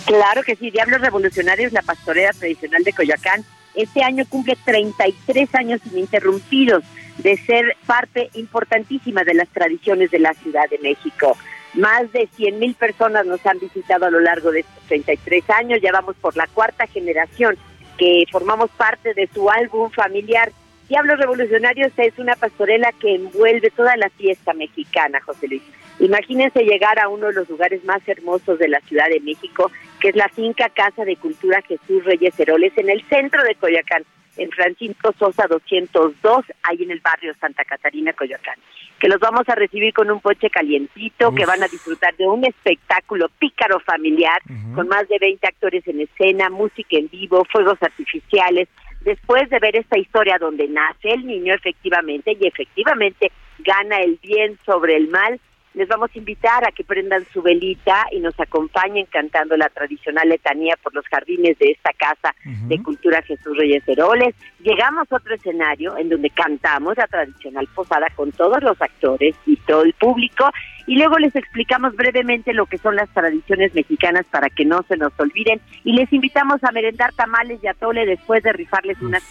[0.06, 3.44] Claro que sí, Diablos Revolucionarios, la pastorela tradicional de Coyoacán.
[3.74, 6.84] Este año cumple 33 años ininterrumpidos
[7.18, 11.38] de ser parte importantísima de las tradiciones de la Ciudad de México.
[11.74, 15.80] Más de 100 mil personas nos han visitado a lo largo de estos 33 años.
[15.82, 17.58] Ya vamos por la cuarta generación
[17.98, 20.52] que formamos parte de su álbum familiar.
[20.90, 25.62] Diablos Revolucionarios es una pastorela que envuelve toda la fiesta mexicana, José Luis.
[26.00, 30.10] Imagínense llegar a uno de los lugares más hermosos de la Ciudad de México, que
[30.10, 34.04] es la finca Casa de Cultura Jesús Reyes Heroles, en el centro de Coyoacán,
[34.38, 38.56] en Francisco Sosa 202, ahí en el barrio Santa Catarina, Coyoacán.
[39.00, 42.46] Que los vamos a recibir con un poche calientito, que van a disfrutar de un
[42.46, 44.40] espectáculo pícaro familiar,
[44.76, 48.68] con más de 20 actores en escena, música en vivo, fuegos artificiales.
[49.02, 54.60] Después de ver esta historia donde nace el niño efectivamente y efectivamente gana el bien
[54.66, 55.40] sobre el mal,
[55.74, 60.28] les vamos a invitar a que prendan su velita y nos acompañen cantando la tradicional
[60.30, 64.36] letanía por los jardines de esta casa de cultura Jesús Reyes Heroles.
[64.60, 69.56] Llegamos a otro escenario en donde cantamos la tradicional posada con todos los actores y
[69.58, 70.50] todo el público
[70.88, 74.98] y luego les explicamos brevemente lo que son las tradiciones mexicanas para que no se
[74.98, 75.62] nos olviden.
[75.84, 79.24] Y les invitamos a merendar tamales y atole después de rifarles unas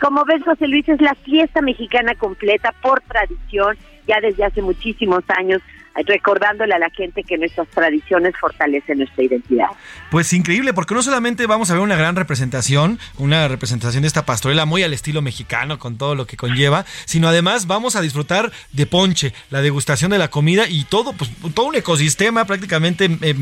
[0.00, 3.76] como ves, José Luis, es la fiesta mexicana completa por tradición,
[4.06, 5.60] ya desde hace muchísimos años
[6.02, 9.68] recordándole a la gente que nuestras tradiciones fortalecen nuestra identidad.
[10.10, 14.26] Pues increíble, porque no solamente vamos a ver una gran representación, una representación de esta
[14.26, 18.50] pastorela muy al estilo mexicano, con todo lo que conlleva, sino además vamos a disfrutar
[18.72, 23.34] de ponche, la degustación de la comida y todo, pues todo un ecosistema prácticamente eh,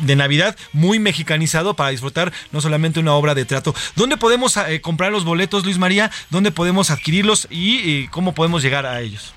[0.00, 3.74] de Navidad muy mexicanizado para disfrutar no solamente una obra de teatro.
[3.96, 6.10] ¿Dónde podemos eh, comprar los boletos, Luis María?
[6.30, 9.34] ¿Dónde podemos adquirirlos y cómo podemos llegar a ellos?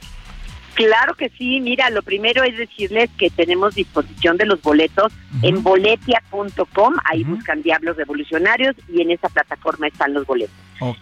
[0.74, 5.12] Claro que sí, mira, lo primero es decirles que tenemos disposición de los boletos
[5.42, 10.56] en boletia.com, ahí buscan Diablos Revolucionarios y en esa plataforma están los boletos.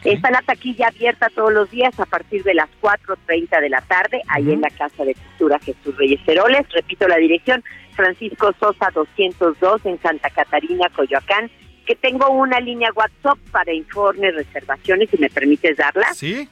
[0.03, 4.21] Está la taquilla abierta todos los días a partir de las 4.30 de la tarde,
[4.27, 7.63] ahí en la Casa de Cultura Jesús Reyes Heroles, repito la dirección,
[7.93, 11.49] Francisco Sosa 202 en Santa Catarina, Coyoacán,
[11.85, 16.13] que tengo una línea WhatsApp para informes, reservaciones, si me permites darla.
[16.13, 16.49] Sí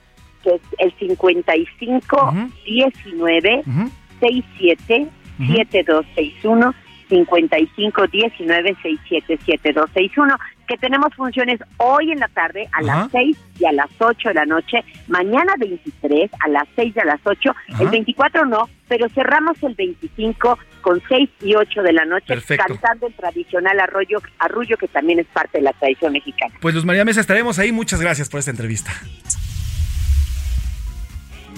[0.55, 2.33] es el 55
[2.65, 3.63] 19
[4.19, 5.07] 67
[5.37, 6.73] 7261
[7.09, 10.37] 55 19 67 7261
[10.67, 14.33] que tenemos funciones hoy en la tarde a las 6 y a las 8 de
[14.35, 19.07] la noche, mañana 23 a las 6 y a las 8, el 24 no, pero
[19.09, 24.77] cerramos el 25 con 6 y 8 de la noche cantando el tradicional arroyo, arrullo
[24.77, 26.53] que también es parte de la tradición mexicana.
[26.59, 28.91] Pues los María Mesa estaremos ahí, muchas gracias por esta entrevista.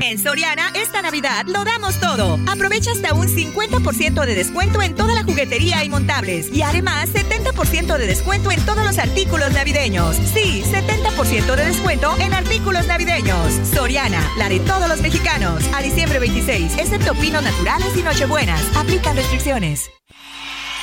[0.00, 2.38] En Soriana, esta Navidad lo damos todo.
[2.46, 6.52] Aprovecha hasta un 50% de descuento en toda la juguetería y montables.
[6.52, 10.16] Y además, 70% de descuento en todos los artículos navideños.
[10.32, 13.52] Sí, 70% de descuento en artículos navideños.
[13.74, 15.64] Soriana, la de todos los mexicanos.
[15.74, 18.62] A diciembre 26, excepto pinos naturales y nochebuenas.
[18.76, 19.90] Aplican restricciones.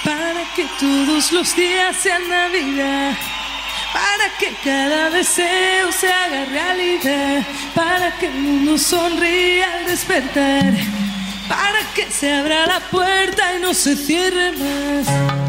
[0.04, 3.18] Para que todos los días sean Navidad
[3.96, 10.74] para que cada deseo se haga realidad, para que el mundo sonría al despertar,
[11.48, 15.45] para que se abra la puerta y no se cierre más.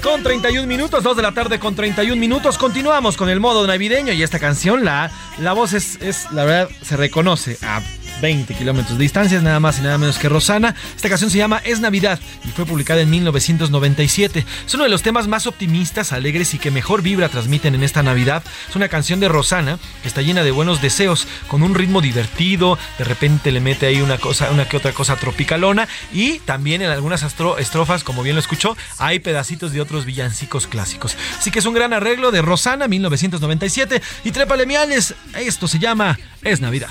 [0.00, 2.58] Con 31 minutos, 2 de la tarde con 31 minutos.
[2.58, 5.10] Continuamos con el modo navideño y esta canción, la,
[5.40, 7.80] la voz es, es, la verdad, se reconoce a
[8.20, 10.74] 20 kilómetros de distancia, nada más y nada menos que Rosana.
[10.96, 14.44] Esta canción se llama Es Navidad y fue publicada en 1997.
[14.66, 18.02] Es uno de los temas más optimistas, alegres y que mejor vibra transmiten en esta
[18.02, 18.42] Navidad.
[18.68, 22.78] Es una canción de Rosana que está llena de buenos deseos, con un ritmo divertido,
[22.98, 26.90] de repente le mete ahí una cosa, una que otra cosa tropicalona y también en
[26.90, 31.16] algunas estrofas, como bien lo escuchó, hay pedacitos de otros villancicos clásicos.
[31.38, 36.18] Así que es un gran arreglo de Rosana 1997 y Trépale Miales, esto se llama
[36.42, 36.90] Es Navidad.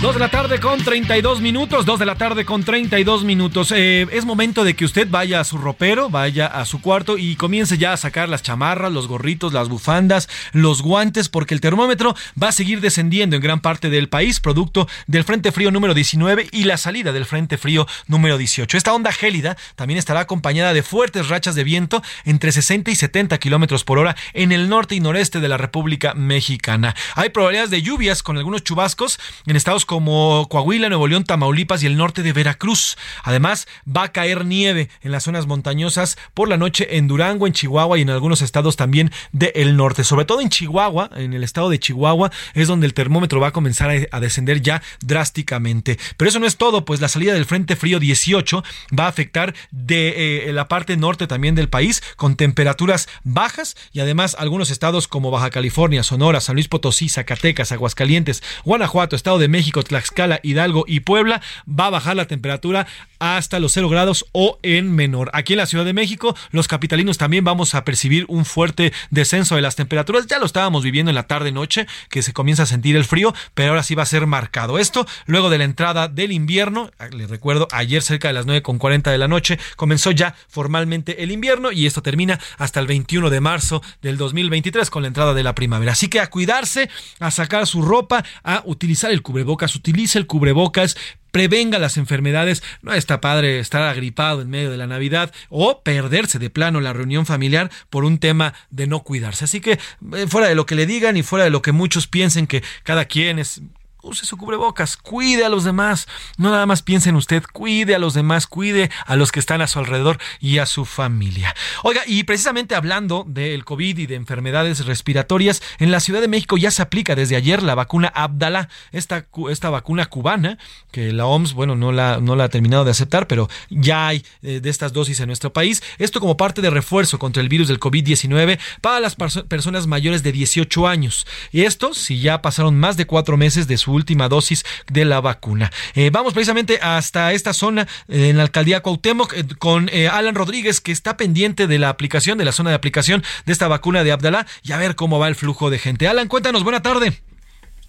[0.00, 3.72] 2 de la tarde con 32 minutos, 2 de la tarde con 32 minutos.
[3.74, 7.34] Eh, es momento de que usted vaya a su ropero, vaya a su cuarto y
[7.34, 12.14] comience ya a sacar las chamarras, los gorritos, las bufandas, los guantes, porque el termómetro
[12.40, 16.46] va a seguir descendiendo en gran parte del país, producto del Frente Frío número 19
[16.52, 18.76] y la salida del Frente Frío número 18.
[18.76, 23.36] Esta onda gélida también estará acompañada de fuertes rachas de viento entre 60 y 70
[23.38, 26.94] kilómetros por hora en el norte y noreste de la República Mexicana.
[27.16, 31.86] Hay probabilidades de lluvias con algunos chubascos en estados como Coahuila, Nuevo León, Tamaulipas y
[31.86, 32.98] el norte de Veracruz.
[33.24, 37.54] Además, va a caer nieve en las zonas montañosas por la noche en Durango, en
[37.54, 40.04] Chihuahua y en algunos estados también del norte.
[40.04, 43.52] Sobre todo en Chihuahua, en el estado de Chihuahua, es donde el termómetro va a
[43.52, 45.98] comenzar a, descender ya drásticamente.
[46.18, 48.62] Pero eso no es todo, pues la salida del Frente Frío 18
[48.96, 54.00] va a afectar de eh, la parte norte también del país, con temperaturas bajas y
[54.00, 59.48] además algunos estados como Baja California, Sonora, San Luis Potosí, Zacatecas, Aguascalientes, Guanajuato, Estado de
[59.48, 62.86] México, Tlaxcala, Hidalgo y Puebla, va a bajar la temperatura
[63.18, 65.30] hasta los 0 grados o en menor.
[65.32, 69.54] Aquí en la Ciudad de México, los capitalinos también vamos a percibir un fuerte descenso
[69.54, 70.26] de las temperaturas.
[70.26, 73.70] Ya lo estábamos viviendo en la tarde-noche, que se comienza a sentir el frío, pero
[73.70, 74.78] ahora sí va a ser marcado.
[74.78, 79.18] Esto luego de la entrada del invierno, les recuerdo, ayer cerca de las 9.40 de
[79.18, 83.82] la noche comenzó ya formalmente el invierno y esto termina hasta el 21 de marzo
[84.02, 85.92] del 2023 con la entrada de la primavera.
[85.92, 86.88] Así que a cuidarse,
[87.18, 90.96] a sacar su ropa, a utilizar el cubrebocas, utilice el cubrebocas,
[91.30, 92.62] prevenga las enfermedades.
[92.82, 96.92] No está padre estar agripado en medio de la Navidad o perderse de plano la
[96.92, 99.44] reunión familiar por un tema de no cuidarse.
[99.44, 102.06] Así que eh, fuera de lo que le digan y fuera de lo que muchos
[102.06, 103.60] piensen que cada quien es
[104.08, 107.98] use su cubrebocas, cuide a los demás, no nada más piense en usted, cuide a
[107.98, 111.54] los demás, cuide a los que están a su alrededor y a su familia.
[111.82, 116.56] Oiga, y precisamente hablando del COVID y de enfermedades respiratorias, en la Ciudad de México
[116.56, 120.58] ya se aplica desde ayer la vacuna Abdala, esta, esta vacuna cubana,
[120.90, 124.24] que la OMS, bueno, no la, no la ha terminado de aceptar, pero ya hay
[124.42, 125.82] eh, de estas dosis en nuestro país.
[125.98, 130.32] Esto como parte de refuerzo contra el virus del COVID-19 para las personas mayores de
[130.32, 131.26] 18 años.
[131.52, 135.20] Y esto, si ya pasaron más de cuatro meses de su última dosis de la
[135.20, 135.70] vacuna.
[135.94, 140.80] Eh, vamos precisamente hasta esta zona eh, en la alcaldía Cuauhtémoc eh, con Alan Rodríguez
[140.80, 144.12] que está pendiente de la aplicación, de la zona de aplicación de esta vacuna de
[144.12, 146.08] Abdalá y a ver cómo va el flujo de gente.
[146.08, 147.20] Alan, cuéntanos, buena tarde.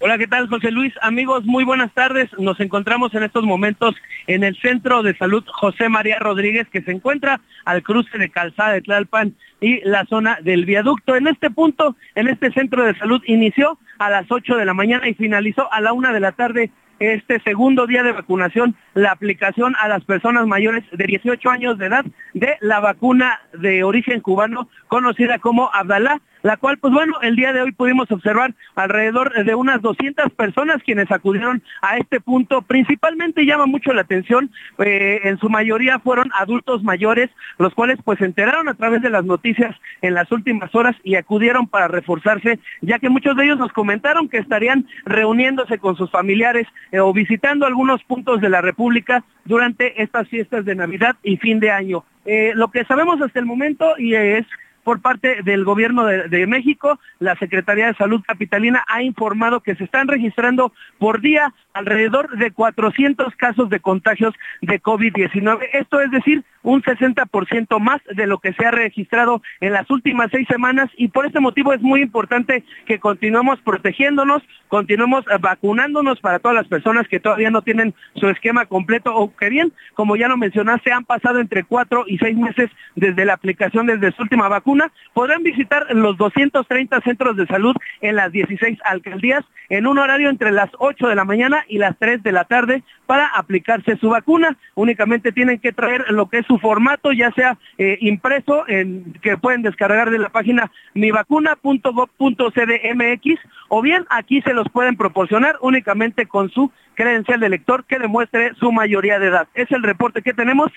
[0.02, 0.94] Hola, ¿qué tal, José Luis?
[1.02, 2.30] Amigos, muy buenas tardes.
[2.38, 3.94] Nos encontramos en estos momentos
[4.26, 8.72] en el Centro de Salud José María Rodríguez, que se encuentra al cruce de Calzada
[8.72, 11.16] de Tlalpan y la zona del viaducto.
[11.16, 15.06] En este punto, en este centro de salud, inició a las 8 de la mañana
[15.06, 19.74] y finalizó a la 1 de la tarde este segundo día de vacunación, la aplicación
[19.80, 24.70] a las personas mayores de 18 años de edad de la vacuna de origen cubano
[24.88, 29.54] conocida como Abdalá la cual, pues bueno, el día de hoy pudimos observar alrededor de
[29.54, 32.62] unas 200 personas quienes acudieron a este punto.
[32.62, 38.18] Principalmente llama mucho la atención, eh, en su mayoría fueron adultos mayores, los cuales pues
[38.18, 42.58] se enteraron a través de las noticias en las últimas horas y acudieron para reforzarse,
[42.80, 47.12] ya que muchos de ellos nos comentaron que estarían reuniéndose con sus familiares eh, o
[47.12, 52.04] visitando algunos puntos de la República durante estas fiestas de Navidad y fin de año.
[52.24, 54.46] Eh, lo que sabemos hasta el momento y es
[54.84, 59.84] por parte del gobierno de, México, la Secretaría de Salud Capitalina ha informado que se
[59.84, 65.68] están registrando por día alrededor de 400 casos de contagios de COVID-19.
[65.72, 70.30] Esto es decir, un 60% más de lo que se ha registrado en las últimas
[70.30, 70.90] seis semanas.
[70.96, 76.68] Y por este motivo es muy importante que continuemos protegiéndonos, continuemos vacunándonos para todas las
[76.68, 80.92] personas que todavía no tienen su esquema completo o que bien, como ya lo mencionaste,
[80.92, 84.69] han pasado entre cuatro y seis meses desde la aplicación desde su última vacuna
[85.14, 90.50] podrán visitar los 230 centros de salud en las 16 alcaldías en un horario entre
[90.50, 94.56] las 8 de la mañana y las 3 de la tarde para aplicarse su vacuna.
[94.74, 99.36] Únicamente tienen que traer lo que es su formato, ya sea eh, impreso, en, que
[99.36, 106.50] pueden descargar de la página mivacuna.gov.cdmx o bien aquí se los pueden proporcionar únicamente con
[106.50, 109.48] su credencial de lector que demuestre su mayoría de edad.
[109.54, 110.70] Es el reporte que tenemos.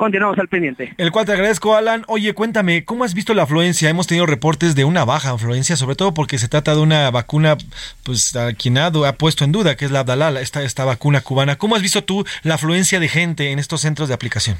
[0.00, 0.94] Continuamos al pendiente.
[0.96, 2.04] El cual te agradezco, Alan.
[2.08, 3.90] Oye, cuéntame, ¿cómo has visto la afluencia?
[3.90, 7.58] Hemos tenido reportes de una baja afluencia, sobre todo porque se trata de una vacuna,
[8.02, 11.56] pues a quien ha, puesto en duda, que es la Abdalá, esta, esta vacuna cubana.
[11.56, 14.56] ¿Cómo has visto tú la afluencia de gente en estos centros de aplicación?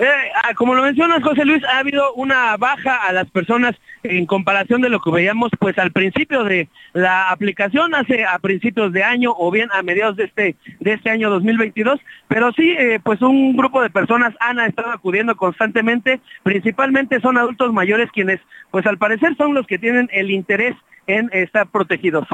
[0.00, 0.06] Eh,
[0.44, 4.80] ah, como lo mencionas, José Luis, ha habido una baja a las personas en comparación
[4.80, 9.34] de lo que veíamos pues al principio de la aplicación, hace a principios de año
[9.36, 13.54] o bien a mediados de este, de este año 2022, pero sí, eh, pues un
[13.54, 18.40] grupo de personas han estado acudiendo constantemente, principalmente son adultos mayores quienes
[18.70, 20.74] pues al parecer son los que tienen el interés
[21.08, 22.26] en estar protegidos.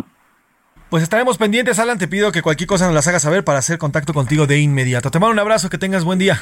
[0.88, 1.98] Pues estaremos pendientes, Alan.
[1.98, 5.10] Te pido que cualquier cosa nos las hagas saber para hacer contacto contigo de inmediato.
[5.10, 6.40] Te mando un abrazo, que tengas buen día.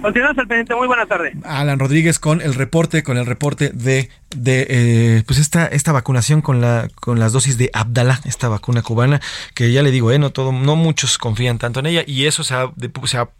[0.00, 1.32] Continuamos al pendiente, muy buena tarde.
[1.44, 6.42] Alan Rodríguez con el reporte, con el reporte de, de eh, pues esta, esta vacunación
[6.42, 9.20] con la, con las dosis de Abdala, esta vacuna cubana,
[9.54, 12.44] que ya le digo, eh, no todo, no muchos confían tanto en ella, y eso
[12.44, 12.72] se ha,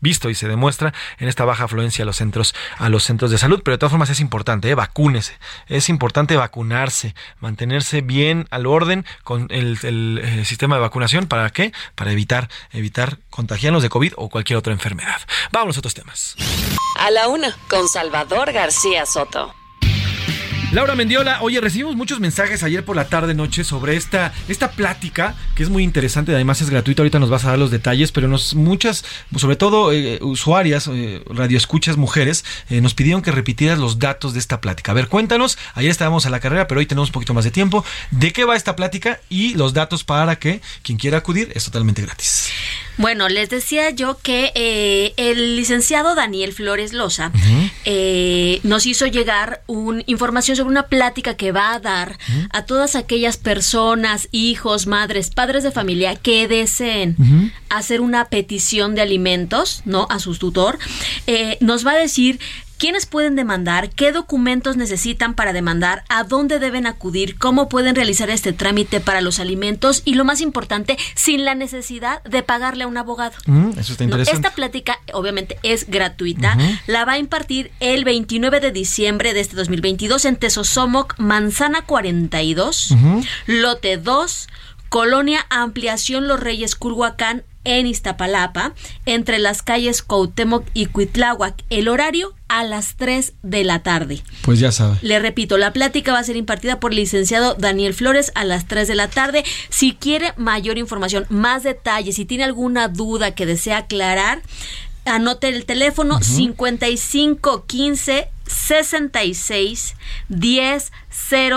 [0.01, 3.39] visto y se demuestra en esta baja afluencia a los centros, a los centros de
[3.39, 3.61] salud.
[3.65, 5.39] Pero de todas formas es importante, eh, vacúnese.
[5.69, 11.27] Es importante vacunarse, mantenerse bien al orden con el, el sistema de vacunación.
[11.27, 11.73] ¿Para qué?
[11.95, 15.21] Para evitar, evitar contagiarnos de COVID o cualquier otra enfermedad.
[15.53, 16.37] Vamos a otros temas.
[16.99, 19.55] A la una, con Salvador García Soto.
[20.77, 25.35] Laura Mendiola, oye, recibimos muchos mensajes ayer por la tarde noche sobre esta, esta plática
[25.55, 28.29] que es muy interesante, además es gratuita, ahorita nos vas a dar los detalles, pero
[28.29, 29.03] nos muchas,
[29.39, 34.39] sobre todo eh, usuarias, eh, radioescuchas mujeres, eh, nos pidieron que repitieras los datos de
[34.39, 34.93] esta plática.
[34.93, 37.53] A ver, cuéntanos, ayer estábamos a la carrera, pero hoy tenemos un poquito más de
[37.53, 41.65] tiempo, de qué va esta plática y los datos para que quien quiera acudir es
[41.65, 42.53] totalmente gratis.
[42.99, 47.31] Bueno, les decía yo que eh, el licenciado Daniel Flores Loza
[47.85, 52.19] eh, nos hizo llegar un, información sobre una plática que va a dar
[52.51, 59.03] a todas aquellas personas, hijos, madres, padres de familia que deseen hacer una petición de
[59.03, 60.07] alimentos, ¿no?
[60.11, 60.79] A su tutor.
[61.27, 62.41] Eh, nos va a decir
[62.79, 63.89] ¿Quiénes pueden demandar?
[63.89, 66.05] ¿Qué documentos necesitan para demandar?
[66.11, 67.39] ¿A dónde deben acudir?
[67.39, 70.03] ¿Cómo pueden realizar este trámite para los alimentos?
[70.05, 73.33] Y lo más importante, sin la necesidad de pagarle a un abogado.
[73.47, 74.37] Mm, eso está No, interesante.
[74.47, 76.59] esta plática obviamente es gratuita.
[76.87, 82.91] La va a impartir el 29 de diciembre de este 2022 en Tesosomoc, Manzana 42,
[82.91, 83.23] Ujú.
[83.47, 84.49] Lote 2,
[84.91, 88.73] Colonia Ampliación Los Reyes Culhuacán en Iztapalapa,
[89.05, 91.63] entre las calles Cuauhtémoc y Cuitláhuac.
[91.69, 94.23] El horario a las 3 de la tarde.
[94.43, 94.97] Pues ya sabe.
[95.03, 98.67] Le repito, la plática va a ser impartida por el licenciado Daniel Flores a las
[98.67, 99.45] 3 de la tarde.
[99.69, 104.43] Si quiere mayor información, más detalles, si tiene alguna duda que desea aclarar,
[105.05, 109.95] anote el teléfono 55 15 66
[110.29, 110.93] 10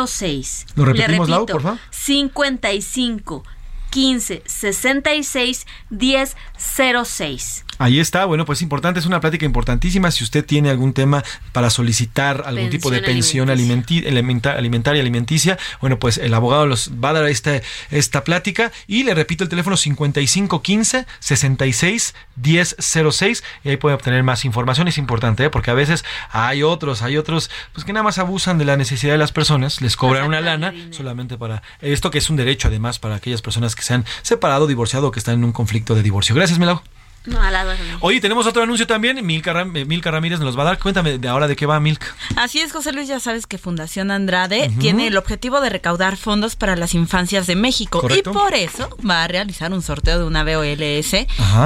[0.07, 0.65] 06.
[0.76, 1.80] ¿Lo Le repetimos, Lau, repito, por favor?
[1.91, 3.44] 55
[3.91, 7.65] 15 66 10 06.
[7.81, 10.11] Ahí está, bueno, pues importante, es una plática importantísima.
[10.11, 11.23] Si usted tiene algún tema
[11.53, 16.65] para solicitar algún tipo de Pensión pensión alimenti- alimenta- alimentaria, alimenticia, bueno, pues el abogado
[16.68, 18.73] los va a dar esta, esta plática.
[18.88, 24.88] Y le repito el teléfono 5515 66 1006 y ahí puede obtener más información.
[24.90, 25.49] Es importante, ¿eh?
[25.49, 29.14] porque a veces hay otros, hay otros, pues que nada más abusan de la necesidad
[29.14, 32.99] de las personas, les cobran una lana solamente para esto que es un derecho además
[32.99, 36.03] para aquellas personas que se han separado, divorciado o que están en un conflicto de
[36.03, 36.36] divorcio.
[36.36, 36.81] Gracias, Melau.
[37.26, 37.65] No, a la
[37.99, 39.23] Oye, tenemos otro anuncio también.
[39.26, 40.80] Milka, Ram- eh, Milka Ramírez nos los va a dar.
[40.80, 42.07] Cuéntame de ahora de qué va Milka.
[42.38, 46.55] Así es, José Luis, ya sabes que Fundación Andrade tiene el objetivo de recaudar fondos
[46.55, 48.31] para las infancias de México Correcto.
[48.31, 51.11] y por eso va a realizar un sorteo de una BOLS.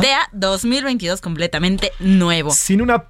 [0.02, 2.52] DEA 2022 completamente nuevo.
[2.52, 3.04] Sin una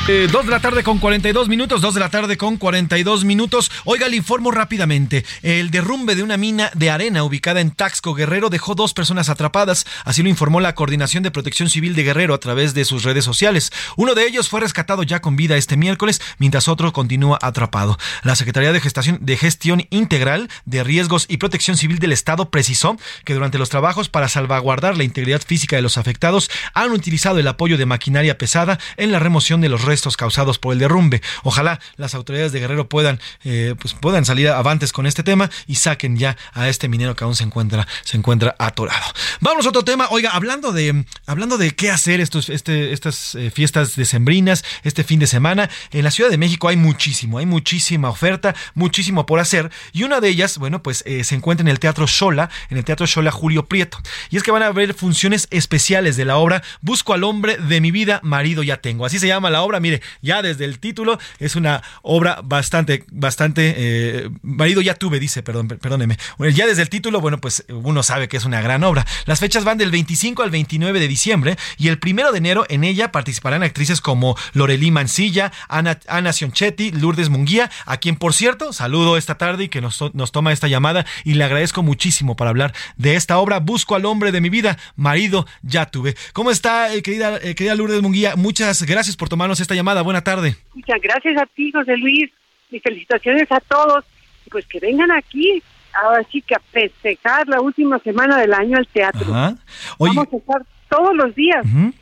[0.09, 3.69] Eh, dos de la tarde con 42 minutos, dos de la tarde con 42 minutos.
[3.83, 5.25] Oiga, le informo rápidamente.
[5.41, 9.85] El derrumbe de una mina de arena ubicada en Taxco, Guerrero, dejó dos personas atrapadas.
[10.05, 13.25] Así lo informó la Coordinación de Protección Civil de Guerrero a través de sus redes
[13.25, 13.69] sociales.
[13.97, 17.97] Uno de ellos fue rescatado ya con vida este miércoles, mientras otro continúa atrapado.
[18.23, 22.95] La Secretaría de Gestación, de Gestión Integral de Riesgos y Protección Civil del Estado precisó
[23.25, 27.47] que durante los trabajos para salvaguardar la integridad física de los afectados han utilizado el
[27.49, 31.21] apoyo de maquinaria pesada en la remoción de los restos causados por el derrumbe.
[31.43, 35.75] Ojalá las autoridades de Guerrero puedan, eh, pues puedan salir avantes con este tema y
[35.75, 39.13] saquen ya a este minero que aún se encuentra, se encuentra atorado.
[39.41, 40.07] Vamos a otro tema.
[40.11, 45.19] Oiga, hablando de, hablando de qué hacer estos, este, estas eh, fiestas decembrinas, este fin
[45.19, 49.71] de semana, en la Ciudad de México hay muchísimo, hay muchísima oferta, muchísimo por hacer.
[49.91, 52.85] Y una de ellas, bueno, pues eh, se encuentra en el Teatro Shola, en el
[52.85, 53.99] Teatro Shola Julio Prieto.
[54.29, 57.81] Y es que van a haber funciones especiales de la obra Busco al hombre de
[57.81, 59.05] mi vida, marido ya tengo.
[59.05, 59.79] Así se llama la obra.
[59.87, 65.43] Mire, ya desde el título es una obra bastante, bastante, eh, marido ya tuve, dice,
[65.43, 66.17] perdón, per- perdóneme.
[66.53, 69.05] Ya desde el título, bueno, pues uno sabe que es una gran obra.
[69.25, 72.83] Las fechas van del 25 al 29 de diciembre y el primero de enero en
[72.83, 78.73] ella participarán actrices como Lorelí Mancilla, Ana, Ana Sionchetti, Lourdes Munguía, a quien por cierto
[78.73, 82.49] saludo esta tarde y que nos, nos toma esta llamada y le agradezco muchísimo para
[82.49, 86.15] hablar de esta obra Busco al hombre de mi vida, marido ya tuve.
[86.33, 88.35] ¿Cómo está, eh, querida, eh, querida Lourdes Munguía?
[88.35, 90.01] Muchas gracias por tomarnos esta llamada.
[90.01, 90.55] Buena tarde.
[90.73, 92.29] Muchas gracias a ti, José Luis.
[92.69, 94.03] Mis felicitaciones a todos.
[94.51, 95.61] Pues que vengan aquí,
[95.93, 99.33] ahora sí que a festejar la última semana del año al teatro.
[99.33, 99.55] Ajá.
[99.97, 101.93] Oye, Vamos a estar todos los días, ujú.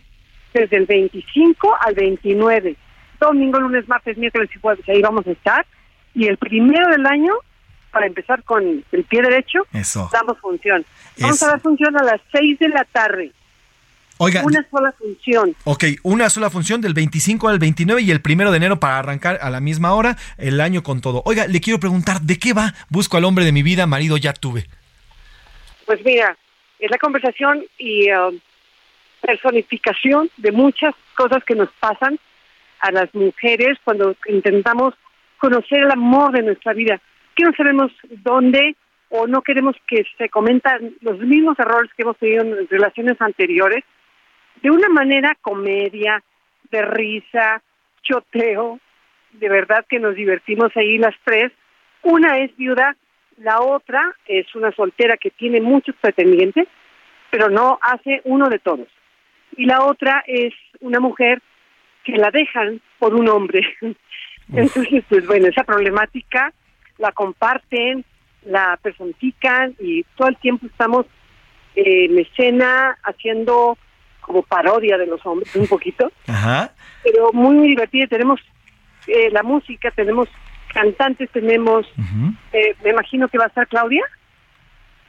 [0.53, 2.76] desde el 25 al 29.
[3.19, 5.65] Domingo, lunes, martes, miércoles y jueves, ahí vamos a estar.
[6.14, 7.34] Y el primero del año,
[7.91, 10.10] para empezar con el pie derecho, Eso.
[10.14, 10.85] damos función.
[11.19, 13.31] Vamos Es- a dar función a las 6 de la tarde.
[14.18, 15.56] Oiga, Una sola función.
[15.66, 19.40] Ok, una sola función del 25 al 29 y el primero de enero para arrancar
[19.42, 21.22] a la misma hora el año con todo.
[21.26, 22.74] Oiga, le quiero preguntar, ¿de qué va?
[22.90, 24.68] Busco al hombre de mi vida, marido ya tuve.
[25.86, 26.38] Pues mira,
[26.80, 28.40] es la conversación y uh,
[29.22, 32.18] personificación de muchas cosas que nos pasan
[32.80, 34.94] a las mujeres cuando intentamos
[35.38, 37.02] conocer el amor de nuestra vida,
[37.36, 37.92] que no sabemos
[38.24, 38.76] dónde
[39.10, 43.84] o no queremos que se comentan los mismos errores que hemos tenido en relaciones anteriores,
[44.61, 46.23] de una manera comedia,
[46.72, 47.61] de risa,
[48.02, 48.80] choteo,
[49.34, 51.52] de verdad que nos divertimos ahí las tres.
[52.03, 52.95] Una es viuda,
[53.38, 56.68] la otra es una soltera que tiene muchos pretendientes,
[57.30, 58.88] pero no hace uno de todos.
[59.57, 61.41] Y la otra es una mujer
[62.03, 63.61] que la dejan por un hombre.
[64.53, 66.53] Entonces, pues bueno, esa problemática
[66.98, 68.06] la comparten,
[68.45, 71.07] la personifican y todo el tiempo estamos
[71.76, 73.77] eh, en escena haciendo
[74.26, 76.72] como parodia de los hombres un poquito, Ajá.
[77.03, 78.07] pero muy, muy divertida.
[78.07, 78.39] Tenemos
[79.07, 80.27] eh, la música, tenemos
[80.73, 81.85] cantantes, tenemos,
[82.52, 84.03] eh, me imagino que va a estar Claudia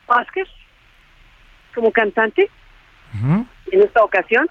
[0.07, 0.49] Vázquez
[1.75, 2.51] como cantante
[3.73, 4.49] en esta ocasión,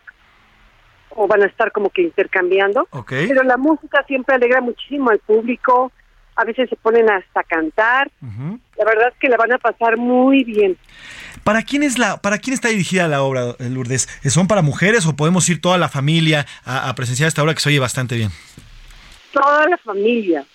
[1.10, 2.88] o van a estar como que intercambiando.
[3.08, 5.92] Pero la música siempre alegra muchísimo al público,
[6.36, 8.10] a veces se ponen hasta cantar.
[8.78, 10.78] La verdad es que la van a pasar muy bien.
[11.44, 14.08] ¿Para quién, es la, ¿Para quién está dirigida la obra, eh, Lourdes?
[14.26, 17.60] ¿Son para mujeres o podemos ir toda la familia a, a presenciar esta obra que
[17.60, 18.32] se oye bastante bien?
[19.32, 20.46] Toda la familia,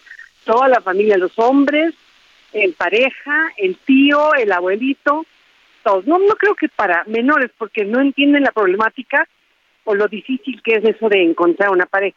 [0.44, 1.94] toda la familia, los hombres,
[2.52, 5.24] en pareja, el tío, el abuelito,
[5.82, 6.06] todos.
[6.06, 9.26] No, no creo que para menores, porque no entienden la problemática
[9.84, 12.16] o lo difícil que es eso de encontrar una pareja.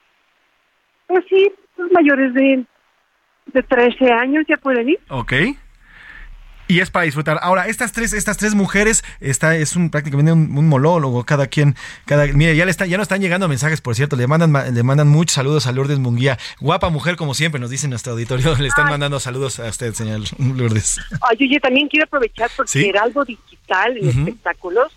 [1.08, 2.66] Pues sí, los mayores de,
[3.48, 5.00] de 13 años ya pueden ir.
[5.10, 5.34] Ok.
[6.68, 7.40] Y es para disfrutar.
[7.42, 11.76] Ahora, estas tres, estas tres mujeres, está, es un prácticamente un, monólogo, cada quien,
[12.06, 14.84] cada, mire, ya le está, ya nos están llegando mensajes, por cierto, le mandan, le
[14.84, 16.38] mandan muchos saludos a Lourdes Munguía.
[16.62, 20.22] Guapa mujer, como siempre, nos dice nuestro auditorio, le están mandando saludos a usted, señor
[20.40, 21.02] Lourdes.
[21.22, 24.94] Ay, oye, también quiero aprovechar porque algo Digital en espectáculos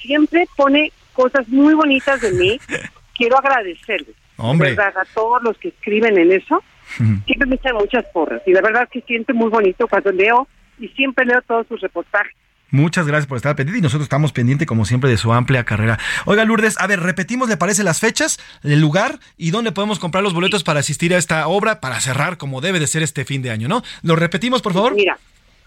[0.00, 2.60] siempre pone cosas muy bonitas de mí.
[3.14, 4.14] quiero agradecerles.
[4.36, 4.76] Hombre.
[4.78, 6.62] a todos los que escriben en eso.
[6.96, 8.42] Siempre me echan muchas porras.
[8.46, 10.46] Y la verdad que siente muy bonito cuando leo
[10.78, 12.34] y siempre leo todos sus reportajes.
[12.70, 15.98] Muchas gracias por estar pendiente y nosotros estamos pendientes como siempre de su amplia carrera.
[16.24, 20.24] Oiga Lourdes, a ver, repetimos, ¿le parece las fechas, el lugar y dónde podemos comprar
[20.24, 23.42] los boletos para asistir a esta obra para cerrar como debe de ser este fin
[23.42, 23.82] de año, ¿no?
[24.02, 24.94] ¿Lo repetimos, por favor?
[24.94, 25.16] Mira,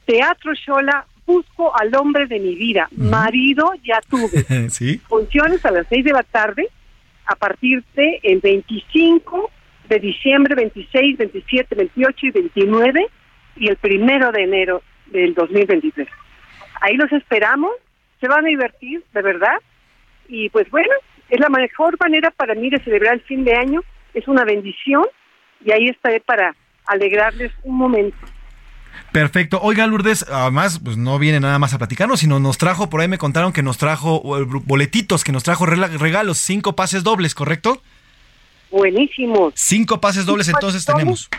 [0.05, 4.69] Teatro Shola, busco al hombre de mi vida, marido ya tuve.
[4.69, 4.99] ¿Sí?
[5.07, 6.67] Funciones a las seis de la tarde
[7.25, 9.49] a partir de el 25
[9.87, 13.07] de diciembre, 26, 27, 28 y 29
[13.57, 16.07] y el primero de enero del 2023.
[16.81, 17.71] Ahí los esperamos,
[18.19, 19.57] se van a divertir, de verdad.
[20.27, 20.93] Y pues bueno,
[21.29, 23.81] es la mejor manera para mí de celebrar el fin de año,
[24.13, 25.05] es una bendición
[25.63, 26.55] y ahí estaré para
[26.85, 28.17] alegrarles un momento.
[29.11, 29.59] Perfecto.
[29.61, 33.07] Oiga, Lourdes, además, pues no viene nada más a platicarnos, sino nos trajo, por ahí
[33.07, 34.21] me contaron que nos trajo
[34.65, 37.81] boletitos, que nos trajo regalos, cinco pases dobles, ¿correcto?
[38.71, 39.51] Buenísimo.
[39.55, 41.29] Cinco pases dobles entonces tenemos.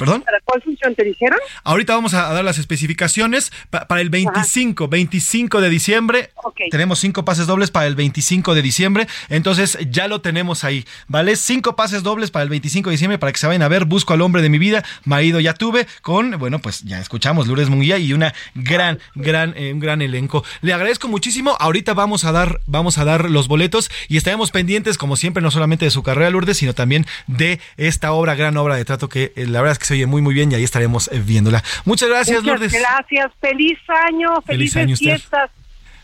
[0.00, 0.22] ¿Perdón?
[0.22, 1.38] ¿Para cuál función te dijeron?
[1.62, 3.52] Ahorita vamos a dar las especificaciones.
[3.68, 6.30] para el 25, 25 de diciembre,
[6.70, 9.06] tenemos cinco pases dobles para el 25 de diciembre.
[9.28, 11.36] Entonces ya lo tenemos ahí, ¿vale?
[11.36, 13.84] Cinco pases dobles para el 25 de diciembre para que se vayan a ver.
[13.84, 17.68] Busco al hombre de mi vida, marido ya tuve, con, bueno, pues ya escuchamos Lourdes
[17.68, 20.44] Munguía y una gran, gran, eh, un gran elenco.
[20.62, 21.58] Le agradezco muchísimo.
[21.60, 25.50] Ahorita vamos a dar, vamos a dar los boletos y estaremos pendientes, como siempre, no
[25.50, 29.34] solamente de su carrera, Lourdes, sino también de esta obra, gran obra de trato que
[29.36, 31.64] eh, la verdad es que se oye muy muy bien y ahí estaremos eh, viéndola.
[31.84, 32.72] Muchas gracias, Muchas Lourdes.
[32.72, 35.50] Gracias, feliz año, felices año fiestas.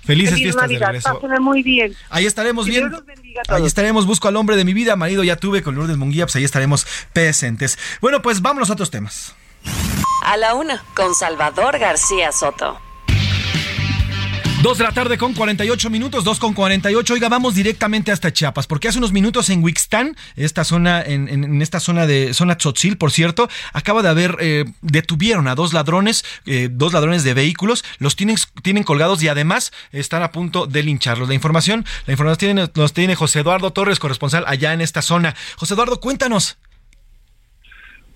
[0.04, 0.92] Felices fiestas Navidad.
[0.92, 1.94] de muy bien.
[2.10, 3.04] Ahí estaremos viendo.
[3.48, 6.36] Ahí estaremos, busco al hombre de mi vida, marido ya tuve con Lourdes Munguía, pues
[6.36, 7.78] ahí estaremos presentes.
[8.00, 9.34] Bueno, pues vámonos a otros temas.
[10.24, 12.80] A la una, con Salvador García Soto.
[14.66, 17.14] Dos de la tarde con 48 minutos, dos con 48.
[17.14, 21.78] Oiga, vamos directamente hasta Chiapas, porque hace unos minutos en Huixtán, esta zona, en, esta
[21.78, 26.66] zona de zona Tzotzil, por cierto, acaba de haber, eh, detuvieron a dos ladrones, eh,
[26.68, 31.28] dos ladrones de vehículos, los tienen, tienen colgados y además están a punto de lincharlos.
[31.28, 35.36] La información, la información tiene, los tiene José Eduardo Torres, corresponsal allá en esta zona.
[35.54, 36.58] José Eduardo, cuéntanos.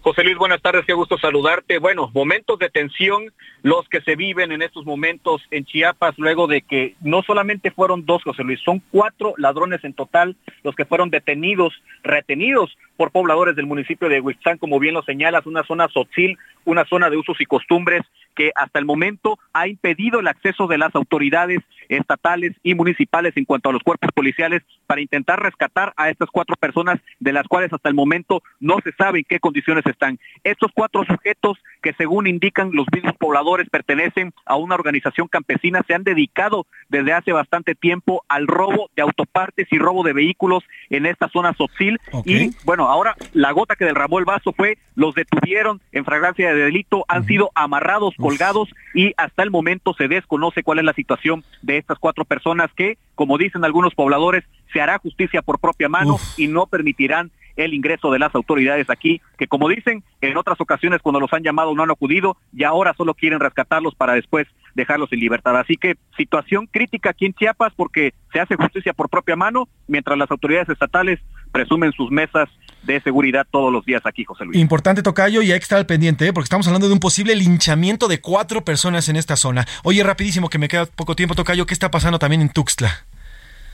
[0.02, 1.78] José Luis, buenas tardes, qué gusto saludarte.
[1.78, 6.62] Bueno, momentos de tensión los que se viven en estos momentos en Chiapas, luego de
[6.62, 11.10] que no solamente fueron dos, José Luis, son cuatro ladrones en total los que fueron
[11.10, 16.38] detenidos, retenidos por pobladores del municipio de Huixán, como bien lo señalas, una zona sotzil,
[16.64, 18.02] una zona de usos y costumbres
[18.34, 23.44] que hasta el momento ha impedido el acceso de las autoridades estatales y municipales en
[23.44, 27.72] cuanto a los cuerpos policiales para intentar rescatar a estas cuatro personas de las cuales
[27.72, 30.18] hasta el momento no se sabe en qué condiciones están.
[30.44, 35.94] Estos cuatro sujetos que según indican los mismos pobladores pertenecen a una organización campesina, se
[35.94, 41.06] han dedicado desde hace bastante tiempo al robo de autopartes y robo de vehículos en
[41.06, 41.98] esta zona Sotzil.
[42.24, 46.64] Y bueno, ahora la gota que derramó el vaso fue, los detuvieron en fragancia de
[46.64, 51.44] delito, han sido amarrados, colgados y hasta el momento se desconoce cuál es la situación
[51.62, 56.16] de estas cuatro personas que, como dicen algunos pobladores, se hará justicia por propia mano
[56.36, 57.30] y no permitirán
[57.64, 61.42] el ingreso de las autoridades aquí, que como dicen, en otras ocasiones cuando los han
[61.42, 65.58] llamado no han acudido y ahora solo quieren rescatarlos para después dejarlos en libertad.
[65.58, 70.16] Así que situación crítica aquí en Chiapas porque se hace justicia por propia mano, mientras
[70.16, 71.20] las autoridades estatales
[71.52, 72.48] presumen sus mesas
[72.82, 74.58] de seguridad todos los días aquí, José Luis.
[74.58, 76.32] Importante, Tocayo, y hay que estar al pendiente, ¿eh?
[76.32, 79.66] porque estamos hablando de un posible linchamiento de cuatro personas en esta zona.
[79.84, 83.06] Oye, rapidísimo, que me queda poco tiempo, Tocayo, ¿qué está pasando también en Tuxtla?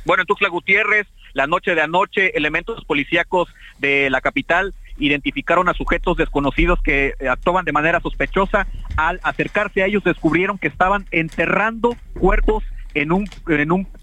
[0.05, 1.07] Bueno, en Tuxtla Gutiérrez,
[1.37, 7.29] la noche de anoche, elementos policíacos de la capital identificaron a sujetos desconocidos que eh,
[7.29, 8.67] actuaban de manera sospechosa.
[8.97, 12.65] Al acercarse a ellos descubrieron que estaban enterrando cuerpos
[12.95, 13.29] en un,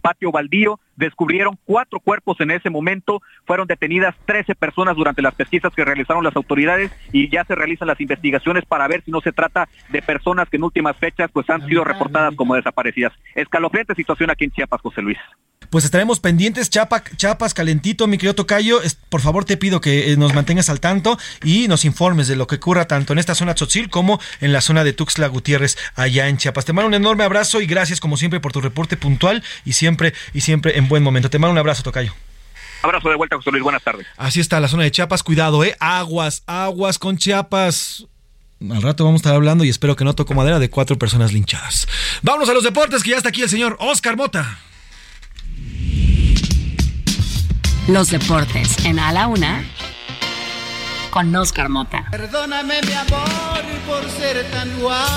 [0.03, 0.79] patio baldío.
[0.95, 3.23] Descubrieron cuatro cuerpos en ese momento.
[3.47, 7.87] Fueron detenidas 13 personas durante las pesquisas que realizaron las autoridades y ya se realizan
[7.87, 11.49] las investigaciones para ver si no se trata de personas que en últimas fechas pues
[11.49, 13.13] han sido reportadas como desaparecidas.
[13.33, 15.17] Escalofriante situación aquí en Chiapas, José Luis
[15.73, 16.69] pues estaremos pendientes.
[16.69, 18.79] Chapa, Chapas, calentito, mi querido Tocayo.
[19.09, 22.45] Por favor, te pido que eh, nos mantengas al tanto y nos informes de lo
[22.45, 26.27] que ocurra tanto en esta zona Tzotzil como en la zona de Tuxtla Gutiérrez, allá
[26.27, 26.65] en Chiapas.
[26.65, 30.13] Te mando un enorme abrazo y gracias, como siempre, por tu reporte puntual y siempre,
[30.31, 31.31] y siempre en buen momento.
[31.31, 32.13] Te mando un abrazo, Tocayo.
[32.83, 33.63] Abrazo de vuelta, José Luis.
[33.63, 34.05] Buenas tardes.
[34.15, 35.23] Así está la zona de Chiapas.
[35.23, 35.75] Cuidado, ¿eh?
[35.79, 38.05] Aguas, aguas con Chiapas
[38.71, 41.33] al rato vamos a estar hablando y espero que no toco madera de cuatro personas
[41.33, 41.87] linchadas.
[42.21, 44.59] Vámonos a los deportes, que ya está aquí el señor Oscar Mota.
[47.87, 49.61] Los deportes en A la Una
[51.13, 52.05] con Oscar Mota.
[52.09, 55.11] Perdóname mi amor por ser tan guapo.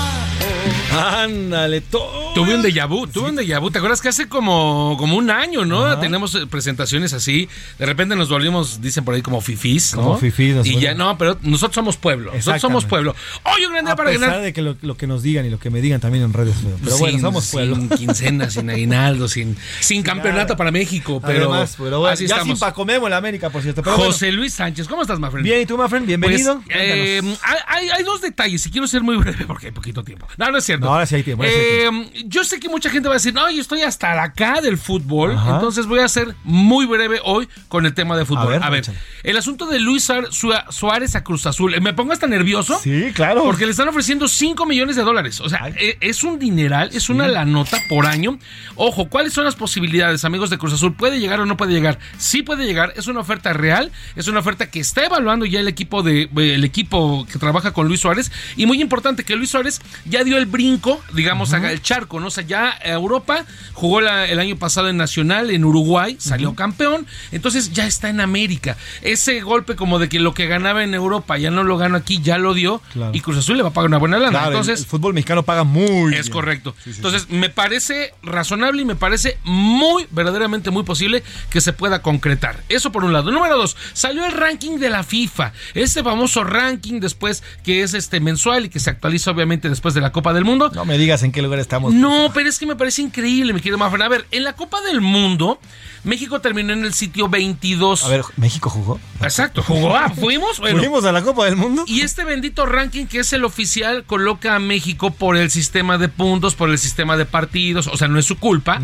[0.93, 2.33] Ándale, todo.
[2.33, 3.71] Tuve un déjà vu, tuve un déjà vu.
[3.71, 5.85] ¿Te acuerdas que hace como, como un año, no?
[5.85, 5.99] Ajá.
[5.99, 7.49] Tenemos eh, presentaciones así.
[7.79, 10.03] De repente nos volvimos, dicen por ahí, como fifís, ¿no?
[10.03, 12.31] Como fifís, Y ya, no, pero nosotros somos pueblo.
[12.33, 13.15] Nosotros somos pueblo.
[13.43, 14.41] Hoy un gran día A para pesar ganar.
[14.43, 16.55] de que lo, lo que nos digan y lo que me digan también en redes.
[16.83, 17.75] Pero, bueno, Sin- somos pueblo.
[17.75, 21.19] Sin quincena, sin aguinaldo, sin, sin campeonato para México.
[21.25, 22.59] Pero, Además, pero bueno, así ya estamos.
[22.59, 23.81] sin Paco Memo en la América, por cierto.
[23.81, 24.11] Pero bueno.
[24.11, 25.43] José Luis Sánchez, ¿cómo estás, Mafren?
[25.43, 26.05] Bien, ¿y tú, Mafren?
[26.05, 26.61] Bienvenido.
[26.65, 27.21] Pues, eh,
[27.67, 30.27] hay, dos detalles y quiero ser muy breve porque hay poquito tiempo.
[30.37, 30.85] No, no es cierto.
[30.85, 31.89] No, ahora sí hay tiempo, Eh,
[32.25, 35.31] yo sé que mucha gente va a decir, no, yo estoy hasta acá del fútbol,
[35.35, 35.55] Ajá.
[35.55, 38.47] entonces voy a ser muy breve hoy con el tema de fútbol.
[38.49, 38.85] ver, A ver,
[39.23, 42.77] el asunto de Luis Suá- Suá- Suárez a Cruz Azul, ¿me pongo hasta nervioso?
[42.83, 43.43] Sí, claro.
[43.43, 45.39] Porque le están ofreciendo 5 millones de dólares.
[45.39, 48.39] O sea, eh, es un dineral, es una la nota por año.
[48.75, 50.95] Ojo, ¿cuáles son las posibilidades, amigos de Cruz Azul?
[50.95, 51.99] ¿Puede llegar o no puede llegar?
[52.17, 55.67] Sí puede llegar, es una oferta real, es una oferta que está evaluando ya el
[55.67, 59.51] equipo de eh, el equipo que trabaja con Luis Suárez y muy importante que Luis
[59.51, 62.27] Suárez ya dio el brinco, digamos, haga el charco, ¿no?
[62.27, 66.55] O sea, ya a Europa jugó la- el año pasado en Nacional en Uruguay, salió
[66.55, 68.75] campeón, entonces ya está en América.
[69.01, 72.19] Ese golpe como de que lo que ganaba en Europa ya no lo gana aquí,
[72.21, 73.11] ya lo dio Claro.
[73.13, 74.31] y Cruz Azul le va a pagar una buena lana.
[74.31, 76.31] Claro, entonces, el, fútbol mexicano paga muy es bien.
[76.33, 76.75] correcto.
[76.85, 82.63] Entonces, me parece razonable y me parece muy, verdaderamente muy posible que se pueda concretar.
[82.69, 83.31] Eso por un lado.
[83.31, 85.51] Número dos, salió el ranking de la FIFA.
[85.73, 90.01] Este famoso ranking después que es este mensual y que se actualiza obviamente después de
[90.01, 90.71] la Copa del Mundo.
[90.73, 91.93] No me digas en qué lugar estamos.
[91.93, 94.01] No, pero es que me parece increíble, mi querido Mafren.
[94.03, 95.59] A ver, en la Copa del Mundo,
[96.03, 98.03] México terminó en el sitio 22.
[98.03, 98.99] A ver, ¿México jugó?
[99.21, 99.95] Exacto, jugó.
[99.95, 100.59] Ah, fuimos.
[100.67, 101.83] Bueno, Fuimos a la Copa del Mundo.
[101.87, 106.07] y este bendito ranking que es el oficial coloca a México por el sistema de
[106.09, 108.81] puntos, por el sistema de partidos, o sea, no es su culpa,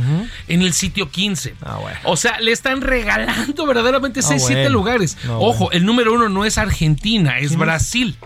[0.47, 1.55] en el sitio 15.
[1.63, 1.97] Ah, bueno.
[2.03, 4.69] O sea, le están regalando verdaderamente No, 6, 7 bueno.
[4.73, 5.17] lugares.
[5.25, 7.55] No, Ojo, el número uno no es Argentina, es.
[7.57, 8.17] Brasil.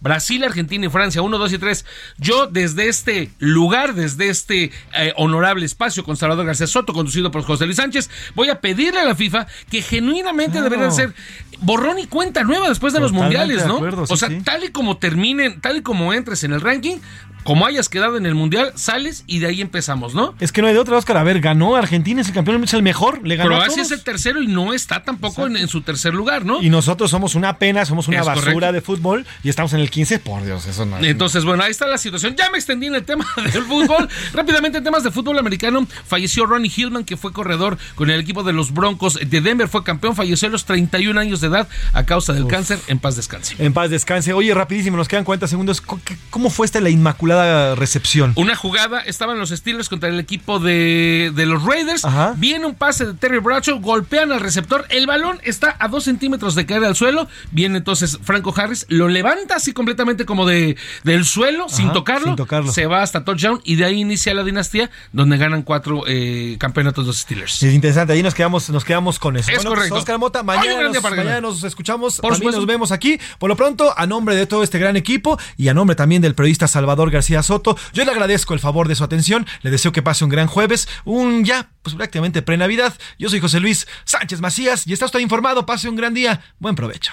[0.00, 1.84] Brasil, Argentina y Francia, 1, 2 y 3.
[2.18, 7.44] Yo desde este lugar, desde este eh, honorable espacio con Salvador García Soto, conducido por
[7.44, 10.64] José Luis Sánchez, voy a pedirle a la FIFA que genuinamente Claro.
[10.64, 11.14] deberían ser
[11.60, 13.76] borrón y cuenta nueva después de los mundiales, de ¿no?
[13.76, 14.40] acuerdo, sí, o sea, sí.
[14.42, 16.96] tal y como terminen, tal y como entres en el ranking,
[17.44, 20.34] como hayas quedado en el mundial, sales y de ahí empezamos, ¿no?
[20.40, 21.16] Es que no hay de otra, Oscar.
[21.16, 23.26] A ver, ganó Argentina, es el campeón, es el mejor.
[23.26, 26.14] Le ganó a Croacia es el tercero y no está tampoco en, en su tercer
[26.14, 26.62] lugar, ¿no?
[26.62, 28.72] Y nosotros somos una pena, somos una Es basura correcto.
[28.72, 30.18] de fútbol y estamos en el 15.
[30.20, 30.98] Por Dios, eso no.
[30.98, 32.34] Entonces, bueno, ahí está la situación.
[32.36, 34.08] Ya me extendí en el tema del fútbol.
[34.32, 38.42] Rápidamente, en temas de fútbol americano, falleció Ronnie Hillman, que fue corredor con el equipo
[38.42, 42.04] de los Broncos de Denver, fue campeón, falleció a los 31 años de edad a
[42.04, 42.78] causa del cáncer.
[42.86, 43.54] En paz descanse.
[43.58, 44.32] En paz descanse.
[44.32, 45.80] Oye, rapidísimo, nos quedan 40 segundos.
[45.80, 46.00] ¿Cómo-
[46.30, 47.31] ¿Cómo fue esta la inmaculada
[47.76, 48.32] recepción?
[48.36, 52.04] Una jugada, estaban los Steelers contra el equipo de, de los Raiders.
[52.04, 52.34] Ajá.
[52.36, 54.86] Viene un pase de Terry Bradshaw, golpean al receptor.
[54.88, 57.28] El balón está a dos centímetros de caer al suelo.
[57.50, 62.36] Viene entonces Franco Harris, lo levanta así completamente como de, del suelo, sin, tocarlo, sin
[62.36, 62.72] tocarlo.
[62.72, 67.06] Se va hasta touchdown y de ahí inicia la dinastía donde ganan cuatro eh, campeonatos
[67.06, 67.62] los Steelers.
[67.62, 69.50] Es interesante, ahí nos quedamos, nos quedamos con eso.
[69.50, 69.98] Es Bueno, pues, correcto.
[69.98, 72.60] Oscar Mota, mañana, nos, mañana nos escuchamos, Por también supuesto.
[72.60, 73.18] nos vemos aquí.
[73.38, 76.34] Por lo pronto, a nombre de todo este gran equipo y a nombre también del
[76.34, 80.02] periodista Salvador García Soto, yo le agradezco el favor de su atención, le deseo que
[80.02, 82.94] pase un gran jueves, un ya, pues prácticamente pre-Navidad.
[83.16, 86.74] Yo soy José Luis Sánchez Macías y está usted informado, pase un gran día, buen
[86.74, 87.12] provecho.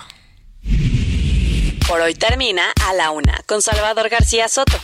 [1.88, 4.80] Por hoy termina A la Una con Salvador García Soto.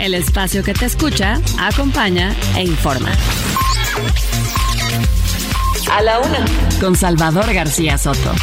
[0.00, 3.12] El espacio que te escucha, acompaña e informa.
[5.92, 6.46] A la Una.
[6.80, 8.34] Con Salvador García Soto.